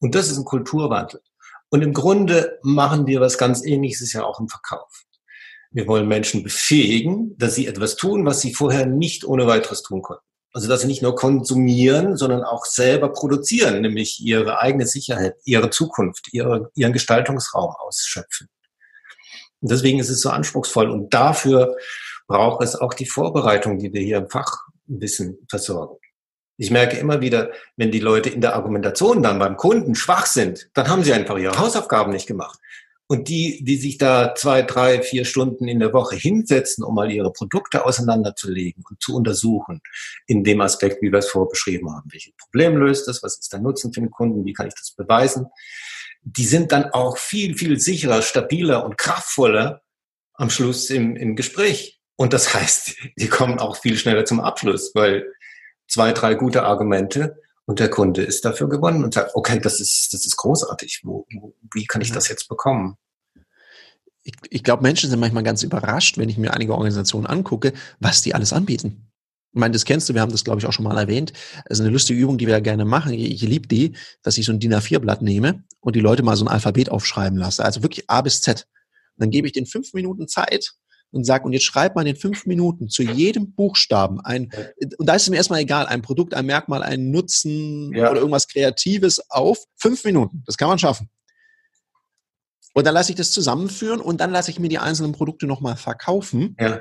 Und 0.00 0.14
das 0.14 0.30
ist 0.30 0.36
ein 0.36 0.44
Kulturwandel. 0.44 1.20
Und 1.70 1.82
im 1.82 1.94
Grunde 1.94 2.58
machen 2.62 3.06
wir 3.06 3.20
was 3.20 3.38
ganz 3.38 3.64
Ähnliches 3.64 4.12
ja 4.12 4.22
auch 4.22 4.38
im 4.38 4.48
Verkauf. 4.48 5.04
Wir 5.70 5.88
wollen 5.88 6.06
Menschen 6.06 6.42
befähigen, 6.42 7.36
dass 7.38 7.54
sie 7.54 7.66
etwas 7.66 7.96
tun, 7.96 8.24
was 8.26 8.40
sie 8.40 8.54
vorher 8.54 8.86
nicht 8.86 9.24
ohne 9.24 9.46
weiteres 9.46 9.82
tun 9.82 10.02
konnten. 10.02 10.22
Also 10.52 10.68
dass 10.68 10.82
sie 10.82 10.86
nicht 10.86 11.02
nur 11.02 11.16
konsumieren, 11.16 12.16
sondern 12.16 12.44
auch 12.44 12.64
selber 12.64 13.08
produzieren, 13.12 13.80
nämlich 13.80 14.20
ihre 14.24 14.60
eigene 14.60 14.86
Sicherheit, 14.86 15.34
ihre 15.44 15.70
Zukunft, 15.70 16.28
ihre, 16.32 16.70
ihren 16.76 16.92
Gestaltungsraum 16.92 17.74
ausschöpfen. 17.76 18.48
Und 19.64 19.70
deswegen 19.70 19.98
ist 19.98 20.10
es 20.10 20.20
so 20.20 20.28
anspruchsvoll. 20.28 20.90
Und 20.90 21.14
dafür 21.14 21.74
braucht 22.26 22.62
es 22.62 22.76
auch 22.76 22.92
die 22.92 23.06
Vorbereitung, 23.06 23.78
die 23.78 23.94
wir 23.94 24.02
hier 24.02 24.18
im 24.18 24.28
Fachwissen 24.28 25.38
versorgen. 25.48 25.96
Ich 26.58 26.70
merke 26.70 26.98
immer 26.98 27.22
wieder, 27.22 27.50
wenn 27.78 27.90
die 27.90 28.00
Leute 28.00 28.28
in 28.28 28.42
der 28.42 28.56
Argumentation 28.56 29.22
dann 29.22 29.38
beim 29.38 29.56
Kunden 29.56 29.94
schwach 29.94 30.26
sind, 30.26 30.68
dann 30.74 30.88
haben 30.88 31.02
sie 31.02 31.14
einfach 31.14 31.38
ihre 31.38 31.58
Hausaufgaben 31.58 32.12
nicht 32.12 32.26
gemacht. 32.26 32.58
Und 33.06 33.30
die, 33.30 33.64
die 33.64 33.78
sich 33.78 33.96
da 33.96 34.34
zwei, 34.34 34.60
drei, 34.60 35.00
vier 35.00 35.24
Stunden 35.24 35.66
in 35.66 35.80
der 35.80 35.94
Woche 35.94 36.16
hinsetzen, 36.16 36.84
um 36.84 36.94
mal 36.94 37.10
ihre 37.10 37.32
Produkte 37.32 37.86
auseinanderzulegen 37.86 38.84
und 38.86 39.00
zu 39.00 39.16
untersuchen, 39.16 39.80
in 40.26 40.44
dem 40.44 40.60
Aspekt, 40.60 41.00
wie 41.00 41.10
wir 41.10 41.20
es 41.20 41.30
vorher 41.30 41.48
beschrieben 41.48 41.90
haben. 41.90 42.10
Welches 42.12 42.34
Problem 42.36 42.76
löst 42.76 43.08
das? 43.08 43.22
Was 43.22 43.38
ist 43.38 43.50
der 43.50 43.60
Nutzen 43.60 43.94
für 43.94 44.00
den 44.00 44.10
Kunden? 44.10 44.44
Wie 44.44 44.52
kann 44.52 44.66
ich 44.66 44.74
das 44.74 44.90
beweisen? 44.90 45.46
Die 46.24 46.46
sind 46.46 46.72
dann 46.72 46.86
auch 46.86 47.18
viel, 47.18 47.56
viel 47.56 47.78
sicherer, 47.78 48.22
stabiler 48.22 48.84
und 48.84 48.98
kraftvoller 48.98 49.82
am 50.32 50.50
Schluss 50.50 50.90
im, 50.90 51.16
im 51.16 51.36
Gespräch. 51.36 52.00
Und 52.16 52.32
das 52.32 52.54
heißt, 52.54 52.96
die 53.16 53.28
kommen 53.28 53.58
auch 53.58 53.76
viel 53.76 53.96
schneller 53.96 54.24
zum 54.24 54.40
Abschluss, 54.40 54.92
weil 54.94 55.30
zwei, 55.86 56.12
drei 56.12 56.34
gute 56.34 56.64
Argumente 56.64 57.40
und 57.66 57.78
der 57.78 57.90
Kunde 57.90 58.22
ist 58.22 58.44
dafür 58.44 58.68
gewonnen 58.68 59.04
und 59.04 59.14
sagt, 59.14 59.34
okay, 59.34 59.60
das 59.60 59.80
ist, 59.80 60.12
das 60.12 60.26
ist 60.26 60.36
großartig. 60.36 61.00
Wo, 61.04 61.26
wo, 61.32 61.54
wie 61.72 61.86
kann 61.86 62.00
ich 62.00 62.12
das 62.12 62.28
jetzt 62.28 62.48
bekommen? 62.48 62.96
Ich, 64.22 64.34
ich 64.48 64.64
glaube, 64.64 64.82
Menschen 64.82 65.10
sind 65.10 65.20
manchmal 65.20 65.42
ganz 65.42 65.62
überrascht, 65.62 66.16
wenn 66.16 66.30
ich 66.30 66.38
mir 66.38 66.54
einige 66.54 66.72
Organisationen 66.72 67.26
angucke, 67.26 67.74
was 68.00 68.22
die 68.22 68.34
alles 68.34 68.52
anbieten. 68.54 69.10
Ich 69.54 69.60
meine, 69.60 69.72
das 69.72 69.84
kennst 69.84 70.08
du, 70.08 70.14
wir 70.14 70.20
haben 70.20 70.32
das, 70.32 70.42
glaube 70.42 70.58
ich, 70.58 70.66
auch 70.66 70.72
schon 70.72 70.84
mal 70.84 70.98
erwähnt. 70.98 71.32
Das 71.68 71.78
ist 71.78 71.80
eine 71.80 71.90
lustige 71.90 72.18
Übung, 72.18 72.38
die 72.38 72.46
wir 72.46 72.54
ja 72.54 72.60
gerne 72.60 72.84
machen. 72.84 73.12
Ich, 73.12 73.30
ich 73.30 73.42
liebe 73.42 73.68
die, 73.68 73.96
dass 74.24 74.36
ich 74.36 74.44
so 74.44 74.52
ein 74.52 74.58
DIN 74.58 74.74
A4-Blatt 74.74 75.22
nehme 75.22 75.62
und 75.78 75.94
die 75.94 76.00
Leute 76.00 76.24
mal 76.24 76.34
so 76.34 76.44
ein 76.44 76.48
Alphabet 76.48 76.90
aufschreiben 76.90 77.38
lasse. 77.38 77.64
Also 77.64 77.82
wirklich 77.84 78.10
A 78.10 78.20
bis 78.20 78.40
Z. 78.40 78.66
Und 79.16 79.22
dann 79.22 79.30
gebe 79.30 79.46
ich 79.46 79.52
den 79.52 79.66
fünf 79.66 79.92
Minuten 79.94 80.26
Zeit 80.26 80.72
und 81.12 81.22
sage, 81.22 81.44
und 81.44 81.52
jetzt 81.52 81.66
schreib 81.66 81.94
mal 81.94 82.04
in 82.04 82.16
fünf 82.16 82.46
Minuten 82.46 82.88
zu 82.88 83.04
jedem 83.04 83.54
Buchstaben 83.54 84.20
ein, 84.20 84.50
und 84.98 85.08
da 85.08 85.14
ist 85.14 85.22
es 85.22 85.30
mir 85.30 85.36
erstmal 85.36 85.60
egal, 85.60 85.86
ein 85.86 86.02
Produkt, 86.02 86.34
ein 86.34 86.46
Merkmal, 86.46 86.82
ein 86.82 87.12
Nutzen 87.12 87.94
ja. 87.94 88.10
oder 88.10 88.18
irgendwas 88.18 88.48
Kreatives 88.48 89.30
auf. 89.30 89.58
Fünf 89.76 90.02
Minuten. 90.02 90.42
Das 90.46 90.56
kann 90.56 90.66
man 90.66 90.80
schaffen. 90.80 91.08
Und 92.72 92.84
dann 92.88 92.94
lasse 92.94 93.12
ich 93.12 93.16
das 93.16 93.30
zusammenführen 93.30 94.00
und 94.00 94.20
dann 94.20 94.32
lasse 94.32 94.50
ich 94.50 94.58
mir 94.58 94.68
die 94.68 94.78
einzelnen 94.78 95.12
Produkte 95.12 95.46
nochmal 95.46 95.76
verkaufen. 95.76 96.56
Ja. 96.58 96.80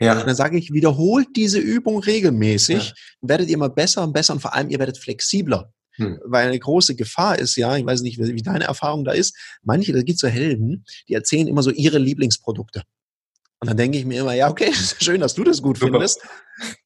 Ja. 0.00 0.18
Und 0.18 0.26
dann 0.26 0.34
sage 0.34 0.58
ich, 0.58 0.72
wiederholt 0.72 1.28
diese 1.36 1.58
Übung 1.58 2.00
regelmäßig, 2.00 2.88
ja. 2.88 2.94
werdet 3.22 3.48
ihr 3.48 3.54
immer 3.54 3.68
besser 3.68 4.02
und 4.02 4.12
besser 4.12 4.34
und 4.34 4.40
vor 4.40 4.54
allem 4.54 4.70
ihr 4.70 4.78
werdet 4.78 4.98
flexibler. 4.98 5.72
Hm. 5.96 6.18
Weil 6.24 6.48
eine 6.48 6.58
große 6.58 6.96
Gefahr 6.96 7.38
ist 7.38 7.56
ja, 7.56 7.76
ich 7.76 7.86
weiß 7.86 8.02
nicht, 8.02 8.18
wie 8.18 8.42
deine 8.42 8.64
Erfahrung 8.64 9.04
da 9.04 9.12
ist, 9.12 9.36
manche, 9.62 9.92
da 9.92 10.02
gibt 10.02 10.16
es 10.16 10.20
so 10.20 10.28
Helden, 10.28 10.84
die 11.08 11.14
erzählen 11.14 11.46
immer 11.46 11.62
so 11.62 11.70
ihre 11.70 11.98
Lieblingsprodukte. 11.98 12.82
Und 13.60 13.68
dann 13.68 13.76
denke 13.76 13.96
ich 13.96 14.04
mir 14.04 14.20
immer, 14.20 14.34
ja, 14.34 14.50
okay, 14.50 14.72
schön, 15.00 15.20
dass 15.20 15.34
du 15.34 15.44
das 15.44 15.62
gut 15.62 15.78
Super. 15.78 15.92
findest. 15.92 16.20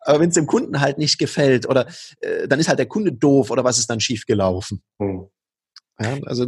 Aber 0.00 0.20
wenn 0.20 0.28
es 0.28 0.34
dem 0.34 0.46
Kunden 0.46 0.80
halt 0.80 0.98
nicht 0.98 1.18
gefällt 1.18 1.66
oder 1.66 1.88
äh, 2.20 2.46
dann 2.46 2.60
ist 2.60 2.68
halt 2.68 2.78
der 2.78 2.86
Kunde 2.86 3.12
doof 3.12 3.50
oder 3.50 3.64
was 3.64 3.78
ist 3.78 3.88
dann 3.88 4.00
schiefgelaufen? 4.00 4.82
Hm. 5.00 5.26
Ja, 6.00 6.18
also 6.26 6.44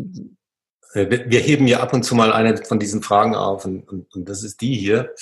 äh, 0.92 1.24
wir 1.26 1.40
heben 1.40 1.66
ja 1.66 1.80
ab 1.80 1.92
und 1.92 2.04
zu 2.04 2.14
mal 2.14 2.32
eine 2.32 2.56
von 2.58 2.78
diesen 2.78 3.02
Fragen 3.02 3.34
auf 3.34 3.64
und, 3.64 3.88
und, 3.88 4.14
und 4.14 4.28
das 4.28 4.42
ist 4.44 4.60
die 4.60 4.76
hier 4.76 5.12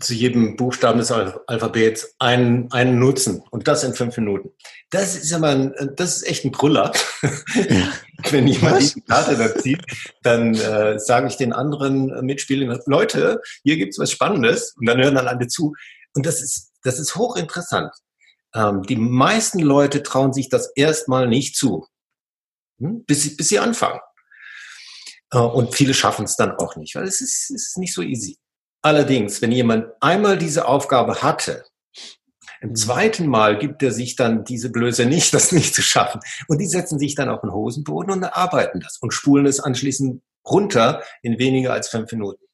zu 0.00 0.12
jedem 0.12 0.56
Buchstaben 0.56 0.98
des 0.98 1.12
Alphabets 1.12 2.14
einen, 2.18 2.70
einen 2.72 2.98
Nutzen 2.98 3.42
und 3.50 3.68
das 3.68 3.84
in 3.84 3.94
fünf 3.94 4.16
Minuten. 4.16 4.50
Das 4.90 5.14
ist 5.16 5.32
aber 5.32 5.48
ein, 5.48 5.74
das 5.96 6.16
ist 6.16 6.28
echt 6.28 6.44
ein 6.44 6.50
Brüller. 6.50 6.92
Wenn 8.30 8.46
jemand 8.46 8.76
Was? 8.76 8.94
die 8.94 9.00
Karte 9.02 9.36
da 9.36 9.54
zieht, 9.54 9.82
dann 10.22 10.54
äh, 10.54 10.98
sage 10.98 11.28
ich 11.28 11.36
den 11.36 11.52
anderen 11.52 12.24
Mitspielern, 12.24 12.80
Leute, 12.86 13.40
hier 13.62 13.76
gibt's 13.76 13.98
was 13.98 14.10
Spannendes 14.10 14.74
und 14.78 14.86
dann 14.86 15.00
hören 15.00 15.14
dann 15.14 15.28
alle 15.28 15.46
zu. 15.46 15.74
Und 16.14 16.26
das 16.26 16.42
ist, 16.42 16.72
das 16.82 16.98
ist 16.98 17.14
hochinteressant. 17.14 17.92
Ähm, 18.54 18.82
die 18.82 18.96
meisten 18.96 19.60
Leute 19.60 20.02
trauen 20.02 20.32
sich 20.32 20.48
das 20.48 20.72
erstmal 20.74 21.28
nicht 21.28 21.56
zu, 21.56 21.86
hm? 22.78 23.04
bis, 23.04 23.36
bis 23.36 23.48
sie 23.48 23.58
anfangen. 23.58 24.00
Äh, 25.32 25.38
und 25.38 25.74
viele 25.74 25.94
schaffen 25.94 26.24
es 26.24 26.36
dann 26.36 26.52
auch 26.52 26.76
nicht, 26.76 26.94
weil 26.94 27.04
es 27.04 27.20
ist, 27.20 27.50
es 27.50 27.68
ist 27.68 27.78
nicht 27.78 27.94
so 27.94 28.02
easy. 28.02 28.38
Allerdings, 28.84 29.40
wenn 29.40 29.50
jemand 29.50 29.86
einmal 30.00 30.36
diese 30.36 30.68
Aufgabe 30.68 31.22
hatte, 31.22 31.64
im 32.60 32.68
mhm. 32.68 32.74
zweiten 32.74 33.26
Mal 33.26 33.58
gibt 33.58 33.82
er 33.82 33.92
sich 33.92 34.14
dann 34.14 34.44
diese 34.44 34.70
Blöße 34.70 35.06
nicht, 35.06 35.32
das 35.34 35.52
nicht 35.52 35.74
zu 35.74 35.80
schaffen. 35.80 36.20
Und 36.48 36.58
die 36.58 36.66
setzen 36.66 36.98
sich 36.98 37.14
dann 37.14 37.30
auf 37.30 37.40
den 37.40 37.52
Hosenboden 37.52 38.12
und 38.12 38.22
erarbeiten 38.22 38.80
das 38.80 38.98
und 38.98 39.14
spulen 39.14 39.46
es 39.46 39.58
anschließend 39.58 40.20
runter 40.46 41.02
in 41.22 41.38
weniger 41.38 41.72
als 41.72 41.88
fünf 41.88 42.12
Minuten. 42.12 42.44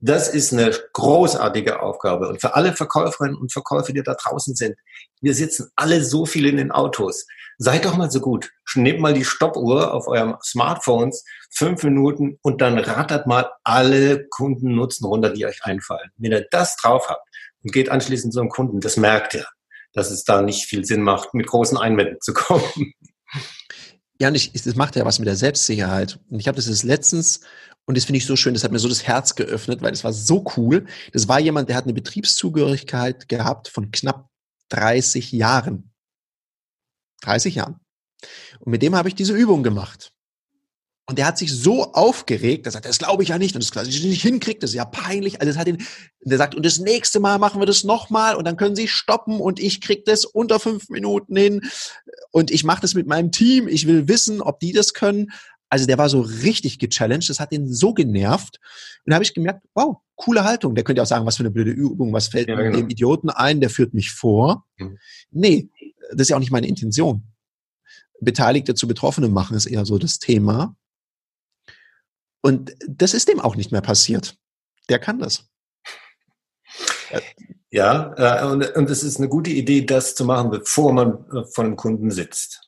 Das 0.00 0.28
ist 0.28 0.52
eine 0.52 0.70
großartige 0.92 1.82
Aufgabe. 1.82 2.28
Und 2.28 2.40
für 2.40 2.54
alle 2.54 2.72
Verkäuferinnen 2.72 3.36
und 3.36 3.52
Verkäufer, 3.52 3.92
die 3.92 4.02
da 4.02 4.14
draußen 4.14 4.54
sind, 4.54 4.76
wir 5.20 5.34
sitzen 5.34 5.70
alle 5.74 6.04
so 6.04 6.24
viel 6.24 6.46
in 6.46 6.56
den 6.56 6.70
Autos. 6.70 7.26
Seid 7.58 7.84
doch 7.84 7.96
mal 7.96 8.08
so 8.08 8.20
gut. 8.20 8.50
Nehmt 8.76 9.00
mal 9.00 9.14
die 9.14 9.24
Stoppuhr 9.24 9.92
auf 9.92 10.06
eurem 10.06 10.36
Smartphones, 10.44 11.24
fünf 11.50 11.82
Minuten 11.82 12.38
und 12.42 12.60
dann 12.60 12.78
rattert 12.78 13.26
mal 13.26 13.50
alle 13.64 14.28
Kundennutzen 14.28 15.06
runter, 15.06 15.30
die 15.30 15.44
euch 15.44 15.64
einfallen. 15.64 16.10
Wenn 16.16 16.30
ihr 16.30 16.46
das 16.52 16.76
drauf 16.76 17.08
habt 17.08 17.28
und 17.64 17.72
geht 17.72 17.88
anschließend 17.88 18.32
zu 18.32 18.40
einem 18.40 18.50
Kunden, 18.50 18.78
das 18.78 18.96
merkt 18.96 19.34
ihr, 19.34 19.46
dass 19.92 20.12
es 20.12 20.22
da 20.22 20.42
nicht 20.42 20.66
viel 20.66 20.84
Sinn 20.84 21.02
macht, 21.02 21.34
mit 21.34 21.48
großen 21.48 21.76
Einwänden 21.76 22.20
zu 22.20 22.32
kommen. 22.32 22.92
Ja, 24.20 24.28
und 24.28 24.34
ich, 24.34 24.52
das 24.52 24.74
macht 24.74 24.96
ja 24.96 25.04
was 25.04 25.18
mit 25.18 25.28
der 25.28 25.36
Selbstsicherheit. 25.36 26.18
Und 26.28 26.40
ich 26.40 26.48
habe 26.48 26.56
das 26.56 26.66
jetzt 26.66 26.82
letztens 26.82 27.40
und 27.88 27.96
das 27.96 28.04
finde 28.04 28.18
ich 28.18 28.26
so 28.26 28.36
schön, 28.36 28.52
das 28.52 28.64
hat 28.64 28.70
mir 28.70 28.78
so 28.78 28.88
das 28.88 29.04
Herz 29.04 29.34
geöffnet, 29.34 29.80
weil 29.80 29.92
das 29.92 30.04
war 30.04 30.12
so 30.12 30.44
cool. 30.58 30.84
Das 31.14 31.26
war 31.26 31.40
jemand, 31.40 31.70
der 31.70 31.76
hat 31.76 31.84
eine 31.84 31.94
Betriebszugehörigkeit 31.94 33.30
gehabt 33.30 33.68
von 33.68 33.90
knapp 33.90 34.28
30 34.68 35.32
Jahren. 35.32 35.90
30 37.22 37.54
Jahren. 37.54 37.80
Und 38.58 38.72
mit 38.72 38.82
dem 38.82 38.94
habe 38.94 39.08
ich 39.08 39.14
diese 39.14 39.32
Übung 39.32 39.62
gemacht. 39.62 40.12
Und 41.06 41.18
der 41.18 41.24
hat 41.24 41.38
sich 41.38 41.50
so 41.50 41.94
aufgeregt, 41.94 42.66
er 42.66 42.72
sagt, 42.72 42.84
das 42.84 42.98
glaube 42.98 43.22
ich 43.22 43.30
ja 43.30 43.38
nicht 43.38 43.54
und 43.54 43.64
das 43.64 43.70
dass 43.70 43.88
ich 43.88 44.04
nicht 44.04 44.20
hinkriegt, 44.20 44.62
das 44.62 44.70
ist 44.70 44.76
ja 44.76 44.84
peinlich. 44.84 45.40
Also 45.40 45.50
das 45.50 45.58
hat 45.58 45.66
ihn, 45.66 45.82
der 46.20 46.36
sagt, 46.36 46.54
und 46.54 46.66
das 46.66 46.80
nächste 46.80 47.20
Mal 47.20 47.38
machen 47.38 47.58
wir 47.58 47.66
das 47.66 47.84
nochmal 47.84 48.36
und 48.36 48.44
dann 48.44 48.58
können 48.58 48.76
Sie 48.76 48.86
stoppen 48.86 49.40
und 49.40 49.60
ich 49.60 49.80
krieg 49.80 50.04
das 50.04 50.26
unter 50.26 50.60
fünf 50.60 50.90
Minuten 50.90 51.34
hin 51.34 51.62
und 52.32 52.50
ich 52.50 52.64
mache 52.64 52.82
das 52.82 52.92
mit 52.92 53.06
meinem 53.06 53.32
Team. 53.32 53.66
Ich 53.66 53.86
will 53.86 54.08
wissen, 54.08 54.42
ob 54.42 54.60
die 54.60 54.72
das 54.72 54.92
können. 54.92 55.32
Also 55.70 55.86
der 55.86 55.98
war 55.98 56.08
so 56.08 56.20
richtig 56.20 56.78
gechallenged, 56.78 57.28
das 57.28 57.40
hat 57.40 57.52
ihn 57.52 57.72
so 57.72 57.92
genervt. 57.92 58.58
Und 59.04 59.10
da 59.10 59.14
habe 59.14 59.24
ich 59.24 59.34
gemerkt, 59.34 59.62
wow, 59.74 59.98
coole 60.16 60.44
Haltung. 60.44 60.74
Der 60.74 60.84
könnte 60.84 61.02
auch 61.02 61.06
sagen, 61.06 61.26
was 61.26 61.36
für 61.36 61.42
eine 61.42 61.50
blöde 61.50 61.70
Übung, 61.70 62.12
was 62.12 62.28
fällt 62.28 62.48
ja, 62.48 62.56
genau. 62.56 62.76
dem 62.76 62.88
Idioten 62.88 63.30
ein, 63.30 63.60
der 63.60 63.70
führt 63.70 63.94
mich 63.94 64.10
vor. 64.10 64.64
Mhm. 64.78 64.98
Nee, 65.30 65.68
das 66.10 66.22
ist 66.22 66.28
ja 66.30 66.36
auch 66.36 66.40
nicht 66.40 66.52
meine 66.52 66.66
Intention. 66.66 67.24
Beteiligte 68.20 68.74
zu 68.74 68.88
Betroffenen 68.88 69.32
machen 69.32 69.56
ist 69.56 69.66
eher 69.66 69.84
so 69.84 69.98
das 69.98 70.18
Thema. 70.18 70.74
Und 72.40 72.74
das 72.88 73.14
ist 73.14 73.28
dem 73.28 73.40
auch 73.40 73.56
nicht 73.56 73.72
mehr 73.72 73.80
passiert. 73.80 74.36
Der 74.88 74.98
kann 74.98 75.18
das. 75.18 75.48
Ja, 77.70 78.14
äh, 78.16 78.46
und, 78.46 78.76
und 78.76 78.90
es 78.90 79.02
ist 79.02 79.18
eine 79.18 79.28
gute 79.28 79.50
Idee, 79.50 79.84
das 79.84 80.14
zu 80.14 80.24
machen, 80.24 80.50
bevor 80.50 80.92
man 80.92 81.26
äh, 81.30 81.44
vor 81.44 81.64
einem 81.64 81.76
Kunden 81.76 82.10
sitzt. 82.10 82.67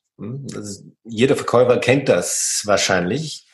Also 0.54 0.84
jeder 1.04 1.36
Verkäufer 1.36 1.78
kennt 1.78 2.08
das 2.08 2.62
wahrscheinlich. 2.66 3.46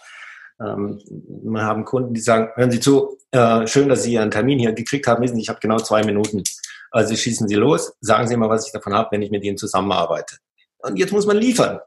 Ähm, 0.61 1.01
wir 1.09 1.63
haben 1.63 1.85
Kunden, 1.85 2.15
die 2.15 2.21
sagen, 2.21 2.51
hören 2.55 2.71
Sie 2.71 2.81
zu, 2.81 3.19
äh, 3.31 3.67
schön, 3.67 3.89
dass 3.89 4.03
Sie 4.03 4.15
Ihren 4.15 4.31
Termin 4.31 4.59
hier 4.59 4.73
gekriegt 4.73 5.07
haben. 5.07 5.23
Ich 5.23 5.49
habe 5.49 5.61
genau 5.61 5.79
zwei 5.79 6.03
Minuten. 6.03 6.43
Also 6.91 7.15
schießen 7.15 7.49
Sie 7.49 7.55
los, 7.55 7.93
sagen 8.01 8.27
Sie 8.27 8.37
mal, 8.37 8.49
was 8.49 8.67
ich 8.67 8.73
davon 8.73 8.95
habe, 8.95 9.09
wenn 9.13 9.23
ich 9.23 9.31
mit 9.31 9.45
Ihnen 9.45 9.59
zusammenarbeite. 9.59 10.37
Und 10.79 10.99
jetzt 10.99 11.13
muss 11.13 11.27
man 11.27 11.37
liefern. 11.37 11.81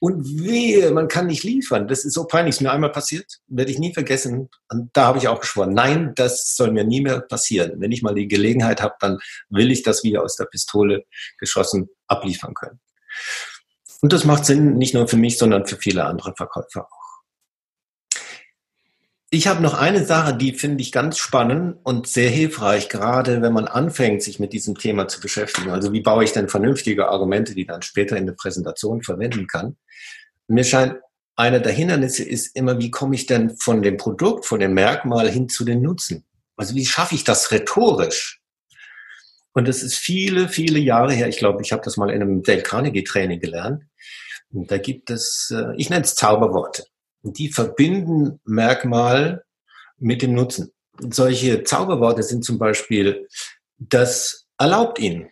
Und 0.00 0.24
wehe, 0.42 0.90
man 0.90 1.08
kann 1.08 1.28
nicht 1.28 1.44
liefern. 1.44 1.88
Das 1.88 2.04
ist 2.04 2.12
so 2.12 2.24
peinlich. 2.24 2.56
Ist 2.56 2.60
mir 2.60 2.72
einmal 2.72 2.92
passiert, 2.92 3.40
werde 3.46 3.70
ich 3.70 3.78
nie 3.78 3.94
vergessen. 3.94 4.50
Und 4.70 4.90
da 4.92 5.06
habe 5.06 5.18
ich 5.18 5.28
auch 5.28 5.40
geschworen, 5.40 5.72
nein, 5.72 6.12
das 6.14 6.56
soll 6.56 6.72
mir 6.72 6.84
nie 6.84 7.00
mehr 7.00 7.20
passieren. 7.20 7.80
Wenn 7.80 7.92
ich 7.92 8.02
mal 8.02 8.14
die 8.14 8.28
Gelegenheit 8.28 8.82
habe, 8.82 8.94
dann 9.00 9.18
will 9.48 9.70
ich 9.70 9.82
das 9.82 10.04
wie 10.04 10.18
aus 10.18 10.36
der 10.36 10.44
Pistole 10.44 11.04
geschossen 11.38 11.88
abliefern 12.06 12.54
können. 12.54 12.80
Und 14.04 14.12
das 14.12 14.26
macht 14.26 14.44
Sinn 14.44 14.76
nicht 14.76 14.92
nur 14.92 15.08
für 15.08 15.16
mich, 15.16 15.38
sondern 15.38 15.64
für 15.64 15.78
viele 15.78 16.04
andere 16.04 16.34
Verkäufer 16.36 16.82
auch. 16.84 17.22
Ich 19.30 19.46
habe 19.46 19.62
noch 19.62 19.72
eine 19.72 20.04
Sache, 20.04 20.36
die 20.36 20.52
finde 20.52 20.82
ich 20.82 20.92
ganz 20.92 21.16
spannend 21.16 21.78
und 21.84 22.06
sehr 22.06 22.28
hilfreich, 22.28 22.90
gerade 22.90 23.40
wenn 23.40 23.54
man 23.54 23.66
anfängt, 23.66 24.22
sich 24.22 24.38
mit 24.38 24.52
diesem 24.52 24.74
Thema 24.74 25.08
zu 25.08 25.22
beschäftigen. 25.22 25.70
Also 25.70 25.94
wie 25.94 26.02
baue 26.02 26.22
ich 26.22 26.32
denn 26.32 26.50
vernünftige 26.50 27.08
Argumente, 27.08 27.54
die 27.54 27.64
dann 27.64 27.80
später 27.80 28.18
in 28.18 28.26
der 28.26 28.34
Präsentation 28.34 29.02
verwenden 29.02 29.46
kann? 29.46 29.78
Mir 30.48 30.64
scheint, 30.64 30.96
einer 31.34 31.60
der 31.60 31.72
Hindernisse 31.72 32.24
ist 32.24 32.54
immer, 32.54 32.78
wie 32.78 32.90
komme 32.90 33.14
ich 33.14 33.24
denn 33.24 33.56
von 33.56 33.80
dem 33.80 33.96
Produkt, 33.96 34.44
von 34.44 34.60
dem 34.60 34.74
Merkmal 34.74 35.30
hin 35.30 35.48
zu 35.48 35.64
den 35.64 35.80
Nutzen? 35.80 36.26
Also 36.58 36.74
wie 36.74 36.84
schaffe 36.84 37.14
ich 37.14 37.24
das 37.24 37.52
rhetorisch? 37.52 38.43
Und 39.54 39.68
das 39.68 39.82
ist 39.82 39.94
viele, 39.94 40.48
viele 40.48 40.80
Jahre 40.80 41.12
her. 41.12 41.28
Ich 41.28 41.38
glaube, 41.38 41.62
ich 41.62 41.72
habe 41.72 41.82
das 41.82 41.96
mal 41.96 42.10
in 42.10 42.20
einem 42.20 42.42
Dale 42.42 42.62
Carnegie 42.62 43.04
Training 43.04 43.40
gelernt. 43.40 43.84
Und 44.52 44.70
da 44.70 44.78
gibt 44.78 45.10
es, 45.10 45.52
äh, 45.54 45.74
ich 45.76 45.90
nenne 45.90 46.04
es 46.04 46.16
Zauberworte. 46.16 46.84
Und 47.22 47.38
die 47.38 47.50
verbinden 47.50 48.40
Merkmal 48.44 49.44
mit 49.96 50.22
dem 50.22 50.34
Nutzen. 50.34 50.72
Solche 50.98 51.64
Zauberworte 51.64 52.22
sind 52.22 52.44
zum 52.44 52.58
Beispiel, 52.58 53.28
das 53.78 54.46
erlaubt 54.58 54.98
ihnen. 54.98 55.30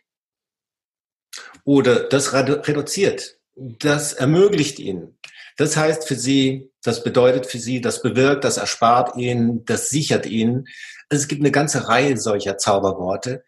Oder 1.65 2.09
das 2.09 2.33
reduziert. 2.33 3.39
Das 3.55 4.13
ermöglicht 4.13 4.79
ihnen. 4.79 5.19
Das 5.57 5.77
heißt 5.77 6.09
für 6.09 6.17
sie, 6.17 6.71
das 6.83 7.05
bedeutet 7.05 7.47
für 7.47 7.59
sie, 7.59 7.81
das 7.81 8.03
bewirkt, 8.03 8.45
das 8.45 8.57
erspart 8.57 9.17
ihnen, 9.17 9.65
das 9.65 9.91
sichert 9.91 10.27
ihnen. 10.27 10.67
Also 11.09 11.23
es 11.23 11.29
gibt 11.29 11.43
eine 11.43 11.53
ganze 11.53 11.89
Reihe 11.89 12.17
solcher 12.17 12.57
Zauberworte, 12.57 13.45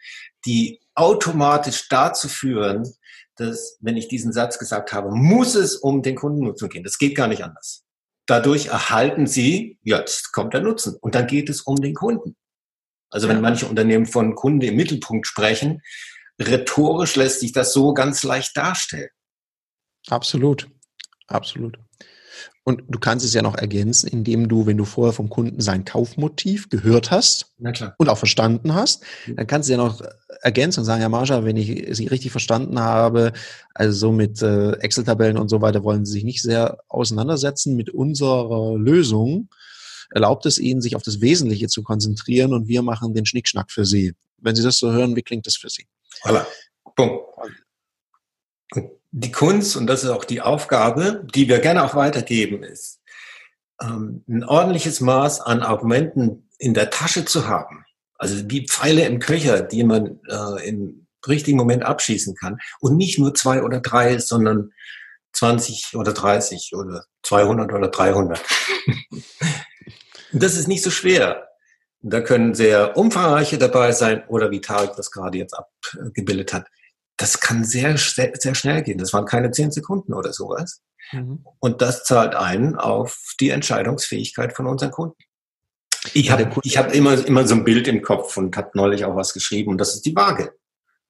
die 0.46 0.80
automatisch 0.94 1.88
dazu 1.88 2.28
führen, 2.28 2.92
dass, 3.36 3.78
wenn 3.80 3.96
ich 3.96 4.08
diesen 4.08 4.32
Satz 4.32 4.58
gesagt 4.58 4.92
habe, 4.92 5.10
muss 5.10 5.54
es 5.54 5.76
um 5.76 6.02
den 6.02 6.14
Kundennutzen 6.14 6.68
gehen. 6.68 6.84
Das 6.84 6.98
geht 6.98 7.16
gar 7.16 7.28
nicht 7.28 7.42
anders. 7.42 7.84
Dadurch 8.26 8.66
erhalten 8.66 9.26
Sie, 9.26 9.78
jetzt 9.82 10.32
kommt 10.32 10.54
der 10.54 10.60
Nutzen. 10.60 10.96
Und 11.00 11.14
dann 11.14 11.26
geht 11.26 11.50
es 11.50 11.62
um 11.62 11.76
den 11.76 11.94
Kunden. 11.94 12.36
Also 13.10 13.28
wenn 13.28 13.40
manche 13.40 13.66
Unternehmen 13.66 14.06
von 14.06 14.34
Kunde 14.34 14.68
im 14.68 14.76
Mittelpunkt 14.76 15.26
sprechen, 15.26 15.82
rhetorisch 16.40 17.16
lässt 17.16 17.40
sich 17.40 17.52
das 17.52 17.72
so 17.72 17.94
ganz 17.94 18.22
leicht 18.22 18.56
darstellen. 18.56 19.10
Absolut. 20.08 20.68
Absolut. 21.26 21.78
Und 22.64 22.82
du 22.88 22.98
kannst 22.98 23.26
es 23.26 23.34
ja 23.34 23.42
noch 23.42 23.56
ergänzen, 23.56 24.08
indem 24.08 24.48
du, 24.48 24.66
wenn 24.66 24.78
du 24.78 24.84
vorher 24.84 25.12
vom 25.12 25.28
Kunden 25.28 25.60
sein 25.60 25.84
Kaufmotiv 25.84 26.70
gehört 26.70 27.10
hast 27.10 27.52
und 27.98 28.08
auch 28.08 28.16
verstanden 28.16 28.74
hast, 28.74 29.02
mhm. 29.26 29.36
dann 29.36 29.46
kannst 29.46 29.68
du 29.68 29.72
ja 29.72 29.78
noch 29.78 30.00
ergänzen 30.40 30.80
und 30.80 30.86
sagen, 30.86 31.02
ja 31.02 31.10
Marsha, 31.10 31.44
wenn 31.44 31.56
ich 31.56 31.94
sie 31.94 32.06
richtig 32.06 32.30
verstanden 32.30 32.80
habe, 32.80 33.32
also 33.74 33.92
so 33.96 34.12
mit 34.12 34.40
äh, 34.40 34.72
Excel-Tabellen 34.72 35.36
und 35.36 35.48
so 35.48 35.60
weiter 35.60 35.84
wollen 35.84 36.06
sie 36.06 36.12
sich 36.12 36.24
nicht 36.24 36.42
sehr 36.42 36.78
auseinandersetzen 36.88 37.76
mit 37.76 37.90
unserer 37.90 38.78
Lösung, 38.78 39.48
erlaubt 40.10 40.46
es 40.46 40.58
ihnen, 40.58 40.80
sich 40.80 40.96
auf 40.96 41.02
das 41.02 41.20
Wesentliche 41.20 41.68
zu 41.68 41.82
konzentrieren 41.82 42.54
und 42.54 42.66
wir 42.68 42.82
machen 42.82 43.14
den 43.14 43.26
Schnickschnack 43.26 43.70
für 43.70 43.84
sie. 43.84 44.14
Wenn 44.38 44.56
sie 44.56 44.62
das 44.62 44.78
so 44.78 44.90
hören, 44.90 45.16
wie 45.16 45.22
klingt 45.22 45.46
das 45.46 45.56
für 45.56 45.68
sie? 45.68 45.86
Voilà. 46.22 46.46
Punkt 46.96 47.33
die 49.16 49.30
Kunst, 49.30 49.76
und 49.76 49.86
das 49.86 50.02
ist 50.02 50.10
auch 50.10 50.24
die 50.24 50.40
Aufgabe, 50.40 51.24
die 51.32 51.48
wir 51.48 51.60
gerne 51.60 51.84
auch 51.84 51.94
weitergeben, 51.94 52.64
ist, 52.64 53.00
ähm, 53.80 54.24
ein 54.28 54.42
ordentliches 54.42 55.00
Maß 55.00 55.40
an 55.40 55.62
Argumenten 55.62 56.50
in 56.58 56.74
der 56.74 56.90
Tasche 56.90 57.24
zu 57.24 57.46
haben. 57.46 57.84
Also 58.16 58.50
wie 58.50 58.66
Pfeile 58.66 59.04
im 59.06 59.20
Köcher, 59.20 59.62
die 59.62 59.84
man 59.84 60.18
äh, 60.28 60.68
im 60.68 61.06
richtigen 61.28 61.56
Moment 61.56 61.84
abschießen 61.84 62.34
kann. 62.34 62.58
Und 62.80 62.96
nicht 62.96 63.20
nur 63.20 63.34
zwei 63.34 63.62
oder 63.62 63.80
drei, 63.80 64.18
sondern 64.18 64.72
20 65.32 65.94
oder 65.94 66.12
30 66.12 66.72
oder 66.74 67.04
200 67.22 67.72
oder 67.72 67.88
300. 67.88 68.40
das 70.32 70.56
ist 70.56 70.66
nicht 70.66 70.82
so 70.82 70.90
schwer. 70.90 71.48
Da 72.00 72.20
können 72.20 72.54
sehr 72.54 72.96
umfangreiche 72.96 73.58
dabei 73.58 73.92
sein 73.92 74.24
oder 74.26 74.50
wie 74.50 74.60
Tarek 74.60 74.96
das 74.96 75.12
gerade 75.12 75.38
jetzt 75.38 75.54
abgebildet 75.54 76.52
hat. 76.52 76.66
Das 77.24 77.40
kann 77.40 77.64
sehr, 77.64 77.96
sehr, 77.96 78.32
sehr 78.34 78.54
schnell 78.54 78.82
gehen. 78.82 78.98
Das 78.98 79.14
waren 79.14 79.24
keine 79.24 79.50
zehn 79.50 79.70
Sekunden 79.70 80.12
oder 80.12 80.34
sowas. 80.34 80.82
Mhm. 81.10 81.42
Und 81.58 81.80
das 81.80 82.04
zahlt 82.04 82.34
ein 82.34 82.76
auf 82.76 83.32
die 83.40 83.48
Entscheidungsfähigkeit 83.48 84.54
von 84.54 84.66
unseren 84.66 84.90
Kunden. 84.90 85.16
Ich 86.12 86.30
habe 86.30 86.50
ich 86.64 86.76
hab 86.76 86.94
immer, 86.94 87.26
immer 87.26 87.46
so 87.46 87.54
ein 87.54 87.64
Bild 87.64 87.88
im 87.88 88.02
Kopf 88.02 88.36
und 88.36 88.54
habe 88.58 88.72
neulich 88.74 89.06
auch 89.06 89.16
was 89.16 89.32
geschrieben 89.32 89.70
und 89.70 89.78
das 89.78 89.94
ist 89.94 90.04
die 90.04 90.14
Waage. 90.14 90.52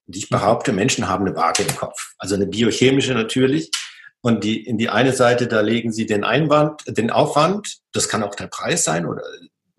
Und 0.07 0.15
ich 0.15 0.29
behaupte, 0.29 0.73
Menschen 0.73 1.09
haben 1.09 1.27
eine 1.27 1.35
Waage 1.35 1.65
im 1.65 1.75
Kopf. 1.75 2.15
Also 2.19 2.37
eine 2.37 2.47
biochemische 2.47 3.15
natürlich. 3.15 3.73
Und 4.21 4.45
die, 4.45 4.65
in 4.65 4.79
die 4.79 4.91
eine 4.91 5.15
Seite, 5.15 5.49
da 5.49 5.63
legen 5.63 5.93
sie 5.93 6.07
den 6.07 6.23
Einwand, 6.23 6.83
den 6.87 7.11
Aufwand, 7.11 7.79
das 7.93 8.09
kann 8.09 8.23
auch 8.23 8.37
der 8.37 8.47
Preis 8.47 8.85
sein 8.85 9.05
oder 9.05 9.25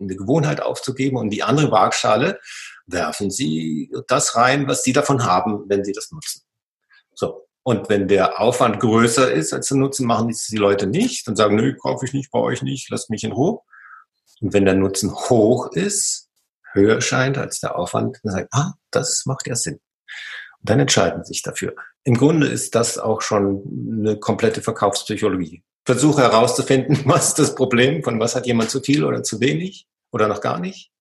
eine 0.02 0.18
Gewohnheit 0.18 0.62
aufzugeben. 0.62 1.16
Und 1.16 1.30
die 1.30 1.44
andere 1.44 1.72
Waagschale 1.72 2.42
werfen 2.88 3.32
sie 3.32 3.92
das 4.08 4.36
rein, 4.36 4.68
was 4.68 4.84
sie 4.84 4.94
davon 4.94 5.26
haben, 5.26 5.66
wenn 5.68 5.84
sie 5.84 5.94
das 5.94 6.12
nutzen. 6.12 6.42
So. 7.14 7.48
Und 7.64 7.90
wenn 7.90 8.08
der 8.08 8.40
Aufwand 8.40 8.80
größer 8.80 9.32
ist 9.32 9.52
als 9.52 9.70
der 9.70 9.78
Nutzen, 9.78 10.06
machen 10.06 10.28
die, 10.28 10.38
die 10.52 10.58
Leute 10.58 10.86
nicht 10.86 11.28
und 11.28 11.36
sagen, 11.36 11.56
nö, 11.56 11.76
kaufe 11.76 12.06
ich 12.06 12.14
nicht, 12.14 12.30
brauche 12.30 12.54
ich 12.54 12.62
nicht, 12.62 12.92
lasst 12.92 13.10
mich 13.10 13.24
in 13.24 13.32
Ruhe. 13.32 13.62
Und 14.42 14.54
wenn 14.54 14.66
der 14.66 14.76
Nutzen 14.76 15.12
hoch 15.12 15.72
ist, 15.72 16.30
höher 16.74 17.02
scheint 17.02 17.40
als 17.40 17.60
der 17.60 17.76
Aufwand, 17.76 18.20
dann 18.22 18.34
sagt, 18.34 18.50
ah, 18.52 18.74
das 18.92 19.24
macht 19.26 19.48
ja 19.48 19.56
Sinn. 19.56 19.80
Und 20.60 20.70
dann 20.70 20.80
entscheiden 20.80 21.24
sie 21.24 21.30
sich 21.30 21.42
dafür. 21.42 21.76
Im 22.04 22.18
Grunde 22.18 22.48
ist 22.48 22.76
das 22.76 23.00
auch 23.00 23.22
schon 23.22 23.64
eine 24.00 24.20
komplette 24.20 24.62
Verkaufspsychologie. 24.62 25.64
Versuche 25.86 26.22
herauszufinden, 26.22 27.00
was 27.06 27.30
ist 27.30 27.40
das 27.40 27.56
Problem, 27.56 28.04
von 28.04 28.20
was 28.20 28.36
hat 28.36 28.46
jemand 28.46 28.70
zu 28.70 28.82
viel 28.82 29.04
oder 29.04 29.24
zu 29.24 29.40
wenig 29.40 29.88
oder 30.12 30.28
noch 30.28 30.42
gar 30.42 30.60
nicht. 30.60 30.92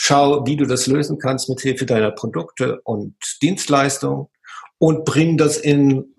Schau, 0.00 0.46
wie 0.46 0.54
du 0.54 0.64
das 0.64 0.86
lösen 0.86 1.18
kannst 1.18 1.48
mit 1.48 1.60
Hilfe 1.60 1.84
deiner 1.84 2.12
Produkte 2.12 2.80
und 2.82 3.16
Dienstleistungen 3.42 4.28
und 4.78 5.04
bring 5.04 5.36
das 5.36 5.56
in 5.56 6.14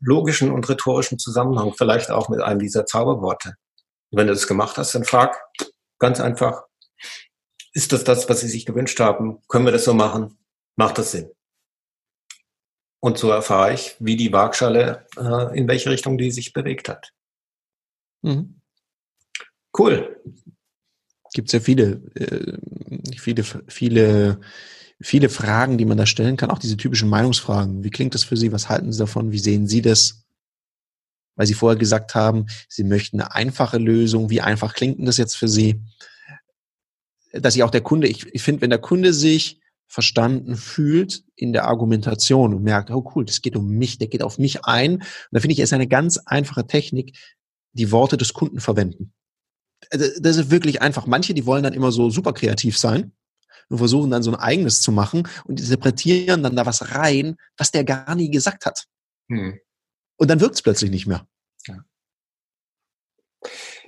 logischen 0.00 0.52
und 0.52 0.68
rhetorischen 0.68 1.18
Zusammenhang, 1.18 1.74
vielleicht 1.76 2.12
auch 2.12 2.28
mit 2.28 2.40
einem 2.40 2.60
dieser 2.60 2.86
Zauberworte. 2.86 3.56
Und 4.10 4.18
wenn 4.18 4.28
du 4.28 4.34
das 4.34 4.46
gemacht 4.46 4.78
hast, 4.78 4.94
dann 4.94 5.02
frag 5.02 5.36
ganz 5.98 6.20
einfach, 6.20 6.62
ist 7.72 7.92
das 7.92 8.04
das, 8.04 8.28
was 8.28 8.40
Sie 8.40 8.48
sich 8.48 8.66
gewünscht 8.66 9.00
haben? 9.00 9.42
Können 9.48 9.64
wir 9.64 9.72
das 9.72 9.84
so 9.84 9.94
machen? 9.94 10.38
Macht 10.76 10.98
das 10.98 11.10
Sinn? 11.10 11.28
Und 13.00 13.18
so 13.18 13.30
erfahre 13.30 13.74
ich, 13.74 13.96
wie 13.98 14.14
die 14.14 14.32
Waagschale, 14.32 15.08
äh, 15.16 15.58
in 15.58 15.66
welche 15.66 15.90
Richtung 15.90 16.18
die 16.18 16.30
sich 16.30 16.52
bewegt 16.52 16.88
hat. 16.88 17.10
Mhm. 18.22 18.60
Cool. 19.76 20.22
Gibt 21.34 21.48
es 21.48 21.52
ja 21.52 21.60
viele, 21.60 22.00
äh, 22.14 22.56
viele, 23.18 23.44
viele, 23.68 24.40
viele 25.02 25.28
Fragen, 25.28 25.76
die 25.76 25.84
man 25.84 25.98
da 25.98 26.06
stellen 26.06 26.38
kann. 26.38 26.50
Auch 26.50 26.58
diese 26.58 26.78
typischen 26.78 27.10
Meinungsfragen. 27.10 27.84
Wie 27.84 27.90
klingt 27.90 28.14
das 28.14 28.24
für 28.24 28.38
Sie? 28.38 28.52
Was 28.52 28.70
halten 28.70 28.90
Sie 28.90 28.98
davon? 28.98 29.32
Wie 29.32 29.38
sehen 29.38 29.66
Sie 29.66 29.82
das? 29.82 30.24
weil 31.36 31.46
Sie 31.46 31.54
vorher 31.54 31.78
gesagt 31.78 32.14
haben, 32.14 32.46
Sie 32.68 32.84
möchten 32.84 33.20
eine 33.20 33.34
einfache 33.34 33.78
Lösung. 33.78 34.30
Wie 34.30 34.40
einfach 34.40 34.74
klingt 34.74 34.98
denn 34.98 35.06
das 35.06 35.16
jetzt 35.16 35.36
für 35.36 35.48
Sie? 35.48 35.80
Dass 37.32 37.54
sich 37.54 37.62
auch 37.62 37.70
der 37.70 37.80
Kunde, 37.80 38.06
ich, 38.06 38.26
ich 38.32 38.42
finde, 38.42 38.62
wenn 38.62 38.70
der 38.70 38.78
Kunde 38.78 39.12
sich 39.12 39.60
verstanden 39.86 40.56
fühlt 40.56 41.24
in 41.36 41.52
der 41.52 41.66
Argumentation 41.66 42.54
und 42.54 42.62
merkt, 42.62 42.90
oh 42.90 43.10
cool, 43.14 43.24
das 43.24 43.42
geht 43.42 43.56
um 43.56 43.68
mich, 43.68 43.98
der 43.98 44.08
geht 44.08 44.22
auf 44.22 44.38
mich 44.38 44.64
ein. 44.64 44.94
Und 44.94 45.04
da 45.30 45.40
finde 45.40 45.52
ich, 45.52 45.58
es 45.58 45.70
ist 45.70 45.72
eine 45.72 45.88
ganz 45.88 46.18
einfache 46.18 46.66
Technik, 46.66 47.16
die 47.72 47.90
Worte 47.90 48.16
des 48.16 48.32
Kunden 48.32 48.60
verwenden. 48.60 49.12
Also, 49.90 50.06
das 50.20 50.36
ist 50.36 50.50
wirklich 50.50 50.82
einfach. 50.82 51.06
Manche, 51.06 51.34
die 51.34 51.46
wollen 51.46 51.62
dann 51.62 51.72
immer 51.72 51.92
so 51.92 52.10
super 52.10 52.32
kreativ 52.32 52.78
sein 52.78 53.12
und 53.68 53.78
versuchen 53.78 54.10
dann 54.10 54.22
so 54.22 54.30
ein 54.30 54.38
eigenes 54.38 54.80
zu 54.80 54.92
machen 54.92 55.28
und 55.44 55.60
interpretieren 55.60 56.42
dann 56.42 56.56
da 56.56 56.66
was 56.66 56.94
rein, 56.94 57.36
was 57.56 57.70
der 57.70 57.84
gar 57.84 58.14
nie 58.14 58.30
gesagt 58.30 58.66
hat. 58.66 58.84
Hm. 59.28 59.58
Und 60.16 60.30
dann 60.30 60.40
wirkt 60.40 60.56
es 60.56 60.62
plötzlich 60.62 60.90
nicht 60.90 61.06
mehr. 61.06 61.26
Ja, 61.66 61.84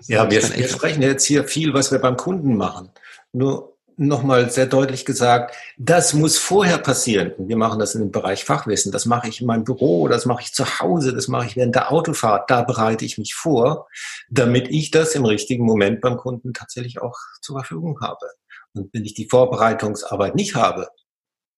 ja 0.07 0.31
wir, 0.31 0.43
wir 0.43 0.69
sprechen 0.69 1.03
jetzt 1.03 1.25
hier 1.25 1.45
viel, 1.45 1.75
was 1.75 1.93
wir 1.93 1.99
beim 1.99 2.17
Kunden 2.17 2.57
machen. 2.57 2.91
Nur 3.33 3.76
nochmal 3.97 4.51
sehr 4.51 4.67
deutlich 4.67 5.05
gesagt, 5.05 5.57
das 5.79 6.13
muss 6.13 6.39
vorher 6.39 6.79
passieren. 6.79 7.33
Wir 7.39 7.57
machen 7.57 7.79
das 7.79 7.95
in 7.95 8.03
dem 8.03 8.11
Bereich 8.11 8.45
Fachwissen. 8.45 8.93
Das 8.93 9.07
mache 9.07 9.29
ich 9.29 9.41
in 9.41 9.47
meinem 9.47 9.65
Büro, 9.65 10.09
das 10.09 10.27
mache 10.27 10.43
ich 10.43 10.53
zu 10.53 10.81
Hause, 10.81 11.15
das 11.15 11.29
mache 11.29 11.47
ich 11.47 11.57
während 11.57 11.75
der 11.75 11.91
Autofahrt. 11.91 12.51
Da 12.51 12.63
bereite 12.63 13.05
ich 13.05 13.19
mich 13.19 13.35
vor, 13.35 13.89
damit 14.29 14.69
ich 14.69 14.91
das 14.91 15.15
im 15.15 15.25
richtigen 15.25 15.65
Moment 15.65 16.01
beim 16.01 16.17
Kunden 16.17 16.53
tatsächlich 16.53 17.01
auch 17.01 17.17
zur 17.41 17.57
Verfügung 17.57 17.99
habe. 18.01 18.27
Und 18.75 18.93
wenn 18.93 19.05
ich 19.05 19.15
die 19.15 19.29
Vorbereitungsarbeit 19.29 20.35
nicht 20.35 20.55
habe, 20.55 20.89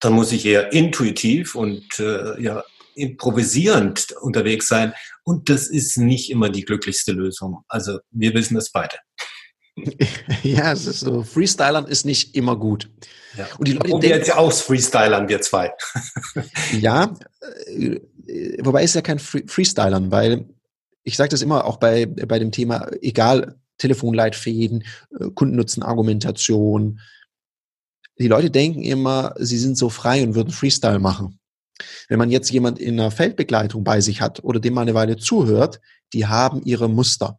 dann 0.00 0.12
muss 0.12 0.30
ich 0.30 0.46
eher 0.46 0.72
intuitiv 0.72 1.56
und 1.56 1.98
äh, 1.98 2.40
ja 2.40 2.62
improvisierend 2.94 4.12
unterwegs 4.20 4.68
sein. 4.68 4.92
Und 5.24 5.48
das 5.48 5.68
ist 5.68 5.96
nicht 5.98 6.30
immer 6.30 6.50
die 6.50 6.64
glücklichste 6.64 7.12
Lösung. 7.12 7.64
Also 7.68 8.00
wir 8.10 8.34
wissen 8.34 8.54
das 8.54 8.70
beide. 8.70 8.96
Ja, 10.42 10.72
es 10.72 10.86
ist 10.86 11.00
so. 11.00 11.22
Freestylern 11.22 11.86
ist 11.86 12.06
nicht 12.06 12.34
immer 12.34 12.56
gut. 12.56 12.90
Ja. 13.36 13.46
Und 13.58 13.68
die 13.68 13.72
Leute 13.72 13.88
denken, 13.90 14.06
jetzt 14.06 14.34
aus 14.34 14.60
Freestylern, 14.60 15.28
wir 15.28 15.40
zwei. 15.40 15.72
ja, 16.80 17.14
äh, 17.66 18.00
wobei 18.60 18.82
es 18.82 18.94
ja 18.94 19.02
kein 19.02 19.18
Freestylern, 19.18 20.10
weil 20.10 20.46
ich 21.04 21.16
sage 21.16 21.30
das 21.30 21.42
immer 21.42 21.64
auch 21.64 21.78
bei, 21.78 22.06
bei 22.06 22.38
dem 22.38 22.52
Thema, 22.52 22.90
egal, 23.00 23.56
Telefonleitfäden, 23.78 24.84
äh, 25.18 25.30
Kundennutzenargumentation. 25.34 27.00
Die 28.18 28.28
Leute 28.28 28.50
denken 28.50 28.82
immer, 28.82 29.34
sie 29.38 29.58
sind 29.58 29.78
so 29.78 29.88
frei 29.88 30.22
und 30.22 30.34
würden 30.34 30.52
Freestyle 30.52 30.98
machen. 30.98 31.38
Wenn 32.08 32.18
man 32.18 32.30
jetzt 32.30 32.50
jemand 32.50 32.78
in 32.78 32.98
einer 32.98 33.10
Feldbegleitung 33.10 33.84
bei 33.84 34.00
sich 34.00 34.20
hat 34.20 34.42
oder 34.42 34.58
dem 34.58 34.74
mal 34.74 34.82
eine 34.82 34.94
Weile 34.94 35.16
zuhört, 35.16 35.80
die 36.12 36.26
haben 36.26 36.62
ihre 36.64 36.88
Muster. 36.88 37.38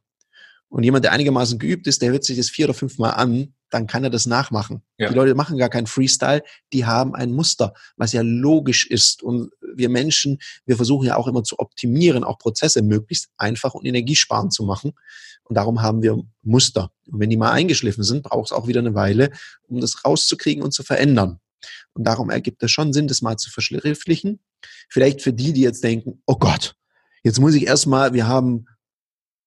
Und 0.70 0.84
jemand, 0.84 1.04
der 1.04 1.12
einigermaßen 1.12 1.58
geübt 1.58 1.88
ist, 1.88 2.02
der 2.02 2.12
hört 2.12 2.24
sich 2.24 2.38
das 2.38 2.50
vier 2.50 2.68
oder 2.68 2.76
fünfmal 2.76 3.12
an, 3.12 3.54
dann 3.72 3.88
kann 3.88 4.04
er 4.04 4.10
das 4.10 4.26
nachmachen. 4.26 4.82
Ja. 4.98 5.10
Die 5.10 5.16
Leute 5.16 5.36
machen 5.36 5.58
gar 5.58 5.70
keinen 5.70 5.88
Freestyle, 5.88 6.44
die 6.74 6.86
haben 6.86 7.16
ein 7.16 7.32
Muster, 7.32 7.74
was 7.98 8.14
ja 8.14 8.22
logisch 8.22 8.88
ist. 8.88 9.24
Und 9.24 9.52
wir 9.76 9.90
Menschen, 9.90 10.40
wir 10.66 10.76
versuchen 10.76 11.08
ja 11.08 11.16
auch 11.16 11.28
immer 11.28 11.44
zu 11.44 11.60
optimieren, 11.60 12.24
auch 12.24 12.38
Prozesse 12.38 12.82
möglichst 12.82 13.30
einfach 13.38 13.74
und 13.74 13.86
energiesparend 13.86 14.54
zu 14.54 14.64
machen. 14.64 14.94
Und 15.44 15.56
darum 15.56 15.82
haben 15.82 16.04
wir 16.04 16.22
Muster. 16.44 16.92
Und 17.08 17.20
wenn 17.20 17.30
die 17.30 17.38
mal 17.38 17.52
eingeschliffen 17.52 18.04
sind, 18.04 18.24
braucht 18.24 18.48
es 18.48 18.52
auch 18.52 18.68
wieder 18.68 18.80
eine 18.80 18.94
Weile, 18.94 19.32
um 19.68 19.82
das 19.82 20.06
rauszukriegen 20.06 20.64
und 20.64 20.72
zu 20.72 20.84
verändern. 20.84 21.40
Und 21.94 22.06
darum 22.06 22.30
ergibt 22.30 22.62
es 22.64 22.72
schon 22.72 22.94
Sinn, 22.94 23.08
das 23.08 23.22
mal 23.22 23.38
zu 23.38 23.50
verschriftlichen. 23.50 24.40
Vielleicht 24.90 25.22
für 25.22 25.34
die, 25.34 25.54
die 25.54 25.62
jetzt 25.62 25.84
denken, 25.84 26.22
oh 26.26 26.36
Gott, 26.36 26.76
jetzt 27.24 27.40
muss 27.40 27.56
ich 27.56 27.66
erstmal, 27.66 28.14
wir 28.14 28.28
haben 28.28 28.68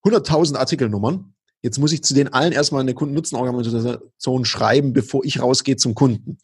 100.000 0.05 0.57
Artikelnummern. 0.57 1.35
Jetzt 1.63 1.79
muss 1.79 1.93
ich 1.93 2.03
zu 2.03 2.15
den 2.15 2.33
allen 2.33 2.53
erstmal 2.53 2.81
eine 2.81 2.95
Kundennutzenorganisation 2.95 4.45
schreiben, 4.45 4.93
bevor 4.93 5.25
ich 5.25 5.41
rausgehe 5.41 5.77
zum 5.77 5.95
Kunden. 5.95 6.39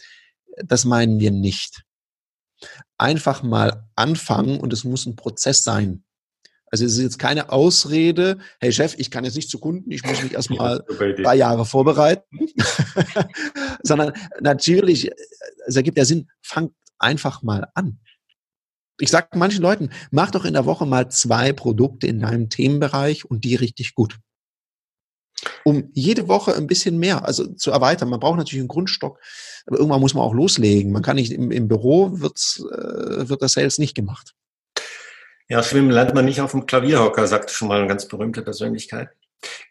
Das 0.64 0.84
meinen 0.84 1.18
wir 1.18 1.30
nicht. 1.30 1.82
Einfach 2.98 3.42
mal 3.42 3.88
anfangen 3.96 4.60
und 4.60 4.72
es 4.72 4.84
muss 4.84 5.06
ein 5.06 5.16
Prozess 5.16 5.64
sein. 5.64 6.04
Also 6.70 6.84
es 6.84 6.92
ist 6.92 7.02
jetzt 7.02 7.18
keine 7.18 7.50
Ausrede, 7.50 8.38
hey 8.60 8.72
Chef, 8.72 8.94
ich 8.98 9.10
kann 9.10 9.24
jetzt 9.24 9.36
nicht 9.36 9.50
zu 9.50 9.58
Kunden, 9.58 9.90
ich 9.90 10.04
muss 10.04 10.22
mich 10.22 10.34
erstmal 10.34 10.84
drei 10.88 11.34
Jahre 11.34 11.64
vorbereiten, 11.64 12.38
sondern 13.82 14.12
natürlich, 14.40 15.10
es 15.66 15.76
ergibt 15.76 15.96
ja 15.96 16.04
Sinn, 16.04 16.28
fangt 16.42 16.72
einfach 16.98 17.42
mal 17.42 17.68
an. 17.74 18.00
Ich 19.00 19.10
sage 19.10 19.28
manchen 19.34 19.62
Leuten, 19.62 19.90
mach 20.10 20.30
doch 20.30 20.44
in 20.44 20.54
der 20.54 20.66
Woche 20.66 20.86
mal 20.86 21.08
zwei 21.10 21.52
Produkte 21.52 22.06
in 22.06 22.20
deinem 22.20 22.48
Themenbereich 22.48 23.24
und 23.24 23.44
die 23.44 23.54
richtig 23.54 23.94
gut. 23.94 24.18
Um 25.64 25.90
jede 25.92 26.26
Woche 26.26 26.56
ein 26.56 26.66
bisschen 26.66 26.98
mehr, 26.98 27.24
also 27.24 27.46
zu 27.54 27.70
erweitern. 27.70 28.08
Man 28.08 28.18
braucht 28.18 28.38
natürlich 28.38 28.60
einen 28.60 28.68
Grundstock, 28.68 29.20
aber 29.66 29.78
irgendwann 29.78 30.00
muss 30.00 30.14
man 30.14 30.24
auch 30.24 30.34
loslegen. 30.34 30.90
Man 30.90 31.02
kann 31.02 31.14
nicht 31.14 31.30
im, 31.30 31.52
im 31.52 31.68
Büro 31.68 32.20
wird's, 32.20 32.58
äh, 32.58 33.28
wird 33.28 33.40
das 33.42 33.52
Sales 33.52 33.78
nicht 33.78 33.94
gemacht. 33.94 34.34
Ja, 35.48 35.62
schwimmen 35.62 35.90
lernt 35.90 36.14
man 36.14 36.24
nicht 36.24 36.40
auf 36.40 36.50
dem 36.50 36.66
Klavierhocker, 36.66 37.26
sagte 37.26 37.54
schon 37.54 37.68
mal 37.68 37.78
eine 37.78 37.88
ganz 37.88 38.06
berühmte 38.08 38.42
Persönlichkeit. 38.42 39.10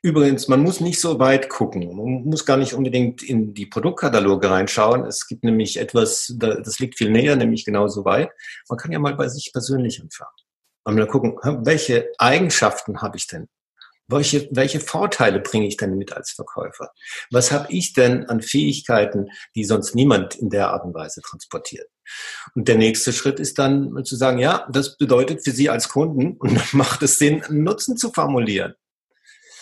Übrigens, 0.01 0.47
man 0.47 0.61
muss 0.61 0.79
nicht 0.79 1.01
so 1.01 1.19
weit 1.19 1.49
gucken. 1.49 1.95
Man 1.95 2.23
muss 2.23 2.45
gar 2.45 2.57
nicht 2.57 2.73
unbedingt 2.73 3.23
in 3.23 3.53
die 3.53 3.65
Produktkataloge 3.65 4.49
reinschauen. 4.49 5.05
Es 5.05 5.27
gibt 5.27 5.43
nämlich 5.43 5.77
etwas, 5.77 6.33
das 6.37 6.79
liegt 6.79 6.97
viel 6.97 7.09
näher, 7.09 7.35
nämlich 7.35 7.65
genauso 7.65 8.05
weit. 8.05 8.29
Man 8.69 8.77
kann 8.77 8.91
ja 8.91 8.99
mal 8.99 9.15
bei 9.15 9.27
sich 9.27 9.51
persönlich 9.51 10.01
anfangen. 10.01 10.31
Und 10.85 10.95
mal 10.95 11.07
gucken, 11.07 11.37
welche 11.65 12.09
Eigenschaften 12.17 13.01
habe 13.01 13.17
ich 13.17 13.27
denn? 13.27 13.49
Welche, 14.09 14.47
welche 14.51 14.79
Vorteile 14.79 15.41
bringe 15.41 15.67
ich 15.67 15.75
denn 15.75 15.97
mit 15.97 16.13
als 16.13 16.31
Verkäufer? 16.31 16.91
Was 17.29 17.51
habe 17.51 17.67
ich 17.69 17.91
denn 17.91 18.25
an 18.27 18.41
Fähigkeiten, 18.41 19.27
die 19.53 19.65
sonst 19.65 19.95
niemand 19.95 20.35
in 20.35 20.49
der 20.49 20.69
Art 20.69 20.85
und 20.85 20.93
Weise 20.93 21.21
transportiert? 21.21 21.89
Und 22.55 22.69
der 22.69 22.77
nächste 22.77 23.11
Schritt 23.11 23.41
ist 23.41 23.59
dann 23.59 24.05
zu 24.05 24.15
sagen, 24.15 24.39
ja, 24.39 24.65
das 24.71 24.97
bedeutet 24.97 25.43
für 25.43 25.51
Sie 25.51 25.69
als 25.69 25.89
Kunden, 25.89 26.37
und 26.37 26.57
macht 26.73 27.03
es 27.03 27.19
Sinn, 27.19 27.43
einen 27.43 27.63
Nutzen 27.63 27.97
zu 27.97 28.13
formulieren. 28.13 28.75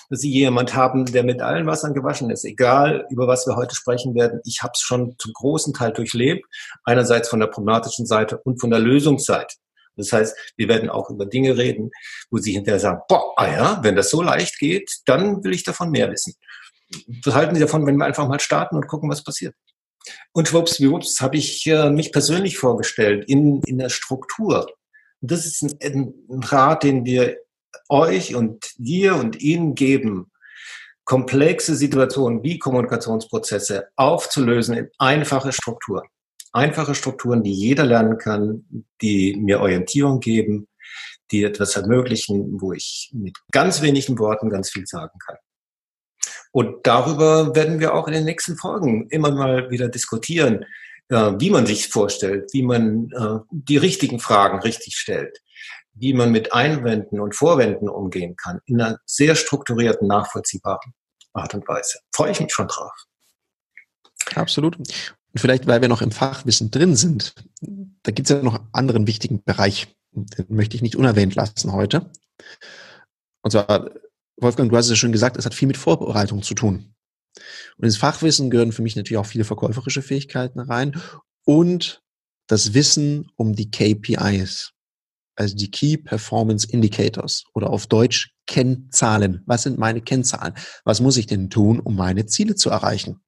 Dass 0.09 0.21
Sie 0.21 0.31
jemand 0.31 0.75
haben, 0.75 1.05
der 1.05 1.23
mit 1.23 1.41
allen 1.41 1.65
Wassern 1.65 1.93
gewaschen 1.93 2.29
ist. 2.29 2.45
Egal, 2.45 3.05
über 3.09 3.27
was 3.27 3.47
wir 3.47 3.55
heute 3.55 3.75
sprechen 3.75 4.15
werden, 4.15 4.39
ich 4.45 4.61
habe 4.61 4.71
es 4.75 4.81
schon 4.81 5.15
zum 5.17 5.33
großen 5.33 5.73
Teil 5.73 5.93
durchlebt. 5.93 6.45
Einerseits 6.83 7.29
von 7.29 7.39
der 7.39 7.47
problematischen 7.47 8.05
Seite 8.05 8.39
und 8.43 8.59
von 8.59 8.69
der 8.69 8.79
Lösungsseite. 8.79 9.55
Das 9.97 10.11
heißt, 10.11 10.35
wir 10.57 10.67
werden 10.67 10.89
auch 10.89 11.09
über 11.09 11.25
Dinge 11.25 11.57
reden, 11.57 11.91
wo 12.29 12.37
Sie 12.37 12.51
hinterher 12.51 12.79
sagen, 12.79 13.01
boah, 13.07 13.33
ah 13.37 13.47
ja, 13.47 13.79
wenn 13.81 13.95
das 13.95 14.09
so 14.09 14.21
leicht 14.21 14.59
geht, 14.59 14.91
dann 15.05 15.43
will 15.43 15.53
ich 15.53 15.63
davon 15.63 15.89
mehr 15.89 16.11
wissen. 16.11 16.33
Was 17.23 17.33
halten 17.33 17.55
Sie 17.55 17.61
davon, 17.61 17.85
wenn 17.85 17.97
wir 17.97 18.05
einfach 18.05 18.27
mal 18.27 18.39
starten 18.39 18.75
und 18.75 18.87
gucken, 18.87 19.09
was 19.09 19.23
passiert? 19.23 19.55
Und 20.33 20.47
schwuppsdiwupps 20.47 21.19
habe 21.21 21.37
ich 21.37 21.65
äh, 21.65 21.89
mich 21.89 22.11
persönlich 22.11 22.57
vorgestellt 22.57 23.25
in, 23.27 23.61
in 23.65 23.77
der 23.77 23.89
Struktur. 23.89 24.67
Und 25.21 25.31
das 25.31 25.45
ist 25.45 25.63
ein, 25.63 26.13
ein 26.29 26.43
Rat, 26.43 26.83
den 26.83 27.05
wir 27.05 27.37
euch 27.89 28.35
und 28.35 28.71
dir 28.77 29.15
und 29.15 29.41
ihnen 29.41 29.75
geben, 29.75 30.31
komplexe 31.03 31.75
Situationen 31.75 32.43
wie 32.43 32.59
Kommunikationsprozesse 32.59 33.87
aufzulösen 33.95 34.75
in 34.75 34.89
einfache 34.97 35.51
Strukturen. 35.51 36.07
Einfache 36.51 36.95
Strukturen, 36.95 37.43
die 37.43 37.53
jeder 37.53 37.85
lernen 37.85 38.17
kann, 38.17 38.65
die 39.01 39.35
mir 39.35 39.59
Orientierung 39.59 40.19
geben, 40.19 40.67
die 41.31 41.43
etwas 41.43 41.75
ermöglichen, 41.75 42.61
wo 42.61 42.73
ich 42.73 43.11
mit 43.13 43.37
ganz 43.51 43.81
wenigen 43.81 44.17
Worten 44.19 44.49
ganz 44.49 44.69
viel 44.69 44.85
sagen 44.85 45.17
kann. 45.25 45.37
Und 46.51 46.87
darüber 46.87 47.53
werden 47.55 47.79
wir 47.79 47.93
auch 47.93 48.07
in 48.07 48.13
den 48.13 48.25
nächsten 48.25 48.55
Folgen 48.55 49.09
immer 49.09 49.31
mal 49.31 49.69
wieder 49.69 49.89
diskutieren, 49.89 50.65
äh, 51.09 51.33
wie 51.37 51.49
man 51.49 51.65
sich 51.65 51.89
vorstellt, 51.89 52.49
wie 52.53 52.63
man 52.63 53.11
äh, 53.11 53.39
die 53.51 53.77
richtigen 53.77 54.19
Fragen 54.19 54.59
richtig 54.59 54.95
stellt, 54.95 55.39
wie 55.95 56.13
man 56.13 56.31
mit 56.31 56.53
Einwänden 56.53 57.19
und 57.19 57.35
Vorwänden 57.35 57.89
umgehen 57.89 58.35
kann, 58.35 58.59
in 58.65 58.81
einer 58.81 58.99
sehr 59.05 59.35
strukturierten, 59.35 60.07
nachvollziehbaren 60.07 60.93
Art 61.33 61.53
und 61.53 61.67
Weise. 61.67 61.99
Freue 62.13 62.31
ich 62.31 62.39
mich 62.39 62.53
schon 62.53 62.67
drauf. 62.67 62.93
Absolut. 64.35 64.77
Und 64.77 64.89
vielleicht, 65.35 65.67
weil 65.67 65.81
wir 65.81 65.89
noch 65.89 66.01
im 66.01 66.11
Fachwissen 66.11 66.71
drin 66.71 66.95
sind, 66.95 67.33
da 68.03 68.11
gibt 68.11 68.29
es 68.29 68.35
ja 68.35 68.41
noch 68.41 68.55
einen 68.55 68.69
anderen 68.71 69.07
wichtigen 69.07 69.43
Bereich, 69.43 69.87
den 70.11 70.45
möchte 70.49 70.75
ich 70.75 70.81
nicht 70.81 70.95
unerwähnt 70.95 71.35
lassen 71.35 71.71
heute. 71.71 72.09
Und 73.41 73.51
zwar 73.51 73.89
Wolfgang, 74.37 74.69
du 74.69 74.77
hast 74.77 74.85
es 74.85 74.91
ja 74.91 74.95
schon 74.95 75.11
gesagt, 75.11 75.37
es 75.37 75.45
hat 75.45 75.53
viel 75.53 75.67
mit 75.67 75.77
Vorbereitung 75.77 76.41
zu 76.41 76.55
tun. 76.55 76.93
Und 77.77 77.85
ins 77.85 77.97
Fachwissen 77.97 78.49
gehören 78.49 78.71
für 78.71 78.81
mich 78.81 78.95
natürlich 78.95 79.17
auch 79.17 79.25
viele 79.25 79.43
verkäuferische 79.43 80.01
Fähigkeiten 80.01 80.59
rein 80.59 81.01
und 81.45 82.01
das 82.47 82.73
Wissen 82.73 83.31
um 83.35 83.55
die 83.55 83.71
KPIs, 83.71 84.73
also 85.35 85.55
die 85.55 85.71
Key 85.71 85.97
Performance 85.97 86.67
Indicators 86.69 87.43
oder 87.53 87.69
auf 87.69 87.87
Deutsch 87.87 88.33
Kennzahlen. 88.47 89.41
Was 89.45 89.63
sind 89.63 89.77
meine 89.77 90.01
Kennzahlen? 90.01 90.53
Was 90.83 91.01
muss 91.01 91.17
ich 91.17 91.27
denn 91.27 91.49
tun, 91.49 91.79
um 91.79 91.95
meine 91.95 92.25
Ziele 92.25 92.55
zu 92.55 92.69
erreichen? 92.69 93.21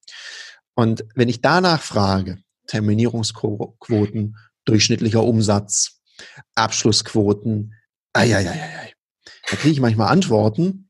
Und 0.75 1.05
wenn 1.15 1.29
ich 1.29 1.41
danach 1.41 1.81
frage, 1.81 2.37
Terminierungsquoten, 2.67 4.37
durchschnittlicher 4.65 5.23
Umsatz, 5.23 6.01
Abschlussquoten, 6.55 7.73
ai, 8.13 8.35
ai, 8.35 8.47
ai, 8.47 8.61
ai, 8.61 8.93
da 9.49 9.55
kriege 9.55 9.73
ich 9.73 9.79
manchmal 9.79 10.09
Antworten. 10.09 10.87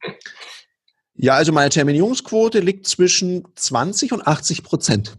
Ja, 1.13 1.35
also 1.35 1.51
meine 1.51 1.69
Terminierungsquote 1.69 2.59
liegt 2.59 2.87
zwischen 2.87 3.47
20 3.55 4.13
und 4.13 4.27
80 4.27 4.63
Prozent. 4.63 5.17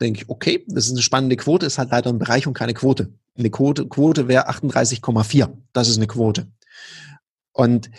Denke 0.00 0.22
ich, 0.22 0.28
okay, 0.28 0.64
das 0.68 0.86
ist 0.86 0.92
eine 0.92 1.02
spannende 1.02 1.36
Quote, 1.36 1.66
ist 1.66 1.78
halt 1.78 1.90
leider 1.90 2.10
ein 2.10 2.18
Bereich 2.18 2.46
und 2.46 2.54
keine 2.54 2.74
Quote. 2.74 3.14
Eine 3.36 3.50
Quote, 3.50 3.86
Quote 3.88 4.28
wäre 4.28 4.50
38,4. 4.50 5.56
Das 5.72 5.88
ist 5.88 5.96
eine 5.96 6.06
Quote. 6.06 6.50
Und 7.52 7.90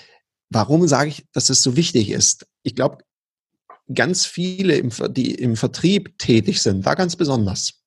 warum 0.50 0.88
sage 0.88 1.10
ich, 1.10 1.26
dass 1.32 1.48
das 1.48 1.64
so 1.64 1.76
wichtig 1.76 2.10
ist? 2.10 2.48
Ich 2.62 2.76
glaube, 2.76 3.04
ganz 3.94 4.26
viele, 4.26 4.82
die 5.10 5.36
im 5.36 5.56
Vertrieb 5.56 6.18
tätig 6.18 6.62
sind, 6.62 6.86
da 6.86 6.94
ganz 6.94 7.16
besonders. 7.16 7.82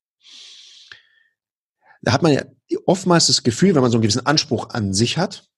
Da 2.02 2.12
hat 2.12 2.22
man 2.22 2.32
ja 2.32 2.44
oftmals 2.84 3.28
das 3.28 3.42
Gefühl, 3.42 3.74
wenn 3.74 3.82
man 3.82 3.90
so 3.90 3.96
einen 3.96 4.02
gewissen 4.02 4.26
Anspruch 4.26 4.70
an 4.70 4.92
sich 4.92 5.18
hat, 5.18 5.48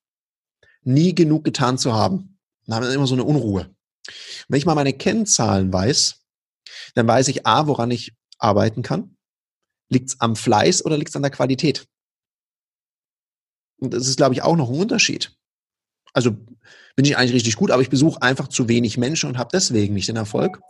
nie 0.83 1.15
genug 1.15 1.45
getan 1.45 1.79
zu 1.79 1.93
haben. 1.93 2.39
Dann 2.67 2.77
haben 2.77 2.87
wir 2.87 2.95
immer 2.95 3.07
so 3.07 3.15
eine 3.15 3.25
Unruhe. 3.25 3.75
Wenn 4.49 4.59
ich 4.59 4.67
mal 4.67 4.75
meine 4.75 4.93
Kennzahlen 4.93 5.73
weiß, 5.73 6.23
dann 6.95 7.07
weiß 7.07 7.29
ich 7.29 7.47
A, 7.47 7.67
woran 7.67 7.91
ich 7.91 8.15
arbeiten 8.39 8.83
kann. 8.83 9.18
Liegt 9.91 10.11
es 10.11 10.21
am 10.21 10.37
Fleiß 10.37 10.85
oder 10.85 10.99
liegt 10.99 11.11
es 11.11 11.17
an 11.17 11.23
der 11.23 11.31
Qualität? 11.31 11.89
Und 13.81 13.95
das 13.95 14.09
ist, 14.09 14.17
glaube 14.17 14.35
ich, 14.35 14.43
auch 14.43 14.57
noch 14.57 14.69
ein 14.69 14.79
Unterschied. 14.79 15.37
Also 16.13 16.33
bin 16.97 17.05
ich 17.05 17.17
eigentlich 17.17 17.35
richtig 17.35 17.57
gut, 17.57 17.71
aber 17.71 17.83
ich 17.83 17.91
besuche 17.91 18.21
einfach 18.23 18.49
zu 18.49 18.69
wenig 18.69 18.99
Menschen 18.99 19.29
und 19.29 19.39
habe 19.39 19.51
deswegen 19.53 19.95
nicht 19.95 20.09
den 20.09 20.17
Erfolg. 20.17 20.61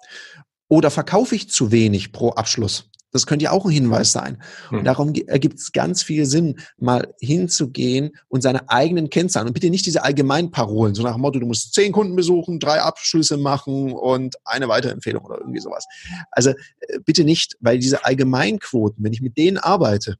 Oder 0.68 0.90
verkaufe 0.90 1.34
ich 1.34 1.48
zu 1.48 1.72
wenig 1.72 2.12
pro 2.12 2.30
Abschluss? 2.30 2.90
Das 3.10 3.26
könnte 3.26 3.44
ja 3.44 3.52
auch 3.52 3.64
ein 3.64 3.70
Hinweis 3.70 4.12
sein. 4.12 4.42
Und 4.70 4.78
hm. 4.78 4.84
darum 4.84 5.14
ergibt 5.14 5.58
es 5.58 5.72
ganz 5.72 6.02
viel 6.02 6.26
Sinn, 6.26 6.60
mal 6.76 7.14
hinzugehen 7.20 8.10
und 8.28 8.42
seine 8.42 8.68
eigenen 8.68 9.08
Kennzahlen 9.10 9.48
und 9.48 9.54
bitte 9.54 9.70
nicht 9.70 9.86
diese 9.86 10.04
Allgemeinparolen, 10.04 10.94
so 10.94 11.02
nach 11.02 11.14
dem 11.14 11.22
Motto, 11.22 11.38
du 11.38 11.46
musst 11.46 11.74
zehn 11.74 11.92
Kunden 11.92 12.16
besuchen, 12.16 12.60
drei 12.60 12.82
Abschlüsse 12.82 13.36
machen 13.36 13.92
und 13.92 14.36
eine 14.44 14.68
Weiterempfehlung 14.68 15.24
oder 15.24 15.38
irgendwie 15.38 15.60
sowas. 15.60 15.86
Also 16.30 16.50
äh, 16.50 16.98
bitte 17.04 17.24
nicht, 17.24 17.56
weil 17.60 17.78
diese 17.78 18.04
Allgemeinquoten, 18.04 19.02
wenn 19.02 19.12
ich 19.12 19.22
mit 19.22 19.38
denen 19.38 19.58
arbeite, 19.58 20.16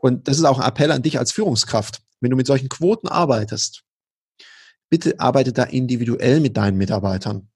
und 0.00 0.26
das 0.26 0.36
ist 0.36 0.44
auch 0.44 0.58
ein 0.58 0.68
Appell 0.68 0.90
an 0.90 1.02
dich 1.02 1.18
als 1.18 1.30
Führungskraft, 1.30 2.02
wenn 2.20 2.30
du 2.30 2.36
mit 2.36 2.48
solchen 2.48 2.68
Quoten 2.68 3.06
arbeitest, 3.06 3.84
bitte 4.90 5.18
arbeite 5.20 5.52
da 5.52 5.62
individuell 5.62 6.40
mit 6.40 6.56
deinen 6.56 6.76
Mitarbeitern. 6.76 7.48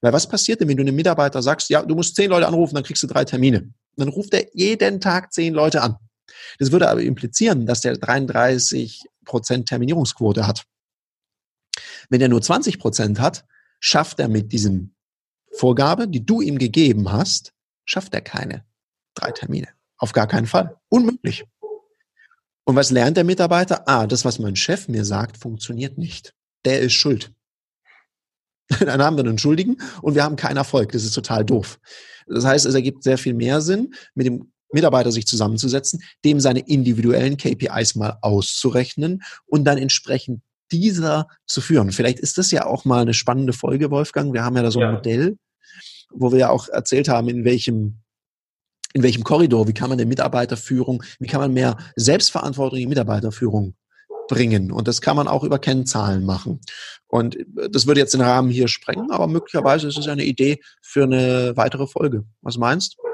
Weil 0.00 0.12
was 0.12 0.28
passiert 0.28 0.60
denn, 0.60 0.68
wenn 0.68 0.76
du 0.76 0.82
einem 0.82 0.96
Mitarbeiter 0.96 1.42
sagst, 1.42 1.70
ja, 1.70 1.82
du 1.82 1.94
musst 1.94 2.16
zehn 2.16 2.30
Leute 2.30 2.46
anrufen, 2.46 2.74
dann 2.74 2.84
kriegst 2.84 3.02
du 3.02 3.06
drei 3.06 3.24
Termine. 3.24 3.72
Dann 3.96 4.08
ruft 4.08 4.34
er 4.34 4.46
jeden 4.54 5.00
Tag 5.00 5.32
zehn 5.32 5.54
Leute 5.54 5.82
an. 5.82 5.96
Das 6.58 6.72
würde 6.72 6.88
aber 6.88 7.02
implizieren, 7.02 7.66
dass 7.66 7.80
der 7.80 7.96
33 7.96 9.04
Prozent 9.24 9.68
Terminierungsquote 9.68 10.46
hat. 10.46 10.64
Wenn 12.08 12.20
er 12.20 12.28
nur 12.28 12.42
20 12.42 12.78
Prozent 12.78 13.20
hat, 13.20 13.44
schafft 13.80 14.20
er 14.20 14.28
mit 14.28 14.52
diesem 14.52 14.94
Vorgabe, 15.52 16.08
die 16.08 16.24
du 16.24 16.40
ihm 16.40 16.58
gegeben 16.58 17.10
hast, 17.10 17.52
schafft 17.84 18.14
er 18.14 18.20
keine 18.20 18.64
drei 19.14 19.32
Termine. 19.32 19.68
Auf 19.96 20.12
gar 20.12 20.26
keinen 20.26 20.46
Fall. 20.46 20.76
Unmöglich. 20.88 21.44
Und 22.64 22.76
was 22.76 22.90
lernt 22.90 23.16
der 23.16 23.24
Mitarbeiter? 23.24 23.88
Ah, 23.88 24.06
das, 24.06 24.24
was 24.24 24.38
mein 24.38 24.54
Chef 24.54 24.88
mir 24.88 25.04
sagt, 25.04 25.38
funktioniert 25.38 25.98
nicht. 25.98 26.34
Der 26.64 26.80
ist 26.80 26.92
schuld. 26.92 27.32
dann 28.80 29.02
haben 29.02 29.16
wir 29.16 29.24
einen 29.24 29.38
Schuldigen 29.38 29.78
und 30.02 30.14
wir 30.14 30.24
haben 30.24 30.36
keinen 30.36 30.56
Erfolg. 30.56 30.92
Das 30.92 31.04
ist 31.04 31.14
total 31.14 31.44
doof. 31.44 31.78
Das 32.26 32.44
heißt, 32.44 32.66
es 32.66 32.74
ergibt 32.74 33.02
sehr 33.02 33.18
viel 33.18 33.34
mehr 33.34 33.60
Sinn, 33.60 33.94
mit 34.14 34.26
dem 34.26 34.52
Mitarbeiter 34.72 35.12
sich 35.12 35.26
zusammenzusetzen, 35.26 36.02
dem 36.24 36.40
seine 36.40 36.60
individuellen 36.60 37.38
KPIs 37.38 37.94
mal 37.94 38.18
auszurechnen 38.20 39.22
und 39.46 39.64
dann 39.64 39.78
entsprechend 39.78 40.42
dieser 40.70 41.28
zu 41.46 41.62
führen. 41.62 41.92
Vielleicht 41.92 42.18
ist 42.18 42.36
das 42.36 42.50
ja 42.50 42.66
auch 42.66 42.84
mal 42.84 43.00
eine 43.00 43.14
spannende 43.14 43.54
Folge, 43.54 43.90
Wolfgang. 43.90 44.34
Wir 44.34 44.44
haben 44.44 44.56
ja 44.56 44.62
da 44.62 44.70
so 44.70 44.80
ein 44.80 44.86
ja. 44.86 44.92
Modell, 44.92 45.38
wo 46.10 46.30
wir 46.32 46.38
ja 46.38 46.50
auch 46.50 46.68
erzählt 46.68 47.08
haben, 47.08 47.28
in 47.28 47.44
welchem 47.44 48.02
in 48.94 49.02
welchem 49.02 49.22
Korridor, 49.22 49.68
wie 49.68 49.74
kann 49.74 49.90
man 49.90 49.98
eine 49.98 50.08
Mitarbeiterführung, 50.08 51.02
wie 51.18 51.26
kann 51.26 51.40
man 51.40 51.52
mehr 51.52 51.76
Selbstverantwortung 51.96 52.78
in 52.78 52.84
die 52.84 52.88
Mitarbeiterführung 52.88 53.74
bringen. 54.28 54.70
Und 54.70 54.88
das 54.88 55.00
kann 55.00 55.16
man 55.16 55.28
auch 55.28 55.44
über 55.44 55.58
Kennzahlen 55.58 56.24
machen. 56.24 56.60
Und 57.06 57.38
das 57.70 57.86
würde 57.86 58.00
jetzt 58.00 58.14
den 58.14 58.20
Rahmen 58.20 58.50
hier 58.50 58.68
sprengen, 58.68 59.10
aber 59.10 59.26
möglicherweise 59.26 59.88
ist 59.88 59.98
es 59.98 60.08
eine 60.08 60.24
Idee 60.24 60.60
für 60.82 61.04
eine 61.04 61.56
weitere 61.56 61.86
Folge. 61.86 62.24
Was 62.42 62.58
meinst 62.58 62.96
du? 62.96 63.08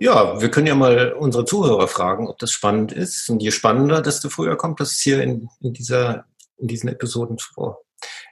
Ja, 0.00 0.40
wir 0.40 0.50
können 0.50 0.66
ja 0.66 0.74
mal 0.74 1.12
unsere 1.12 1.44
Zuhörer 1.44 1.86
fragen, 1.86 2.28
ob 2.28 2.38
das 2.38 2.50
spannend 2.50 2.92
ist. 2.92 3.28
Und 3.28 3.42
je 3.42 3.50
spannender, 3.50 4.02
desto 4.02 4.28
früher 4.28 4.56
kommt 4.56 4.80
das 4.80 4.98
hier 4.98 5.22
in, 5.22 5.48
in, 5.60 5.72
dieser, 5.72 6.24
in 6.56 6.68
diesen 6.68 6.88
Episoden 6.88 7.38
vor. 7.38 7.84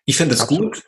Ich 0.05 0.17
finde 0.17 0.35
es 0.35 0.47
gut. 0.47 0.83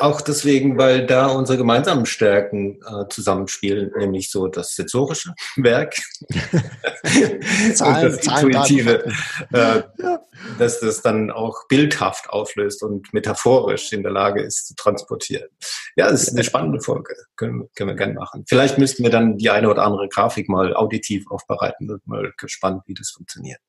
Auch 0.00 0.20
deswegen, 0.20 0.78
weil 0.78 1.06
da 1.06 1.26
unsere 1.26 1.58
gemeinsamen 1.58 2.06
Stärken 2.06 2.80
äh, 2.82 3.08
zusammenspielen, 3.08 3.92
nämlich 3.96 4.30
so 4.30 4.46
das 4.48 4.74
sensorische 4.74 5.34
Werk 5.56 5.96
Zahlen, 7.74 8.06
und 8.06 8.26
das 8.26 8.42
intuitive, 8.42 9.04
äh, 9.52 9.82
ja. 9.98 10.20
dass 10.58 10.80
das 10.80 11.02
dann 11.02 11.30
auch 11.30 11.68
bildhaft 11.68 12.30
auflöst 12.30 12.82
und 12.82 13.12
metaphorisch 13.12 13.92
in 13.92 14.02
der 14.02 14.12
Lage 14.12 14.42
ist 14.42 14.68
zu 14.68 14.74
transportieren. 14.74 15.48
Ja, 15.96 16.10
das 16.10 16.22
ist 16.22 16.34
eine 16.34 16.44
spannende 16.44 16.80
Folge, 16.80 17.14
können, 17.36 17.68
können 17.74 17.90
wir 17.90 17.96
gerne 17.96 18.14
machen. 18.14 18.44
Vielleicht 18.48 18.78
müssten 18.78 19.02
wir 19.02 19.10
dann 19.10 19.36
die 19.36 19.50
eine 19.50 19.68
oder 19.68 19.84
andere 19.84 20.08
Grafik 20.08 20.48
mal 20.48 20.74
auditiv 20.74 21.30
aufbereiten. 21.30 21.88
Wird 21.88 22.06
mal 22.06 22.32
gespannt, 22.38 22.82
wie 22.86 22.94
das 22.94 23.10
funktioniert. 23.10 23.60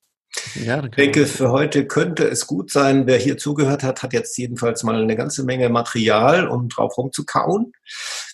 Ja, 0.55 0.83
ich 0.83 0.91
denke, 0.91 1.25
für 1.25 1.51
heute 1.51 1.87
könnte 1.87 2.25
es 2.25 2.47
gut 2.47 2.71
sein. 2.71 3.07
Wer 3.07 3.17
hier 3.17 3.37
zugehört 3.37 3.83
hat, 3.83 4.03
hat 4.03 4.13
jetzt 4.13 4.37
jedenfalls 4.37 4.83
mal 4.83 5.01
eine 5.01 5.15
ganze 5.15 5.43
Menge 5.43 5.69
Material, 5.69 6.47
um 6.47 6.69
drauf 6.69 6.97
rumzukauen. 6.97 7.73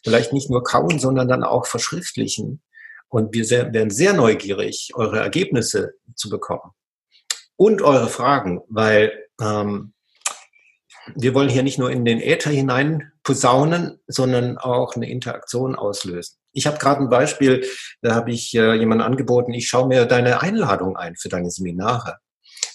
Vielleicht 0.03 0.33
nicht 0.33 0.49
nur 0.49 0.63
kauen, 0.63 0.99
sondern 0.99 1.27
dann 1.27 1.43
auch 1.43 1.65
verschriftlichen. 1.65 2.61
Und 3.07 3.33
wir 3.33 3.45
sehr, 3.45 3.73
werden 3.73 3.89
sehr 3.89 4.13
neugierig, 4.13 4.91
eure 4.93 5.19
Ergebnisse 5.19 5.93
zu 6.15 6.29
bekommen. 6.29 6.71
Und 7.55 7.81
eure 7.81 8.07
Fragen, 8.07 8.61
weil 8.69 9.11
ähm, 9.41 9.93
wir 11.15 11.33
wollen 11.33 11.49
hier 11.49 11.63
nicht 11.63 11.79
nur 11.79 11.91
in 11.91 12.05
den 12.05 12.21
Äther 12.21 12.51
hinein 12.51 13.11
posaunen, 13.29 13.99
sondern 14.07 14.57
auch 14.57 14.95
eine 14.95 15.07
Interaktion 15.07 15.75
auslösen. 15.75 16.37
Ich 16.51 16.65
habe 16.65 16.79
gerade 16.79 17.01
ein 17.01 17.09
Beispiel, 17.09 17.63
da 18.01 18.15
habe 18.15 18.31
ich 18.31 18.55
äh, 18.55 18.73
jemanden 18.73 19.03
angeboten, 19.03 19.53
ich 19.53 19.67
schaue 19.67 19.87
mir 19.87 20.07
deine 20.07 20.41
Einladung 20.41 20.97
ein 20.97 21.15
für 21.15 21.29
deine 21.29 21.51
Seminare. 21.51 22.17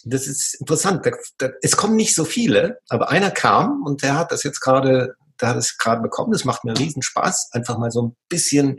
Das 0.05 0.29
ist 0.29 0.55
interessant. 0.61 1.05
Da, 1.05 1.11
da, 1.39 1.49
es 1.61 1.77
kommen 1.77 1.97
nicht 1.97 2.15
so 2.15 2.25
viele, 2.25 2.79
aber 2.89 3.11
einer 3.11 3.33
kam 3.33 3.83
und 3.85 4.05
der 4.05 4.17
hat 4.17 4.31
das 4.31 4.45
jetzt 4.45 4.61
gerade, 4.61 5.17
der 5.41 5.49
hat 5.49 5.57
es 5.57 5.77
gerade 5.77 6.03
bekommen. 6.03 6.31
Das 6.31 6.45
macht 6.45 6.63
mir 6.63 6.79
riesen 6.79 7.03
Spaß, 7.03 7.49
einfach 7.51 7.77
mal 7.77 7.91
so 7.91 8.03
ein 8.03 8.17
bisschen 8.29 8.79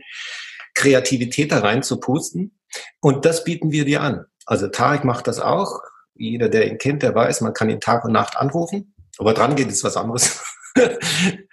Kreativität 0.75 1.51
da 1.51 1.59
rein 1.59 1.83
zu 1.83 1.99
pusten. 1.99 2.57
Und 3.01 3.25
das 3.25 3.43
bieten 3.43 3.71
wir 3.71 3.83
dir 3.83 3.99
an. 3.99 4.23
Also 4.45 4.69
Tarek 4.69 5.03
macht 5.03 5.27
das 5.27 5.41
auch. 5.41 5.81
Jeder, 6.13 6.47
der 6.47 6.71
ihn 6.71 6.77
kennt, 6.77 7.03
der 7.03 7.13
weiß, 7.13 7.41
man 7.41 7.53
kann 7.53 7.69
ihn 7.69 7.81
Tag 7.81 8.05
und 8.05 8.13
Nacht 8.13 8.37
anrufen. 8.37 8.95
Aber 9.17 9.33
dran 9.33 9.57
geht 9.57 9.67
ist 9.67 9.83
was 9.83 9.97
anderes. 9.97 10.41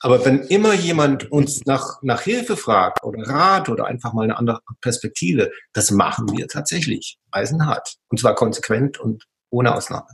Aber 0.00 0.24
wenn 0.24 0.42
immer 0.42 0.74
jemand 0.74 1.30
uns 1.32 1.64
nach, 1.66 2.00
nach 2.02 2.22
Hilfe 2.22 2.56
fragt 2.56 3.02
oder 3.02 3.26
Rat 3.26 3.68
oder 3.68 3.86
einfach 3.86 4.12
mal 4.12 4.22
eine 4.22 4.38
andere 4.38 4.60
Perspektive, 4.80 5.50
das 5.72 5.90
machen 5.90 6.36
wir 6.36 6.46
tatsächlich. 6.46 7.18
Eisenhart. 7.32 7.96
Und 8.08 8.20
zwar 8.20 8.34
konsequent 8.34 8.98
und 8.98 9.26
ohne 9.50 9.74
Ausnahme. 9.74 10.08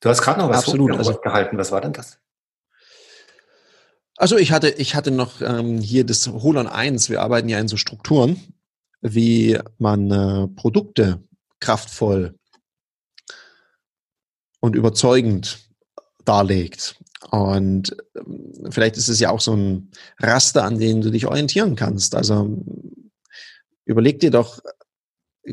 Du 0.00 0.08
hast 0.08 0.22
gerade 0.22 0.40
noch 0.40 0.48
was 0.48 0.58
Absolut, 0.58 0.92
also, 0.92 1.18
gehalten. 1.18 1.58
Was 1.58 1.72
war 1.72 1.80
denn 1.80 1.92
das? 1.92 2.18
Also 4.16 4.36
ich 4.36 4.52
hatte, 4.52 4.68
ich 4.70 4.94
hatte 4.94 5.10
noch 5.10 5.40
ähm, 5.42 5.78
hier 5.78 6.04
das 6.04 6.28
Holon 6.28 6.68
1. 6.68 7.10
Wir 7.10 7.22
arbeiten 7.22 7.48
ja 7.48 7.58
in 7.58 7.68
so 7.68 7.76
Strukturen, 7.76 8.40
wie 9.00 9.58
man 9.78 10.10
äh, 10.10 10.48
Produkte 10.48 11.22
kraftvoll 11.60 12.38
und 14.60 14.76
überzeugend 14.76 15.65
darlegt. 16.28 16.96
Und 17.30 17.96
ähm, 18.16 18.52
vielleicht 18.70 18.96
ist 18.96 19.08
es 19.08 19.20
ja 19.20 19.30
auch 19.30 19.40
so 19.40 19.54
ein 19.54 19.90
Raster, 20.18 20.64
an 20.64 20.78
dem 20.78 21.00
du 21.00 21.10
dich 21.10 21.26
orientieren 21.26 21.76
kannst. 21.76 22.14
Also 22.14 22.62
überleg 23.84 24.20
dir 24.20 24.30
doch 24.30 24.60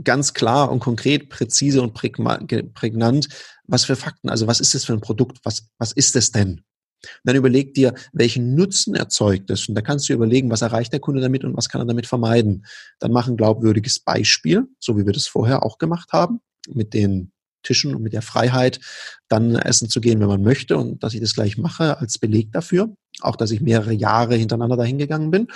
ganz 0.04 0.34
klar 0.34 0.72
und 0.72 0.80
konkret, 0.80 1.30
präzise 1.30 1.82
und 1.82 1.94
prägnant, 1.94 3.28
was 3.66 3.86
für 3.86 3.96
Fakten, 3.96 4.30
also 4.30 4.48
was 4.48 4.60
ist 4.60 4.74
das 4.74 4.86
für 4.86 4.94
ein 4.94 5.02
Produkt, 5.02 5.40
was, 5.44 5.68
was 5.78 5.92
ist 5.92 6.16
es 6.16 6.32
denn? 6.32 6.64
Und 7.04 7.22
dann 7.26 7.36
überleg 7.36 7.74
dir, 7.74 7.94
welchen 8.14 8.56
Nutzen 8.56 8.96
erzeugt 8.96 9.50
es. 9.50 9.68
Und 9.68 9.76
da 9.76 9.82
kannst 9.82 10.08
du 10.08 10.14
überlegen, 10.14 10.50
was 10.50 10.62
erreicht 10.62 10.94
der 10.94 11.02
Kunde 11.02 11.22
damit 11.22 11.44
und 11.44 11.56
was 11.58 11.68
kann 11.68 11.82
er 11.82 11.86
damit 11.86 12.08
vermeiden. 12.08 12.66
Dann 13.00 13.12
mach 13.12 13.28
ein 13.28 13.36
glaubwürdiges 13.36 14.00
Beispiel, 14.00 14.68
so 14.80 14.98
wie 14.98 15.06
wir 15.06 15.14
das 15.14 15.28
vorher 15.28 15.64
auch 15.64 15.78
gemacht 15.78 16.14
haben, 16.14 16.40
mit 16.70 16.94
den 16.94 17.33
Tischen 17.64 17.96
und 17.96 18.04
mit 18.04 18.14
der 18.14 18.22
Freiheit, 18.22 18.80
dann 19.28 19.56
essen 19.56 19.90
zu 19.90 20.02
gehen, 20.02 20.20
wenn 20.20 20.28
man 20.28 20.44
möchte 20.44 20.78
und 20.78 21.04
dass 21.04 21.14
ich 21.14 21.22
das 21.22 21.34
gleich 21.34 21.58
mache 21.58 21.98
als 22.00 22.18
Beleg 22.18 22.52
dafür. 22.52 22.96
Auch, 23.22 23.36
dass 23.36 23.52
ich 23.52 23.62
mehrere 23.62 23.94
Jahre 23.94 24.36
hintereinander 24.36 24.76
dahin 24.76 24.98
gegangen 24.98 25.30
bin. 25.30 25.48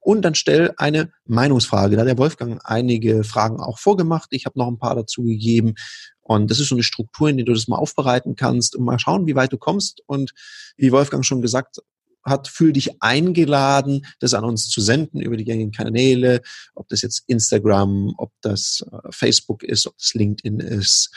Und 0.00 0.22
dann 0.22 0.34
stell 0.34 0.74
eine 0.76 1.10
Meinungsfrage. 1.26 1.94
Da 1.94 2.02
hat 2.02 2.08
der 2.08 2.18
Wolfgang 2.18 2.60
einige 2.64 3.22
Fragen 3.22 3.60
auch 3.60 3.78
vorgemacht. 3.78 4.28
Ich 4.30 4.46
habe 4.46 4.58
noch 4.58 4.66
ein 4.66 4.78
paar 4.78 4.96
dazu 4.96 5.22
gegeben. 5.22 5.74
Und 6.20 6.50
das 6.50 6.58
ist 6.58 6.68
so 6.68 6.74
eine 6.74 6.82
Struktur, 6.82 7.28
in 7.28 7.36
der 7.36 7.46
du 7.46 7.52
das 7.52 7.68
mal 7.68 7.76
aufbereiten 7.76 8.34
kannst 8.34 8.74
und 8.74 8.84
mal 8.84 8.98
schauen, 8.98 9.26
wie 9.26 9.36
weit 9.36 9.52
du 9.52 9.58
kommst. 9.58 10.02
Und 10.06 10.32
wie 10.76 10.90
Wolfgang 10.90 11.24
schon 11.24 11.42
gesagt 11.42 11.78
hat, 12.24 12.48
fühl 12.48 12.72
dich 12.72 13.02
eingeladen, 13.02 14.06
das 14.18 14.34
an 14.34 14.44
uns 14.44 14.68
zu 14.68 14.80
senden 14.80 15.20
über 15.20 15.36
die 15.36 15.44
gängigen 15.44 15.72
Kanäle, 15.72 16.40
ob 16.74 16.88
das 16.88 17.02
jetzt 17.02 17.24
Instagram, 17.26 18.14
ob 18.16 18.32
das 18.40 18.84
äh, 18.90 18.96
Facebook 19.10 19.62
ist, 19.62 19.86
ob 19.86 19.96
das 19.98 20.14
LinkedIn 20.14 20.60
ist 20.60 21.10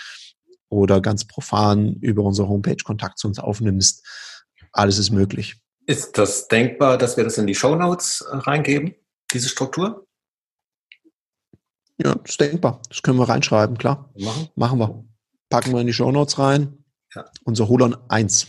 oder 0.69 1.01
ganz 1.01 1.25
profan 1.25 1.93
über 2.01 2.23
unsere 2.23 2.47
Homepage 2.47 2.83
Kontakt 2.83 3.19
zu 3.19 3.27
uns 3.27 3.39
aufnimmst. 3.39 4.05
Alles 4.71 4.97
ist 4.97 5.11
möglich. 5.11 5.55
Ist 5.85 6.17
das 6.17 6.47
denkbar, 6.47 6.97
dass 6.97 7.15
wir 7.15 7.23
das 7.23 7.37
in 7.37 7.47
die 7.47 7.55
Show 7.55 7.75
Notes 7.75 8.21
äh, 8.21 8.35
reingeben, 8.35 8.93
diese 9.31 9.49
Struktur? 9.49 10.05
Ja, 11.97 12.15
das 12.15 12.31
ist 12.31 12.41
denkbar. 12.41 12.81
Das 12.89 13.01
können 13.01 13.17
wir 13.17 13.29
reinschreiben, 13.29 13.77
klar. 13.77 14.11
Machen, 14.17 14.49
Machen 14.55 14.79
wir. 14.79 15.05
Packen 15.49 15.73
wir 15.73 15.81
in 15.81 15.87
die 15.87 15.93
Show 15.93 16.11
Notes 16.11 16.37
rein. 16.37 16.83
Ja. 17.15 17.25
Unser 17.45 17.69
Holon 17.69 17.95
1. 18.09 18.47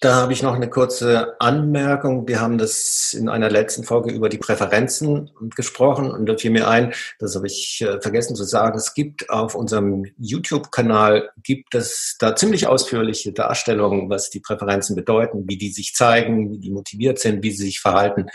Da 0.00 0.14
habe 0.14 0.32
ich 0.32 0.42
noch 0.42 0.54
eine 0.54 0.70
kurze 0.70 1.34
Anmerkung. 1.40 2.28
Wir 2.28 2.40
haben 2.40 2.58
das 2.58 3.12
in 3.12 3.28
einer 3.28 3.50
letzten 3.50 3.82
Folge 3.82 4.12
über 4.12 4.28
die 4.28 4.38
Präferenzen 4.38 5.30
gesprochen 5.56 6.12
und 6.12 6.26
da 6.26 6.36
fiel 6.36 6.52
mir 6.52 6.68
ein, 6.68 6.94
das 7.18 7.34
habe 7.34 7.48
ich 7.48 7.80
äh, 7.80 8.00
vergessen 8.00 8.36
zu 8.36 8.44
sagen, 8.44 8.78
es 8.78 8.94
gibt 8.94 9.30
auf 9.30 9.56
unserem 9.56 10.06
YouTube-Kanal, 10.16 11.30
gibt 11.42 11.74
es 11.74 12.16
da 12.20 12.36
ziemlich 12.36 12.68
ausführliche 12.68 13.32
Darstellungen, 13.32 14.08
was 14.08 14.30
die 14.30 14.38
Präferenzen 14.38 14.94
bedeuten, 14.94 15.44
wie 15.48 15.58
die 15.58 15.72
sich 15.72 15.92
zeigen, 15.94 16.52
wie 16.52 16.60
die 16.60 16.70
motiviert 16.70 17.18
sind, 17.18 17.42
wie 17.42 17.50
sie 17.50 17.64
sich 17.64 17.80
verhalten. 17.80 18.26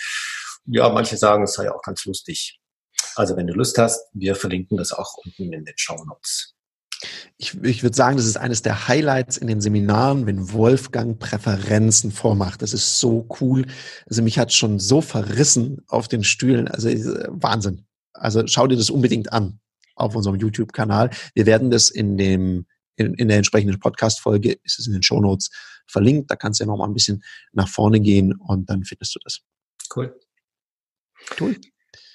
Ja, 0.66 0.90
manche 0.90 1.16
sagen, 1.16 1.44
es 1.44 1.54
sei 1.54 1.72
auch 1.72 1.82
ganz 1.84 2.04
lustig. 2.04 2.60
Also 3.16 3.38
wenn 3.38 3.48
du 3.48 3.54
Lust 3.54 3.78
hast, 3.78 4.10
wir 4.14 4.36
verlinken 4.36 4.78
das 4.78 4.92
auch 4.92 5.16
unten 5.24 5.54
in 5.54 5.64
den 5.64 5.78
Show 5.78 6.04
Notes. 6.06 6.54
Ich, 7.38 7.56
ich 7.64 7.84
würde 7.84 7.96
sagen, 7.96 8.18
das 8.18 8.26
ist 8.26 8.38
eines 8.38 8.62
der 8.62 8.88
Highlights 8.88 9.38
in 9.38 9.48
den 9.48 9.62
Seminaren, 9.62 10.26
wenn 10.26 10.52
Wolfgang 10.52 11.18
Präferenzen 11.18 12.12
vormacht. 12.12 12.62
Das 12.62 12.74
ist 12.74 13.00
so 13.00 13.28
cool. 13.40 13.66
Also 14.08 14.22
mich 14.22 14.38
hat 14.38 14.52
schon 14.52 14.80
so 14.80 15.02
verrissen 15.02 15.82
auf 15.88 16.08
den 16.08 16.24
Stühlen. 16.24 16.68
Also 16.68 16.90
äh, 16.90 17.28
Wahnsinn. 17.30 17.86
Also 18.14 18.46
schau 18.48 18.68
dir 18.68 18.76
das 18.76 18.90
unbedingt 18.90 19.32
an 19.32 19.60
auf 19.96 20.16
unserem 20.16 20.36
YouTube-Kanal. 20.38 21.10
Wir 21.34 21.46
werden 21.46 21.72
das 21.72 21.90
in 21.90 22.18
dem 22.18 22.66
in, 23.00 23.14
in 23.14 23.30
der 23.30 23.38
entsprechenden 23.38 23.80
Podcast-Folge 23.80 24.60
ist 24.64 24.78
es 24.78 24.88
in 24.88 24.94
den 24.94 25.04
Show 25.04 25.22
Notes 25.22 25.50
verlinkt. 25.88 26.30
Da 26.30 26.36
kannst 26.36 26.60
du 26.60 26.66
ja 26.66 26.68
noch 26.68 26.78
mal 26.78 26.86
ein 26.86 26.94
bisschen 26.94 27.24
nach 27.54 27.70
vorne 27.70 28.02
gehen 28.02 28.34
und 28.34 28.70
dann 28.70 28.84
findest 28.84 29.16
du 29.16 29.20
das. 29.24 29.40
Cool. 29.96 30.20
Cool. 31.40 31.56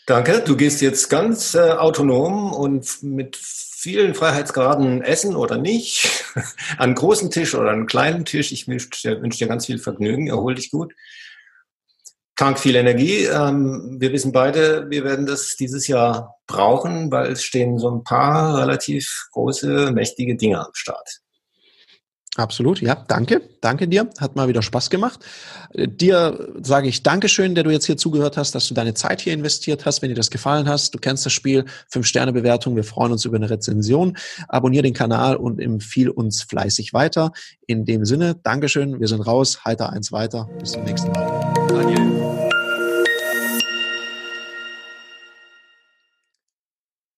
Danke. 0.06 0.42
Du 0.44 0.56
gehst 0.56 0.82
jetzt 0.82 1.08
ganz 1.08 1.54
äh, 1.54 1.70
autonom 1.72 2.52
und 2.52 3.02
mit 3.02 3.36
vielen 3.84 4.14
Freiheitsgraden 4.14 5.02
essen 5.02 5.36
oder 5.36 5.58
nicht, 5.58 6.24
an 6.78 6.94
großen 6.94 7.30
Tisch 7.30 7.54
oder 7.54 7.70
an 7.70 7.86
kleinen 7.86 8.24
Tisch. 8.24 8.50
Ich 8.50 8.66
wünsche 8.66 8.88
dir, 9.02 9.20
wünsch 9.20 9.36
dir 9.36 9.46
ganz 9.46 9.66
viel 9.66 9.78
Vergnügen, 9.78 10.26
erhol 10.28 10.54
dich 10.54 10.70
gut. 10.70 10.94
Tank 12.34 12.58
viel 12.58 12.76
Energie. 12.76 13.24
Ähm, 13.24 13.98
wir 14.00 14.10
wissen 14.12 14.32
beide, 14.32 14.88
wir 14.88 15.04
werden 15.04 15.26
das 15.26 15.56
dieses 15.56 15.86
Jahr 15.86 16.34
brauchen, 16.46 17.12
weil 17.12 17.32
es 17.32 17.44
stehen 17.44 17.78
so 17.78 17.90
ein 17.90 18.04
paar 18.04 18.58
relativ 18.58 19.28
große, 19.32 19.92
mächtige 19.92 20.34
Dinge 20.34 20.60
am 20.60 20.72
Start. 20.72 21.20
Absolut, 22.36 22.80
ja, 22.80 22.96
danke, 22.96 23.42
danke 23.60 23.86
dir, 23.86 24.10
hat 24.18 24.34
mal 24.34 24.48
wieder 24.48 24.60
Spaß 24.60 24.90
gemacht. 24.90 25.20
Dir 25.72 26.48
sage 26.62 26.88
ich 26.88 27.04
Dankeschön, 27.04 27.54
der 27.54 27.62
du 27.62 27.70
jetzt 27.70 27.86
hier 27.86 27.96
zugehört 27.96 28.36
hast, 28.36 28.56
dass 28.56 28.66
du 28.66 28.74
deine 28.74 28.94
Zeit 28.94 29.20
hier 29.20 29.32
investiert 29.32 29.86
hast. 29.86 30.02
Wenn 30.02 30.08
dir 30.08 30.16
das 30.16 30.30
gefallen 30.30 30.68
hast, 30.68 30.94
du 30.94 30.98
kennst 30.98 31.24
das 31.24 31.32
Spiel, 31.32 31.64
fünf 31.88 32.06
Sterne 32.06 32.32
Bewertung, 32.32 32.74
wir 32.74 32.82
freuen 32.82 33.12
uns 33.12 33.24
über 33.24 33.36
eine 33.36 33.50
Rezension. 33.50 34.16
Abonnier 34.48 34.82
den 34.82 34.94
Kanal 34.94 35.36
und 35.36 35.60
empfiehl 35.60 36.10
uns 36.10 36.42
fleißig 36.42 36.92
weiter. 36.92 37.32
In 37.66 37.84
dem 37.84 38.04
Sinne, 38.04 38.34
Dankeschön, 38.42 38.98
wir 38.98 39.06
sind 39.06 39.20
raus, 39.20 39.64
heiter 39.64 39.90
eins 39.90 40.10
weiter, 40.10 40.48
bis 40.58 40.72
zum 40.72 40.82
nächsten 40.82 41.12
Mal. 41.12 41.54
Daniel. 41.68 42.23